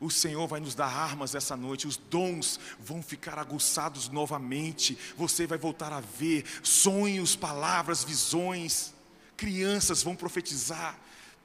O 0.00 0.10
Senhor 0.10 0.46
vai 0.46 0.60
nos 0.60 0.74
dar 0.76 0.86
armas 0.86 1.34
essa 1.34 1.56
noite, 1.56 1.88
os 1.88 1.96
dons 1.96 2.60
vão 2.78 3.02
ficar 3.02 3.38
aguçados 3.38 4.08
novamente. 4.08 4.96
Você 5.16 5.46
vai 5.46 5.58
voltar 5.58 5.92
a 5.92 6.00
ver 6.00 6.44
sonhos, 6.62 7.34
palavras, 7.34 8.04
visões. 8.04 8.94
Crianças 9.36 10.02
vão 10.02 10.14
profetizar. 10.14 10.96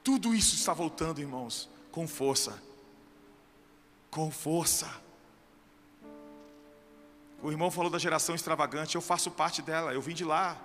Tudo 0.04 0.34
isso 0.34 0.54
está 0.54 0.72
voltando, 0.72 1.20
irmãos, 1.20 1.68
com 1.90 2.06
força. 2.06 2.62
Com 4.08 4.30
força. 4.30 5.02
O 7.42 7.50
irmão 7.50 7.70
falou 7.70 7.90
da 7.90 7.98
geração 7.98 8.34
extravagante, 8.34 8.94
eu 8.94 9.02
faço 9.02 9.30
parte 9.30 9.60
dela, 9.60 9.92
eu 9.92 10.00
vim 10.00 10.14
de 10.14 10.24
lá. 10.24 10.56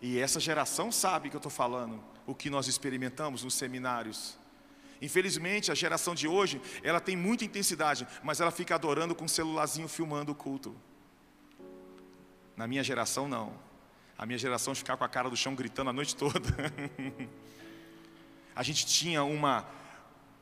E 0.00 0.18
essa 0.18 0.40
geração 0.40 0.90
sabe 0.90 1.30
que 1.30 1.36
eu 1.36 1.38
estou 1.38 1.52
falando, 1.52 2.02
o 2.26 2.34
que 2.34 2.48
nós 2.48 2.66
experimentamos 2.68 3.44
nos 3.44 3.54
seminários. 3.54 4.36
Infelizmente, 5.00 5.70
a 5.70 5.74
geração 5.74 6.14
de 6.14 6.26
hoje, 6.26 6.60
ela 6.82 7.00
tem 7.00 7.16
muita 7.16 7.44
intensidade, 7.44 8.06
mas 8.22 8.40
ela 8.40 8.50
fica 8.50 8.74
adorando 8.74 9.14
com 9.14 9.24
um 9.24 9.28
celularzinho 9.28 9.88
filmando 9.88 10.32
o 10.32 10.34
culto. 10.34 10.74
Na 12.56 12.66
minha 12.66 12.82
geração, 12.82 13.28
não. 13.28 13.52
A 14.16 14.24
minha 14.24 14.38
geração 14.38 14.72
de 14.72 14.78
ficar 14.78 14.96
com 14.96 15.04
a 15.04 15.08
cara 15.08 15.28
do 15.28 15.36
chão 15.36 15.54
gritando 15.54 15.90
a 15.90 15.92
noite 15.92 16.14
toda. 16.14 16.40
a 18.54 18.62
gente 18.62 18.86
tinha 18.86 19.24
uma, 19.24 19.66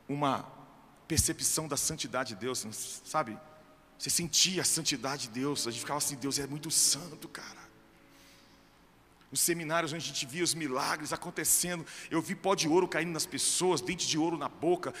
uma 0.07 0.47
percepção 1.07 1.67
da 1.67 1.75
santidade 1.75 2.29
de 2.29 2.35
Deus, 2.35 2.65
sabe? 3.03 3.37
Você 3.97 4.09
sentia 4.09 4.61
a 4.61 4.65
santidade 4.65 5.23
de 5.23 5.39
Deus. 5.39 5.67
A 5.67 5.71
gente 5.71 5.79
ficava 5.79 5.97
assim, 5.97 6.15
Deus 6.15 6.37
é 6.37 6.45
muito 6.45 6.69
santo, 6.69 7.27
cara 7.27 7.62
os 9.33 9.41
seminários 9.41 9.91
onde 9.91 10.03
a 10.03 10.07
gente 10.07 10.27
via 10.27 10.43
os 10.43 10.53
milagres 10.53 11.11
acontecendo. 11.11 11.83
Eu 12.11 12.21
vi 12.21 12.35
pó 12.35 12.53
de 12.53 12.67
ouro 12.67 12.87
caindo 12.87 13.11
nas 13.11 13.25
pessoas, 13.25 13.81
dente 13.81 14.07
de 14.07 14.15
ouro 14.15 14.37
na 14.37 14.47
boca, 14.47 14.93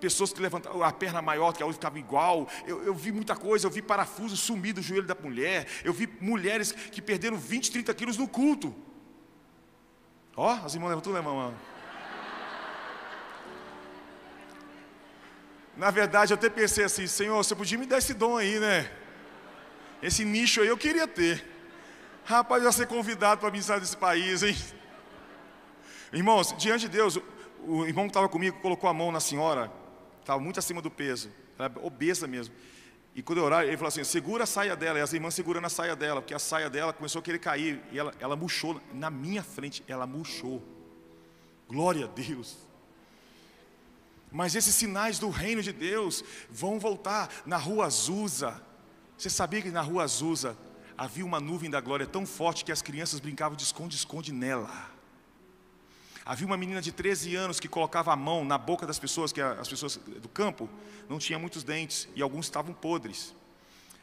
pessoas 0.00 0.32
que 0.32 0.42
levantavam 0.42 0.82
a 0.82 0.92
perna 0.92 1.22
maior, 1.22 1.52
que 1.52 1.62
a 1.62 1.66
outra 1.66 1.78
ficava 1.78 1.98
igual. 1.98 2.48
Eu, 2.66 2.82
eu, 2.82 2.94
vi 2.94 3.12
muita 3.12 3.36
coisa, 3.36 3.64
eu 3.64 3.70
vi 3.70 3.80
parafuso 3.80 4.36
sumir 4.36 4.74
do 4.74 4.82
joelho 4.82 5.06
da 5.06 5.14
mulher. 5.14 5.68
Eu 5.84 5.92
vi 5.92 6.08
mulheres 6.20 6.72
que 6.72 7.00
perderam 7.00 7.36
20, 7.36 7.70
30 7.70 7.94
quilos 7.94 8.18
no 8.18 8.26
culto. 8.26 8.74
Ó, 10.36 10.50
as 10.50 10.74
irmãs 10.74 10.90
levantou, 10.90 11.12
né, 11.12 11.20
mamãe? 11.20 11.54
Na 15.76 15.90
verdade, 15.90 16.32
eu 16.32 16.36
até 16.36 16.50
pensei 16.50 16.84
assim, 16.84 17.06
Senhor, 17.06 17.36
você 17.36 17.54
podia 17.54 17.78
me 17.78 17.86
dar 17.86 17.98
esse 17.98 18.14
dom 18.14 18.36
aí, 18.36 18.58
né? 18.58 18.90
Esse 20.02 20.24
nicho 20.24 20.60
aí 20.60 20.66
eu 20.66 20.76
queria 20.76 21.06
ter. 21.06 21.55
Rapaz, 22.26 22.60
eu 22.60 22.68
ia 22.68 22.72
ser 22.72 22.88
convidado 22.88 23.40
para 23.40 23.52
ministrar 23.52 23.78
desse 23.78 23.96
país, 23.96 24.42
hein? 24.42 24.56
Irmãos, 26.12 26.52
diante 26.58 26.80
de 26.80 26.88
Deus, 26.88 27.20
o 27.64 27.84
irmão 27.86 28.06
que 28.06 28.10
estava 28.10 28.28
comigo 28.28 28.58
colocou 28.60 28.90
a 28.90 28.92
mão 28.92 29.12
na 29.12 29.20
senhora, 29.20 29.70
estava 30.18 30.40
muito 30.40 30.58
acima 30.58 30.82
do 30.82 30.90
peso, 30.90 31.30
era 31.56 31.72
obesa 31.80 32.26
mesmo. 32.26 32.52
E 33.14 33.22
quando 33.22 33.38
eu 33.38 33.44
orar, 33.44 33.62
ele 33.62 33.76
falou 33.76 33.86
assim: 33.86 34.02
segura 34.02 34.42
a 34.42 34.46
saia 34.46 34.74
dela. 34.74 34.98
E 34.98 35.02
as 35.02 35.12
irmãs 35.12 35.34
segurando 35.34 35.66
a 35.66 35.68
saia 35.68 35.94
dela, 35.94 36.20
porque 36.20 36.34
a 36.34 36.38
saia 36.40 36.68
dela 36.68 36.92
começou 36.92 37.20
a 37.20 37.22
querer 37.22 37.38
cair. 37.38 37.80
E 37.92 37.98
ela, 37.98 38.12
ela 38.18 38.34
murchou 38.34 38.80
na 38.92 39.08
minha 39.08 39.44
frente, 39.44 39.84
ela 39.86 40.04
murchou. 40.04 40.60
Glória 41.68 42.06
a 42.06 42.08
Deus. 42.08 42.58
Mas 44.32 44.56
esses 44.56 44.74
sinais 44.74 45.20
do 45.20 45.30
reino 45.30 45.62
de 45.62 45.72
Deus 45.72 46.24
vão 46.50 46.80
voltar 46.80 47.30
na 47.46 47.56
rua 47.56 47.86
Azusa. 47.86 48.60
Você 49.16 49.30
sabia 49.30 49.62
que 49.62 49.70
na 49.70 49.80
rua 49.80 50.02
Azusa 50.02 50.58
havia 50.96 51.24
uma 51.24 51.40
nuvem 51.40 51.70
da 51.70 51.80
glória 51.80 52.06
tão 52.06 52.26
forte 52.26 52.64
que 52.64 52.72
as 52.72 52.82
crianças 52.82 53.20
brincavam 53.20 53.56
de 53.56 53.62
esconde-esconde 53.62 54.32
nela. 54.32 54.90
Havia 56.24 56.46
uma 56.46 56.56
menina 56.56 56.82
de 56.82 56.90
13 56.90 57.36
anos 57.36 57.60
que 57.60 57.68
colocava 57.68 58.12
a 58.12 58.16
mão 58.16 58.44
na 58.44 58.58
boca 58.58 58.86
das 58.86 58.98
pessoas, 58.98 59.32
que 59.32 59.40
as 59.40 59.68
pessoas 59.68 59.96
do 59.96 60.28
campo 60.28 60.68
não 61.08 61.18
tinham 61.18 61.40
muitos 61.40 61.62
dentes 61.62 62.08
e 62.16 62.22
alguns 62.22 62.46
estavam 62.46 62.74
podres. 62.74 63.34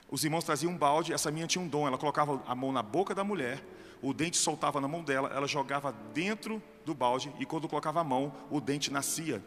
Os 0.09 0.23
irmãos 0.23 0.43
traziam 0.43 0.71
um 0.71 0.77
balde, 0.77 1.11
essa 1.11 1.29
menina 1.31 1.47
tinha 1.47 1.61
um 1.61 1.67
dom, 1.67 1.87
ela 1.87 1.97
colocava 1.97 2.41
a 2.45 2.55
mão 2.55 2.71
na 2.71 2.83
boca 2.83 3.13
da 3.13 3.23
mulher, 3.23 3.61
o 4.01 4.13
dente 4.13 4.37
soltava 4.37 4.79
na 4.79 4.87
mão 4.87 5.03
dela, 5.03 5.29
ela 5.33 5.47
jogava 5.47 5.91
dentro 6.13 6.61
do 6.85 6.93
balde 6.93 7.33
e 7.39 7.45
quando 7.45 7.67
colocava 7.67 8.01
a 8.01 8.03
mão, 8.03 8.33
o 8.49 8.61
dente 8.61 8.91
nascia. 8.91 9.43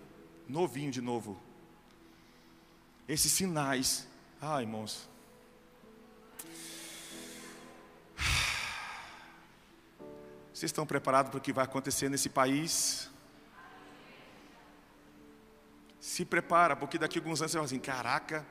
novinho 0.48 0.90
de 0.90 1.00
novo. 1.00 1.40
Esses 3.08 3.32
sinais, 3.32 4.06
ah, 4.40 4.60
irmãos. 4.60 5.08
Vocês 10.56 10.70
estão 10.70 10.86
preparados 10.86 11.30
para 11.30 11.36
o 11.36 11.40
que 11.40 11.52
vai 11.52 11.66
acontecer 11.66 12.08
nesse 12.08 12.30
país? 12.30 13.10
Se 16.00 16.24
prepara, 16.24 16.74
porque 16.74 16.96
daqui 16.96 17.18
a 17.18 17.20
alguns 17.20 17.42
anos 17.42 17.52
você 17.52 17.58
vai 17.58 17.66
assim, 17.66 17.78
caraca, 17.78 18.42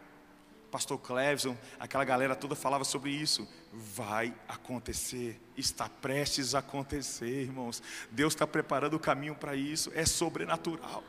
pastor 0.70 1.00
Clevson, 1.00 1.58
aquela 1.80 2.06
galera 2.06 2.36
toda 2.36 2.54
falava 2.54 2.84
sobre 2.84 3.10
isso. 3.10 3.50
Vai 3.74 4.36
acontecer, 4.48 5.42
está 5.58 5.90
prestes 5.90 6.54
a 6.54 6.60
acontecer, 6.60 7.42
irmãos. 7.42 7.82
Deus 8.12 8.34
está 8.34 8.46
preparando 8.46 8.94
o 8.94 9.00
caminho 9.00 9.34
para 9.34 9.56
isso, 9.56 9.92
é 9.96 10.06
sobrenatural. 10.06 11.04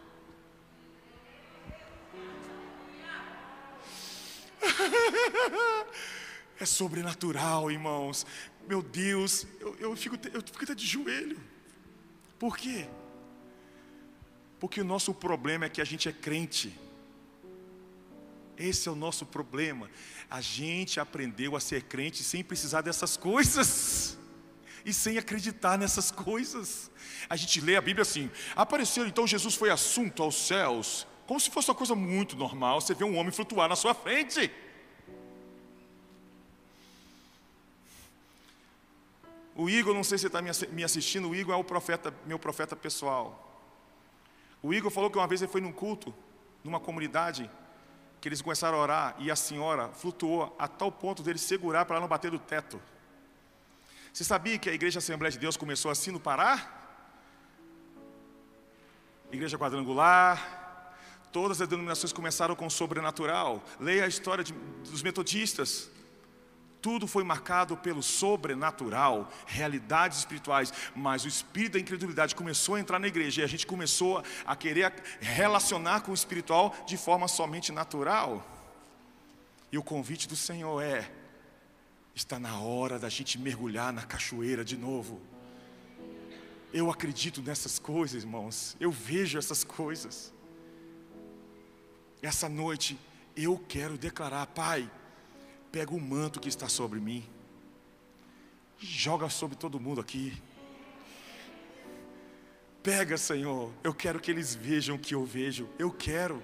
É 6.58 6.64
sobrenatural, 6.64 7.70
irmãos. 7.70 8.26
Meu 8.66 8.82
Deus, 8.82 9.46
eu, 9.60 9.76
eu, 9.78 9.96
fico, 9.96 10.16
eu 10.32 10.42
fico 10.42 10.64
até 10.64 10.74
de 10.74 10.86
joelho. 10.86 11.38
Por 12.38 12.56
quê? 12.56 12.86
Porque 14.58 14.80
o 14.80 14.84
nosso 14.84 15.14
problema 15.14 15.66
é 15.66 15.68
que 15.68 15.80
a 15.80 15.84
gente 15.84 16.08
é 16.08 16.12
crente. 16.12 16.76
Esse 18.58 18.88
é 18.88 18.92
o 18.92 18.96
nosso 18.96 19.24
problema. 19.26 19.90
A 20.30 20.40
gente 20.40 20.98
aprendeu 20.98 21.54
a 21.54 21.60
ser 21.60 21.82
crente 21.82 22.24
sem 22.24 22.42
precisar 22.42 22.80
dessas 22.80 23.16
coisas. 23.16 24.18
E 24.84 24.92
sem 24.92 25.18
acreditar 25.18 25.76
nessas 25.76 26.10
coisas. 26.10 26.90
A 27.28 27.36
gente 27.36 27.60
lê 27.60 27.76
a 27.76 27.80
Bíblia 27.80 28.02
assim: 28.02 28.30
apareceu 28.54 29.06
então 29.06 29.26
Jesus 29.26 29.54
foi 29.54 29.70
assunto 29.70 30.22
aos 30.22 30.46
céus, 30.46 31.06
como 31.26 31.40
se 31.40 31.50
fosse 31.50 31.68
uma 31.68 31.74
coisa 31.74 31.94
muito 31.94 32.36
normal. 32.36 32.80
Você 32.80 32.94
vê 32.94 33.04
um 33.04 33.16
homem 33.16 33.32
flutuar 33.32 33.68
na 33.68 33.76
sua 33.76 33.94
frente. 33.94 34.50
O 39.56 39.70
Igor, 39.70 39.94
não 39.94 40.04
sei 40.04 40.18
se 40.18 40.26
está 40.26 40.42
me 40.42 40.84
assistindo, 40.84 41.30
o 41.30 41.34
Igor 41.34 41.54
é 41.54 41.58
o 41.58 41.64
profeta, 41.64 42.12
meu 42.26 42.38
profeta 42.38 42.76
pessoal. 42.76 43.42
O 44.62 44.74
Igor 44.74 44.90
falou 44.90 45.10
que 45.10 45.16
uma 45.16 45.26
vez 45.26 45.40
ele 45.40 45.50
foi 45.50 45.62
num 45.62 45.72
culto, 45.72 46.14
numa 46.62 46.78
comunidade, 46.78 47.50
que 48.20 48.28
eles 48.28 48.42
começaram 48.42 48.76
a 48.76 48.82
orar 48.82 49.16
e 49.18 49.30
a 49.30 49.36
senhora 49.36 49.88
flutuou 49.88 50.54
a 50.58 50.68
tal 50.68 50.92
ponto 50.92 51.22
dele 51.22 51.38
segurar 51.38 51.86
para 51.86 51.98
não 51.98 52.06
bater 52.06 52.30
do 52.30 52.38
teto. 52.38 52.80
Você 54.12 54.24
sabia 54.24 54.58
que 54.58 54.68
a 54.68 54.74
Igreja 54.74 54.98
Assembleia 54.98 55.32
de 55.32 55.38
Deus 55.38 55.56
começou 55.56 55.90
assim 55.90 56.10
no 56.10 56.20
Pará? 56.20 56.70
Igreja 59.32 59.58
quadrangular, 59.58 60.94
todas 61.32 61.60
as 61.60 61.68
denominações 61.68 62.12
começaram 62.12 62.54
com 62.54 62.66
o 62.66 62.70
sobrenatural. 62.70 63.62
Leia 63.80 64.04
a 64.04 64.08
história 64.08 64.44
de, 64.44 64.52
dos 64.52 65.02
metodistas, 65.02 65.90
tudo 66.86 67.08
foi 67.08 67.24
marcado 67.24 67.76
pelo 67.76 68.00
sobrenatural, 68.00 69.28
realidades 69.44 70.18
espirituais, 70.18 70.72
mas 70.94 71.24
o 71.24 71.28
espírito 71.28 71.72
da 71.72 71.80
incredulidade 71.80 72.32
começou 72.36 72.76
a 72.76 72.80
entrar 72.80 73.00
na 73.00 73.08
igreja 73.08 73.40
e 73.40 73.44
a 73.44 73.48
gente 73.48 73.66
começou 73.66 74.22
a 74.46 74.54
querer 74.54 74.92
relacionar 75.20 76.02
com 76.02 76.12
o 76.12 76.14
espiritual 76.14 76.72
de 76.86 76.96
forma 76.96 77.26
somente 77.26 77.72
natural. 77.72 78.46
E 79.72 79.76
o 79.76 79.82
convite 79.82 80.28
do 80.28 80.36
Senhor 80.36 80.80
é: 80.80 81.10
está 82.14 82.38
na 82.38 82.60
hora 82.60 83.00
da 83.00 83.08
gente 83.08 83.36
mergulhar 83.36 83.92
na 83.92 84.04
cachoeira 84.04 84.64
de 84.64 84.76
novo. 84.76 85.20
Eu 86.72 86.88
acredito 86.88 87.42
nessas 87.42 87.80
coisas, 87.80 88.22
irmãos. 88.22 88.76
Eu 88.78 88.92
vejo 88.92 89.36
essas 89.36 89.64
coisas. 89.64 90.32
Essa 92.22 92.48
noite 92.48 92.96
eu 93.36 93.58
quero 93.58 93.98
declarar, 93.98 94.46
Pai, 94.46 94.88
pega 95.70 95.92
o 95.92 96.00
manto 96.00 96.40
que 96.40 96.48
está 96.48 96.68
sobre 96.68 97.00
mim, 97.00 97.28
joga 98.78 99.28
sobre 99.28 99.56
todo 99.56 99.80
mundo 99.80 100.00
aqui. 100.00 100.40
Pega, 102.82 103.18
Senhor, 103.18 103.72
eu 103.82 103.92
quero 103.92 104.20
que 104.20 104.30
eles 104.30 104.54
vejam 104.54 104.96
o 104.96 104.98
que 104.98 105.14
eu 105.14 105.24
vejo, 105.24 105.68
eu 105.78 105.90
quero. 105.90 106.42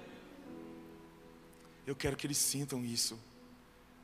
Eu 1.87 1.95
quero 1.95 2.17
que 2.17 2.27
eles 2.27 2.39
sintam 2.39 2.85
isso. 2.85 3.19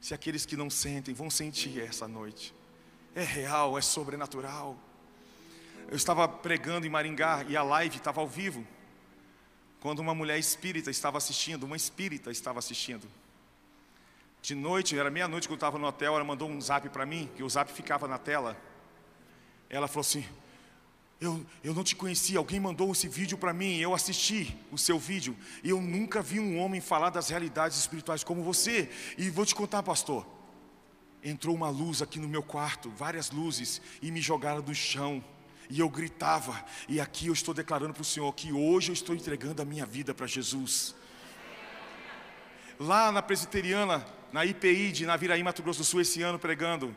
Se 0.01 0.15
aqueles 0.15 0.47
que 0.47 0.57
não 0.57 0.71
sentem 0.71 1.15
vão 1.15 1.31
sentir 1.31 1.81
essa 1.81 2.07
noite. 2.07 2.55
É 3.15 3.23
real, 3.23 3.77
é 3.77 3.81
sobrenatural. 3.81 4.79
Eu 5.89 5.97
estava 5.97 6.29
pregando 6.29 6.87
em 6.87 6.91
Maringá 6.91 7.45
e 7.49 7.57
a 7.57 7.63
live 7.63 7.97
estava 7.97 8.21
ao 8.21 8.29
vivo. 8.29 8.65
Quando 9.81 10.01
uma 10.01 10.15
mulher 10.15 10.39
espírita 10.39 10.91
estava 10.91 11.19
assistindo, 11.19 11.65
uma 11.65 11.77
espírita 11.77 12.31
estava 12.31 12.59
assistindo. 12.59 13.09
De 14.49 14.55
noite, 14.55 14.99
era 14.99 15.11
meia-noite 15.11 15.47
que 15.47 15.53
eu 15.53 15.57
estava 15.57 15.79
no 15.79 15.87
hotel, 15.87 16.15
ela 16.15 16.25
mandou 16.25 16.49
um 16.49 16.59
zap 16.59 16.89
para 16.89 17.05
mim, 17.05 17.29
que 17.37 17.43
o 17.43 17.51
zap 17.51 17.71
ficava 17.71 18.09
na 18.09 18.17
tela. 18.17 18.57
Ela 19.69 19.87
falou 19.87 20.01
assim: 20.01 20.25
eu, 21.21 21.45
eu 21.63 21.75
não 21.75 21.85
te 21.85 21.95
conhecia, 21.95 22.39
alguém 22.39 22.59
mandou 22.59 22.91
esse 22.91 23.07
vídeo 23.09 23.37
para 23.37 23.53
mim, 23.53 23.77
eu 23.77 23.95
assisti 23.95 24.57
o 24.73 24.79
seu 24.79 24.99
vídeo, 24.99 25.37
e 25.63 25.69
eu 25.69 25.83
nunca 25.83 26.23
vi 26.23 26.41
um 26.41 26.59
homem 26.59 26.81
falar 26.81 27.11
das 27.11 27.29
realidades 27.29 27.77
espirituais 27.77 28.25
como 28.25 28.43
você. 28.43 28.91
E 29.19 29.29
vou 29.29 29.45
te 29.45 29.55
contar, 29.55 29.83
pastor. 29.83 30.27
Entrou 31.23 31.55
uma 31.55 31.69
luz 31.69 32.01
aqui 32.01 32.19
no 32.19 32.27
meu 32.27 32.43
quarto, 32.43 32.89
várias 32.89 33.31
luzes, 33.31 33.83
e 34.01 34.11
me 34.11 34.23
jogaram 34.23 34.63
no 34.63 34.75
chão. 34.75 35.23
E 35.69 35.79
eu 35.79 35.91
gritava, 35.91 36.65
e 36.89 37.03
aqui 37.03 37.27
eu 37.27 37.35
estou 37.35 37.53
declarando 37.53 37.93
para 37.93 38.01
o 38.01 38.05
Senhor 38.07 38.33
que 38.33 38.51
hoje 38.51 38.89
eu 38.89 38.95
estou 38.95 39.15
entregando 39.15 39.61
a 39.61 39.65
minha 39.67 39.85
vida 39.85 40.15
para 40.15 40.27
Jesus. 40.27 40.95
Lá 42.81 43.13
na 43.13 43.21
presbiteriana, 43.21 44.07
na 44.33 44.45
IPI 44.45 44.93
de 44.93 45.07
Naviraí, 45.07 45.43
Mato 45.43 45.63
Grosso 45.63 45.81
do 45.81 45.85
Sul, 45.85 46.01
esse 46.01 46.23
ano 46.23 46.39
pregando. 46.39 46.95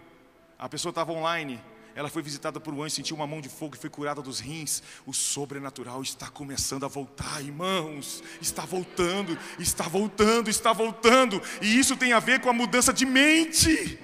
A 0.58 0.70
pessoa 0.70 0.92
estava 0.92 1.12
online, 1.12 1.60
ela 1.96 2.10
foi 2.10 2.22
visitada 2.22 2.60
por 2.60 2.74
um 2.74 2.82
anjo, 2.82 2.96
sentiu 2.96 3.16
uma 3.16 3.28
mão 3.28 3.42
de 3.42 3.50
fogo 3.50 3.76
e 3.76 3.80
foi 3.80 3.90
curada 3.90 4.22
dos 4.22 4.40
rins. 4.40 4.82
O 5.06 5.14
sobrenatural 5.14 6.02
está 6.02 6.30
começando 6.30 6.86
a 6.86 6.88
voltar, 6.88 7.42
irmãos. 7.42 8.24
Está 8.42 8.66
voltando, 8.66 9.38
está 9.60 9.88
voltando, 9.88 10.50
está 10.50 10.74
voltando. 10.74 11.42
E 11.62 11.78
isso 11.78 11.98
tem 11.98 12.14
a 12.14 12.20
ver 12.20 12.40
com 12.40 12.50
a 12.50 12.54
mudança 12.54 12.94
de 12.94 13.06
mente. 13.06 14.00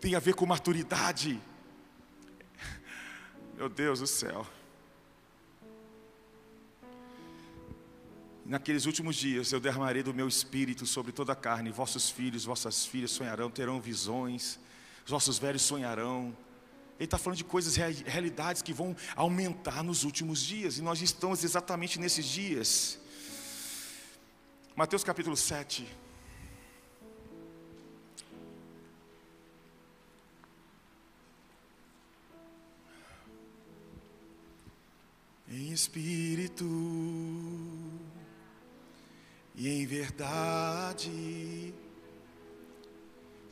Tem 0.00 0.14
a 0.14 0.18
ver 0.18 0.34
com 0.34 0.46
maturidade. 0.46 1.40
Meu 3.56 3.68
Deus 3.68 4.00
do 4.00 4.06
céu. 4.06 4.46
Naqueles 8.48 8.86
últimos 8.86 9.16
dias 9.16 9.50
eu 9.50 9.58
derramarei 9.58 10.04
do 10.04 10.14
meu 10.14 10.28
espírito 10.28 10.86
sobre 10.86 11.10
toda 11.10 11.32
a 11.32 11.36
carne, 11.36 11.72
vossos 11.72 12.08
filhos, 12.08 12.44
vossas 12.44 12.86
filhas 12.86 13.10
sonharão, 13.10 13.50
terão 13.50 13.80
visões, 13.80 14.56
vossos 15.04 15.36
velhos 15.36 15.62
sonharão. 15.62 16.36
Ele 16.96 17.06
está 17.06 17.18
falando 17.18 17.38
de 17.38 17.44
coisas, 17.44 17.74
realidades 17.74 18.62
que 18.62 18.72
vão 18.72 18.94
aumentar 19.16 19.82
nos 19.82 20.04
últimos 20.04 20.40
dias, 20.40 20.78
e 20.78 20.82
nós 20.82 21.02
estamos 21.02 21.42
exatamente 21.42 21.98
nesses 21.98 22.24
dias. 22.24 23.00
Mateus 24.76 25.02
capítulo 25.02 25.36
7. 25.36 25.84
Em 35.48 35.72
espírito 35.72 36.64
e 39.56 39.68
em 39.68 39.86
verdade 39.86 41.74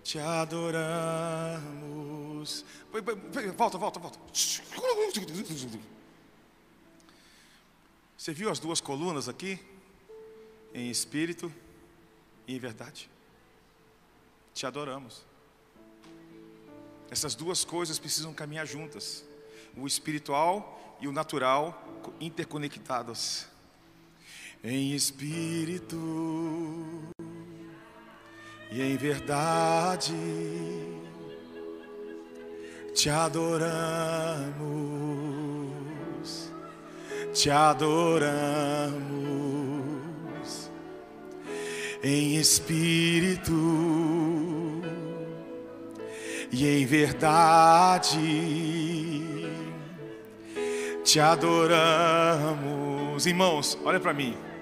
te 0.03 0.19
adoramos. 0.19 1.65
Volta, 3.57 3.79
volta, 3.79 3.99
volta. 3.99 4.19
Você 8.17 8.35
viu 8.35 8.51
as 8.51 8.59
duas 8.59 8.83
colunas 8.83 9.31
aqui? 9.31 9.59
Em 10.75 10.91
espírito 10.91 11.51
e 12.47 12.55
em 12.55 12.59
verdade. 12.59 13.11
Te 14.53 14.67
adoramos. 14.67 15.25
Essas 17.11 17.35
duas 17.35 17.65
coisas 17.65 17.99
precisam 17.99 18.35
caminhar 18.35 18.67
juntas. 18.67 19.25
O 19.75 19.87
espiritual 19.87 20.99
e 21.01 21.09
o 21.09 21.13
natural 21.13 21.83
interconectados 22.21 23.47
em 24.65 24.95
espírito 24.95 26.01
e 28.73 28.81
em 28.81 28.97
verdade. 28.97 30.15
Te 32.95 33.11
adoramos, 33.11 34.55
te 37.35 37.51
adoramos 37.51 38.95
em 42.03 42.37
espírito 42.37 43.53
e 46.51 46.67
em 46.67 46.87
verdade. 46.87 48.19
Te 51.03 51.21
adoramos. 51.21 52.55
Irmãos, 53.27 53.79
olha 53.85 54.01
para 54.01 54.15
mim. 54.15 54.54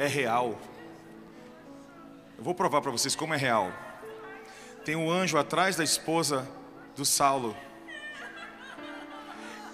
É 0.00 0.06
real. 0.06 0.58
Eu 2.38 2.42
vou 2.42 2.54
provar 2.54 2.80
para 2.80 2.90
vocês 2.90 3.14
como 3.14 3.34
é 3.34 3.36
real. 3.36 3.70
Tem 4.82 4.96
um 4.96 5.10
anjo 5.10 5.36
atrás 5.36 5.76
da 5.76 5.84
esposa 5.84 6.48
do 6.96 7.04
Saulo. 7.04 7.54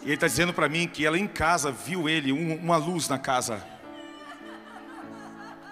E 0.02 0.06
ele 0.06 0.14
está 0.14 0.26
dizendo 0.26 0.52
para 0.52 0.68
mim 0.68 0.88
que 0.88 1.06
ela 1.06 1.16
em 1.16 1.28
casa 1.28 1.70
viu 1.70 2.08
ele, 2.08 2.32
um, 2.32 2.56
uma 2.56 2.76
luz 2.76 3.08
na 3.08 3.20
casa. 3.20 3.64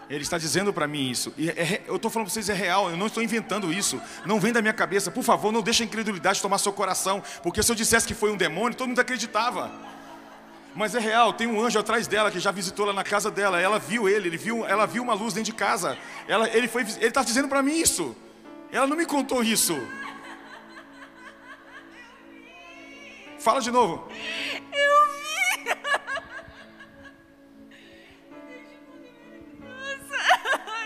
Ele 0.09 0.23
está 0.23 0.39
dizendo 0.39 0.73
para 0.73 0.87
mim 0.87 1.11
isso. 1.11 1.35
E 1.37 1.51
é, 1.51 1.83
eu 1.89 1.97
estou 1.97 2.09
falando 2.09 2.27
para 2.27 2.35
vocês, 2.35 2.49
é 2.49 2.55
real, 2.55 2.91
eu 2.91 2.97
não 2.97 3.09
estou 3.09 3.25
inventando 3.25 3.73
isso. 3.73 4.01
Não 4.25 4.39
vem 4.39 4.53
da 4.53 4.63
minha 4.63 4.73
cabeça. 4.73 5.11
Por 5.11 5.25
favor, 5.25 5.51
não 5.51 5.63
deixe 5.63 5.83
a 5.83 5.87
incredulidade 5.87 6.41
tomar 6.41 6.59
seu 6.59 6.73
coração. 6.73 7.21
Porque 7.43 7.61
se 7.61 7.73
eu 7.73 7.75
dissesse 7.75 8.07
que 8.07 8.15
foi 8.15 8.31
um 8.31 8.37
demônio, 8.37 8.79
todo 8.79 8.87
mundo 8.87 9.01
acreditava. 9.01 9.94
Mas 10.75 10.95
é 10.95 10.99
real, 10.99 11.33
tem 11.33 11.47
um 11.47 11.65
anjo 11.65 11.79
atrás 11.79 12.09
dela 12.09 12.31
que 12.31 12.41
já 12.41 12.51
visitou 12.51 12.85
lá 12.85 12.93
na 12.93 13.05
casa 13.05 13.31
dela. 13.31 13.61
Ela 13.61 13.79
viu 13.79 14.09
ele, 14.09 14.29
ele 14.29 14.37
viu, 14.37 14.67
ela 14.67 14.87
viu 14.87 15.03
uma 15.03 15.15
luz 15.15 15.33
dentro 15.35 15.53
de 15.53 15.57
casa. 15.57 15.97
Ela, 16.27 16.49
ele 16.49 16.67
foi, 16.67 16.83
ele 16.83 17.07
está 17.07 17.23
dizendo 17.23 17.49
para 17.49 17.63
mim 17.63 17.79
isso. 17.79 18.17
Ela 18.73 18.87
não 18.87 18.97
me 18.97 19.07
contou 19.07 19.43
isso. 19.43 19.81
Fala 23.39 23.61
de 23.61 23.71
novo. 23.71 24.09
Eu 24.73 25.07
vi. 25.13 25.69
Nossa, 29.61 30.17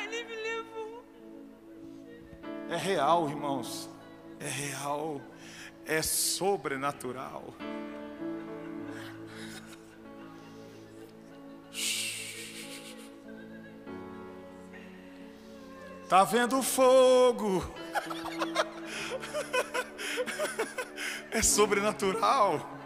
ele 0.02 0.24
me 0.24 0.36
levou. 0.36 1.04
É 2.68 2.76
real, 2.76 3.28
irmãos. 3.28 3.88
É 4.38 4.48
real. 4.48 5.20
É 5.86 6.02
sobrenatural. 6.02 7.54
Tá 16.08 16.24
vendo 16.24 16.62
fogo? 16.62 17.62
É 21.30 21.42
sobrenatural. 21.42 22.78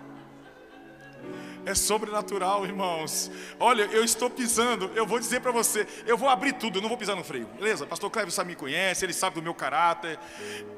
É 1.64 1.72
sobrenatural, 1.72 2.66
irmãos. 2.66 3.30
Olha, 3.60 3.84
eu 3.84 4.02
estou 4.02 4.28
pisando, 4.28 4.90
eu 4.96 5.06
vou 5.06 5.20
dizer 5.20 5.40
para 5.40 5.52
você, 5.52 5.86
eu 6.04 6.18
vou 6.18 6.28
abrir 6.28 6.54
tudo, 6.54 6.78
eu 6.78 6.82
não 6.82 6.88
vou 6.88 6.98
pisar 6.98 7.14
no 7.14 7.22
freio, 7.22 7.46
beleza? 7.46 7.86
Pastor 7.86 8.10
Cleber 8.10 8.32
sabe 8.32 8.50
me 8.50 8.56
conhece, 8.56 9.04
ele 9.04 9.12
sabe 9.12 9.36
do 9.36 9.42
meu 9.42 9.54
caráter. 9.54 10.18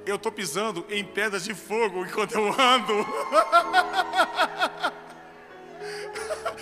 Eu 0.04 0.16
estou 0.16 0.30
pisando 0.30 0.84
em 0.90 1.02
pedras 1.02 1.44
de 1.44 1.54
fogo 1.54 2.04
enquanto 2.04 2.34
eu 2.34 2.48
ando. 2.48 3.06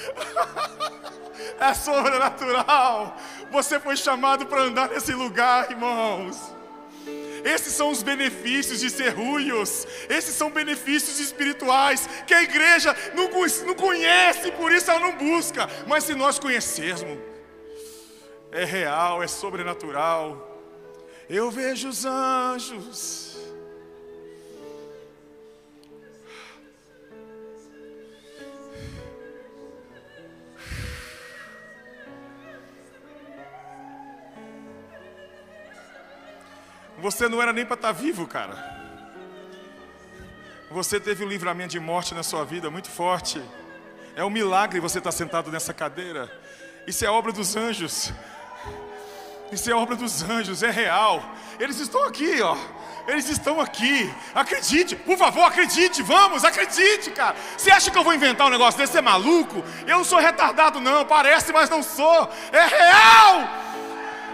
É 1.58 1.74
sobrenatural. 1.74 3.16
Você 3.50 3.78
foi 3.78 3.96
chamado 3.96 4.46
para 4.46 4.62
andar 4.62 4.88
nesse 4.88 5.12
lugar, 5.12 5.70
irmãos. 5.70 6.52
Esses 7.44 7.72
são 7.72 7.90
os 7.90 8.02
benefícios 8.02 8.80
de 8.80 8.90
ser 8.90 9.10
ruios. 9.10 9.86
Esses 10.08 10.34
são 10.34 10.50
benefícios 10.50 11.18
espirituais 11.18 12.08
que 12.26 12.34
a 12.34 12.42
igreja 12.42 12.96
não, 13.14 13.28
não 13.66 13.74
conhece, 13.74 14.52
por 14.52 14.72
isso 14.72 14.90
ela 14.90 15.00
não 15.00 15.16
busca. 15.16 15.68
Mas 15.86 16.04
se 16.04 16.14
nós 16.14 16.38
conhecermos, 16.38 17.18
é 18.50 18.64
real, 18.64 19.22
é 19.22 19.26
sobrenatural. 19.26 20.60
Eu 21.28 21.50
vejo 21.50 21.88
os 21.88 22.04
anjos. 22.04 23.31
Você 37.02 37.28
não 37.28 37.42
era 37.42 37.52
nem 37.52 37.66
para 37.66 37.74
estar 37.74 37.88
tá 37.88 37.92
vivo, 37.92 38.28
cara. 38.28 38.54
Você 40.70 41.00
teve 41.00 41.24
um 41.24 41.28
livramento 41.28 41.70
de 41.70 41.80
morte 41.80 42.14
na 42.14 42.22
sua 42.22 42.44
vida 42.44 42.70
muito 42.70 42.88
forte. 42.88 43.42
É 44.14 44.24
um 44.24 44.30
milagre 44.30 44.78
você 44.78 44.98
estar 44.98 45.10
tá 45.10 45.16
sentado 45.16 45.50
nessa 45.50 45.74
cadeira. 45.74 46.30
Isso 46.86 47.04
é 47.04 47.10
obra 47.10 47.32
dos 47.32 47.56
anjos. 47.56 48.12
Isso 49.50 49.68
é 49.68 49.74
obra 49.74 49.96
dos 49.96 50.22
anjos, 50.22 50.62
é 50.62 50.70
real. 50.70 51.24
Eles 51.58 51.80
estão 51.80 52.04
aqui, 52.04 52.40
ó. 52.40 52.56
Eles 53.08 53.28
estão 53.28 53.60
aqui. 53.60 54.08
Acredite, 54.32 54.94
por 54.94 55.18
favor, 55.18 55.42
acredite. 55.42 56.02
Vamos, 56.02 56.44
acredite, 56.44 57.10
cara. 57.10 57.34
Você 57.56 57.72
acha 57.72 57.90
que 57.90 57.98
eu 57.98 58.04
vou 58.04 58.14
inventar 58.14 58.46
um 58.46 58.50
negócio 58.50 58.78
desse? 58.78 58.92
Você 58.92 58.98
é 58.98 59.02
maluco? 59.02 59.64
Eu 59.88 59.98
não 59.98 60.04
sou 60.04 60.20
retardado, 60.20 60.80
não. 60.80 61.04
Parece, 61.04 61.52
mas 61.52 61.68
não 61.68 61.82
sou. 61.82 62.30
É 62.52 62.64
real. 62.64 63.48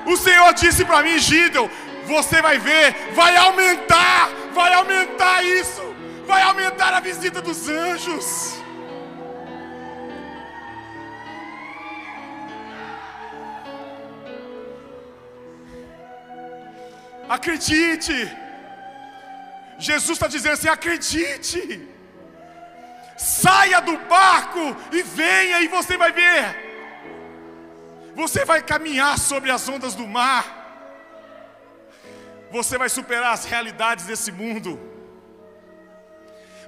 O 0.05 0.17
Senhor 0.19 0.53
disse 0.53 0.85
para 0.85 1.03
mim, 1.03 1.19
Gideon, 1.19 1.69
você 2.09 2.41
vai 2.43 2.59
ver, 2.59 3.13
vai 3.15 3.37
aumentar, 3.37 4.29
vai 4.53 4.73
aumentar 4.73 5.45
isso, 5.45 5.83
vai 6.27 6.43
aumentar 6.43 6.93
a 6.95 7.01
visita 7.01 7.41
dos 7.41 7.69
anjos. 7.69 8.27
Acredite, 17.29 18.17
Jesus 19.79 20.17
está 20.17 20.27
dizendo 20.27 20.55
assim: 20.55 20.69
acredite, 20.69 21.87
saia 23.19 23.81
do 23.81 23.97
barco 24.15 24.65
e 24.91 25.03
venha, 25.03 25.61
e 25.61 25.69
você 25.69 25.97
vai 25.99 26.11
ver. 26.11 26.69
Você 28.15 28.45
vai 28.45 28.61
caminhar 28.63 29.17
sobre 29.19 29.51
as 29.51 29.69
ondas 29.69 29.95
do 29.95 30.07
mar. 30.07 30.58
Você 32.51 32.79
vai 32.79 32.89
superar 32.89 33.33
as 33.33 33.45
realidades 33.45 34.07
desse 34.07 34.33
mundo. 34.33 34.79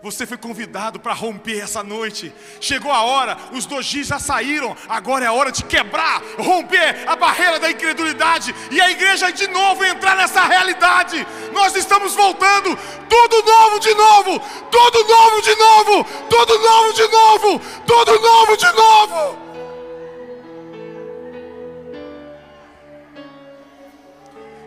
Você 0.02 0.26
foi 0.26 0.38
convidado 0.38 0.98
para 0.98 1.12
romper 1.12 1.58
essa 1.58 1.82
noite. 1.82 2.32
Chegou 2.58 2.90
a 2.90 3.02
hora, 3.02 3.36
os 3.52 3.66
dojis 3.66 4.06
já 4.06 4.18
saíram. 4.18 4.74
Agora 4.88 5.26
é 5.26 5.28
a 5.28 5.32
hora 5.32 5.52
de 5.52 5.62
quebrar, 5.64 6.22
romper 6.38 7.06
a 7.06 7.14
barreira 7.16 7.58
da 7.60 7.70
incredulidade 7.70 8.54
e 8.70 8.80
a 8.80 8.90
igreja 8.90 9.30
de 9.30 9.46
novo 9.48 9.84
entrar 9.84 10.16
nessa 10.16 10.42
realidade. 10.46 11.26
Nós 11.52 11.76
estamos 11.76 12.14
voltando, 12.14 12.78
tudo 13.08 13.42
novo 13.44 13.78
de 13.78 13.94
novo, 13.94 14.40
tudo 14.70 15.04
novo 15.06 15.42
de 15.42 15.54
novo, 15.56 16.04
tudo 16.30 16.58
novo 16.58 16.92
de 16.94 17.08
novo, 17.08 17.60
tudo 17.86 18.20
novo 18.20 18.56
de 18.56 18.72
novo. 18.72 19.49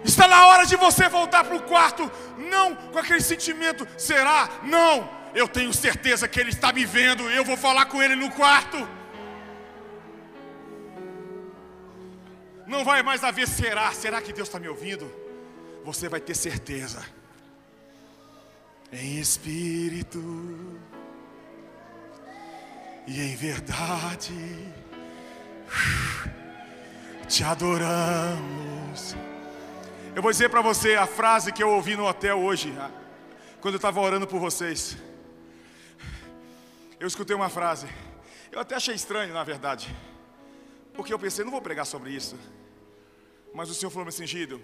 Está 0.04 0.28
na 0.28 0.48
hora 0.48 0.66
de 0.66 0.76
você 0.76 1.08
voltar 1.08 1.44
para 1.44 1.56
o 1.56 1.62
quarto, 1.62 2.12
não 2.38 2.76
com 2.76 3.00
aquele 3.00 3.22
sentimento, 3.22 3.88
será? 3.98 4.50
Não, 4.64 5.10
eu 5.34 5.48
tenho 5.48 5.74
certeza 5.74 6.28
que 6.28 6.40
Ele 6.40 6.50
está 6.50 6.74
me 6.74 6.86
vendo, 6.86 7.30
eu 7.30 7.46
vou 7.46 7.56
falar 7.56 7.86
com 7.86 8.02
Ele 8.02 8.16
no 8.16 8.30
quarto. 8.32 8.88
Não 12.68 12.84
vai 12.84 13.02
mais 13.02 13.24
haver 13.24 13.48
será, 13.48 13.92
será 13.92 14.22
que 14.22 14.34
Deus 14.34 14.48
está 14.48 14.60
me 14.60 14.68
ouvindo? 14.68 15.12
Você 15.86 16.10
vai 16.10 16.20
ter 16.20 16.36
certeza, 16.36 17.04
em 18.92 19.20
espírito 19.20 20.20
e 23.06 23.22
em 23.22 23.36
verdade, 23.36 24.34
te 27.28 27.44
adoramos. 27.44 29.16
Eu 30.16 30.22
vou 30.22 30.32
dizer 30.32 30.48
para 30.48 30.62
você 30.62 30.94
a 30.94 31.08
frase 31.08 31.52
que 31.52 31.64
eu 31.64 31.72
ouvi 31.72 31.96
no 31.96 32.06
hotel 32.06 32.40
hoje, 32.40 32.72
quando 33.60 33.74
eu 33.74 33.78
estava 33.78 34.00
orando 34.00 34.28
por 34.28 34.40
vocês. 34.40 34.96
Eu 37.00 37.08
escutei 37.08 37.36
uma 37.36 37.50
frase. 37.50 37.88
Eu 38.52 38.60
até 38.60 38.76
achei 38.76 38.94
estranho, 38.94 39.34
na 39.34 39.44
verdade. 39.44 39.94
Porque 40.94 41.12
eu 41.12 41.18
pensei, 41.18 41.44
não 41.44 41.52
vou 41.52 41.64
pregar 41.64 41.88
sobre 41.88 42.12
isso. 42.12 42.38
Mas 43.56 43.72
o 43.72 43.74
Senhor 43.74 43.90
falou 43.90 44.08
assim, 44.08 44.28
Gideon, 44.28 44.60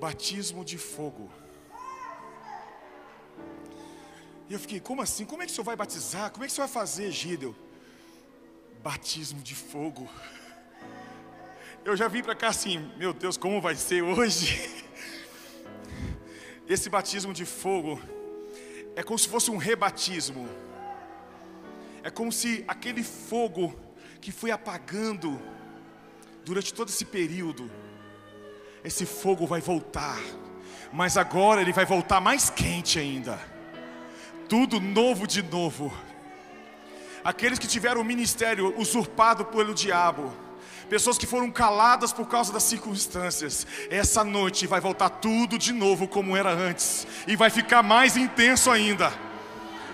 batismo 0.00 0.64
de 0.64 0.78
fogo. 0.78 1.30
E 4.48 4.52
eu 4.52 4.58
fiquei, 4.58 4.80
como 4.80 5.00
assim? 5.00 5.24
Como 5.24 5.44
é 5.44 5.46
que 5.46 5.52
o 5.52 5.54
Senhor 5.54 5.64
vai 5.64 5.76
batizar? 5.76 6.32
Como 6.32 6.42
é 6.42 6.48
que 6.48 6.52
o 6.52 6.56
Senhor 6.56 6.66
vai 6.66 6.74
fazer, 6.74 7.08
Gideon? 7.12 7.54
Batismo 8.82 9.40
de 9.40 9.54
fogo. 9.54 10.10
Eu 11.84 11.96
já 11.96 12.06
vim 12.06 12.22
para 12.22 12.36
cá 12.36 12.46
assim, 12.48 12.88
meu 12.96 13.12
Deus, 13.12 13.36
como 13.36 13.60
vai 13.60 13.74
ser 13.74 14.02
hoje? 14.02 14.84
Esse 16.68 16.88
batismo 16.88 17.34
de 17.34 17.44
fogo 17.44 18.00
é 18.94 19.02
como 19.02 19.18
se 19.18 19.28
fosse 19.28 19.50
um 19.50 19.56
rebatismo. 19.56 20.48
É 22.04 22.10
como 22.10 22.30
se 22.30 22.64
aquele 22.68 23.02
fogo 23.02 23.76
que 24.20 24.30
foi 24.30 24.52
apagando 24.52 25.42
durante 26.44 26.72
todo 26.72 26.88
esse 26.88 27.04
período, 27.04 27.68
esse 28.84 29.04
fogo 29.04 29.44
vai 29.44 29.60
voltar, 29.60 30.20
mas 30.92 31.16
agora 31.16 31.60
ele 31.60 31.72
vai 31.72 31.84
voltar 31.84 32.20
mais 32.20 32.48
quente 32.48 33.00
ainda. 33.00 33.40
Tudo 34.48 34.78
novo 34.78 35.26
de 35.26 35.42
novo. 35.42 35.92
aqueles 37.24 37.58
que 37.58 37.66
tiveram 37.66 38.00
o 38.00 38.04
ministério 38.04 38.72
usurpado 38.78 39.44
pelo 39.46 39.74
diabo, 39.74 40.32
pessoas 40.92 41.16
que 41.16 41.26
foram 41.26 41.50
caladas 41.50 42.12
por 42.12 42.28
causa 42.28 42.52
das 42.52 42.64
circunstâncias, 42.64 43.66
essa 43.88 44.22
noite 44.22 44.66
vai 44.66 44.78
voltar 44.78 45.08
tudo 45.08 45.56
de 45.56 45.72
novo 45.72 46.06
como 46.06 46.36
era 46.36 46.50
antes, 46.50 47.06
e 47.26 47.34
vai 47.34 47.48
ficar 47.48 47.82
mais 47.82 48.14
intenso 48.14 48.70
ainda. 48.70 49.10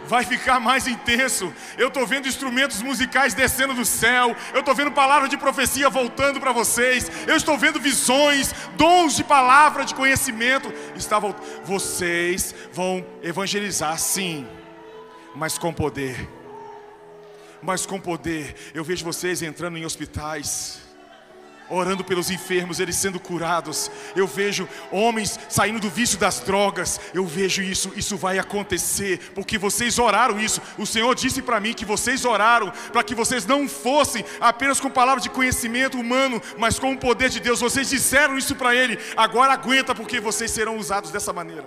Vai 0.09 0.25
ficar 0.25 0.59
mais 0.59 0.89
intenso. 0.89 1.55
Eu 1.77 1.87
estou 1.87 2.05
vendo 2.05 2.27
instrumentos 2.27 2.83
musicais 2.83 3.33
descendo 3.33 3.75
do 3.75 3.85
céu, 3.85 4.35
eu 4.53 4.59
estou 4.59 4.75
vendo 4.75 4.91
palavras 4.91 5.31
de 5.31 5.37
profecia 5.37 5.89
voltando 5.89 6.41
para 6.41 6.51
vocês, 6.51 7.09
eu 7.29 7.37
estou 7.37 7.57
vendo 7.57 7.79
visões, 7.79 8.53
dons 8.77 9.15
de 9.15 9.23
palavra 9.23 9.85
de 9.85 9.95
conhecimento. 9.95 10.73
Está 10.97 11.21
volt... 11.21 11.37
Vocês 11.63 12.53
vão 12.73 13.07
evangelizar, 13.23 13.97
sim, 14.01 14.45
mas 15.37 15.57
com 15.59 15.73
poder. 15.73 16.29
Mas 17.63 17.87
com 17.87 18.01
poder, 18.01 18.73
eu 18.75 18.83
vejo 18.83 19.05
vocês 19.05 19.43
entrando 19.43 19.79
em 19.79 19.85
hospitais 19.85 20.88
orando 21.71 22.05
pelos 22.05 22.31
enfermos, 22.31 22.81
eles 22.81 22.97
sendo 22.97 23.21
curados. 23.21 23.91
Eu 24.17 24.27
vejo 24.27 24.69
homens 24.91 25.39
saindo 25.49 25.81
do 25.81 25.91
vício 25.91 26.19
das 26.19 26.41
drogas. 26.41 27.01
Eu 27.13 27.27
vejo 27.27 27.63
isso, 27.63 27.93
isso 27.97 28.17
vai 28.17 28.39
acontecer, 28.39 29.33
porque 29.35 29.59
vocês 29.59 29.99
oraram 29.99 30.41
isso. 30.41 30.61
O 30.77 30.87
Senhor 30.87 31.15
disse 31.15 31.43
para 31.43 31.61
mim 31.61 31.75
que 31.75 31.85
vocês 31.85 32.25
oraram 32.25 32.73
para 32.93 33.03
que 33.03 33.15
vocês 33.15 33.47
não 33.47 33.69
fossem 33.69 34.25
apenas 34.41 34.81
com 34.81 34.91
palavras 34.91 35.23
de 35.23 35.31
conhecimento 35.31 35.99
humano, 35.99 36.41
mas 36.57 36.79
com 36.79 36.93
o 36.93 36.99
poder 36.99 37.29
de 37.29 37.41
Deus. 37.41 37.61
Vocês 37.61 37.91
disseram 37.91 38.37
isso 38.37 38.55
para 38.55 38.75
Ele. 38.75 38.99
Agora 39.17 39.53
aguenta, 39.53 39.95
porque 39.95 40.21
vocês 40.21 40.51
serão 40.51 40.77
usados 40.77 41.11
dessa 41.11 41.33
maneira. 41.33 41.67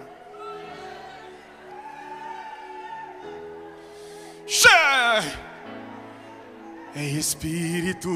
É 6.93 7.03
Espírito 7.03 8.09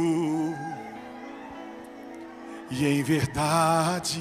e 2.70 2.86
em 2.86 3.04
verdade 3.04 4.20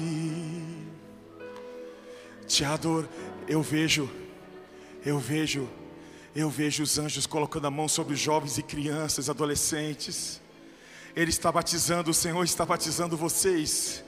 te 2.47 2.63
adoro. 2.63 3.09
Eu 3.47 3.61
vejo, 3.61 4.09
eu 5.05 5.19
vejo, 5.19 5.67
eu 6.35 6.49
vejo 6.49 6.83
os 6.83 6.97
anjos 6.97 7.25
colocando 7.25 7.67
a 7.67 7.71
mão 7.71 7.87
sobre 7.87 8.13
os 8.13 8.19
jovens 8.19 8.57
e 8.57 8.63
crianças, 8.63 9.29
adolescentes. 9.29 10.41
Ele 11.15 11.29
está 11.29 11.51
batizando, 11.51 12.11
o 12.11 12.13
Senhor 12.13 12.43
está 12.43 12.65
batizando 12.65 13.15
vocês. 13.15 14.03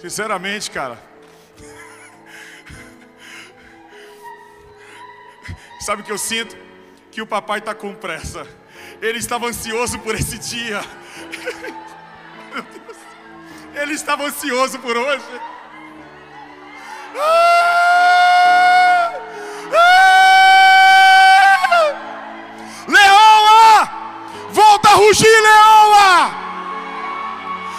Sinceramente, 0.00 0.70
cara, 0.70 0.98
Sabe 5.88 6.02
o 6.02 6.04
que 6.04 6.12
eu 6.12 6.18
sinto? 6.18 6.54
Que 7.10 7.22
o 7.22 7.26
papai 7.26 7.60
está 7.60 7.74
com 7.74 7.94
pressa. 7.94 8.46
Ele 9.00 9.18
estava 9.18 9.46
ansioso 9.46 9.98
por 10.00 10.14
esse 10.14 10.36
dia. 10.36 10.82
Ele 13.74 13.94
estava 13.94 14.24
ansioso 14.24 14.78
por 14.80 14.94
hoje. 14.94 15.24
Ah! 17.18 19.12
Ah! 19.74 20.04
Leoa! 22.86 23.88
Volta 24.50 24.90
a 24.90 24.94
rugir, 24.94 25.40
leoa! 25.40 26.30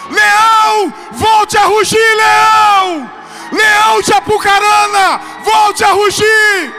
Leão, 0.10 0.92
volte 1.12 1.60
a 1.60 1.66
rugir, 1.66 2.16
leão! 2.16 3.08
Leão 3.52 4.02
de 4.02 4.12
Apucarana, 4.14 5.20
volte 5.44 5.84
a 5.84 5.92
rugir! 5.92 6.79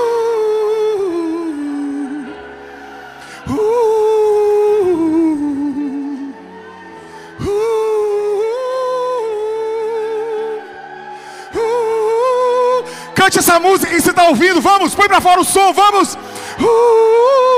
Cante 13.15 13.39
essa 13.39 13.59
música 13.59 13.93
que 13.93 14.01
você 14.01 14.09
está 14.09 14.27
ouvindo. 14.27 14.61
Vamos, 14.61 14.95
põe 14.95 15.07
para 15.07 15.21
fora 15.21 15.41
o 15.41 15.45
som. 15.45 15.73
Vamos. 15.73 16.17
Uh! 16.59 17.50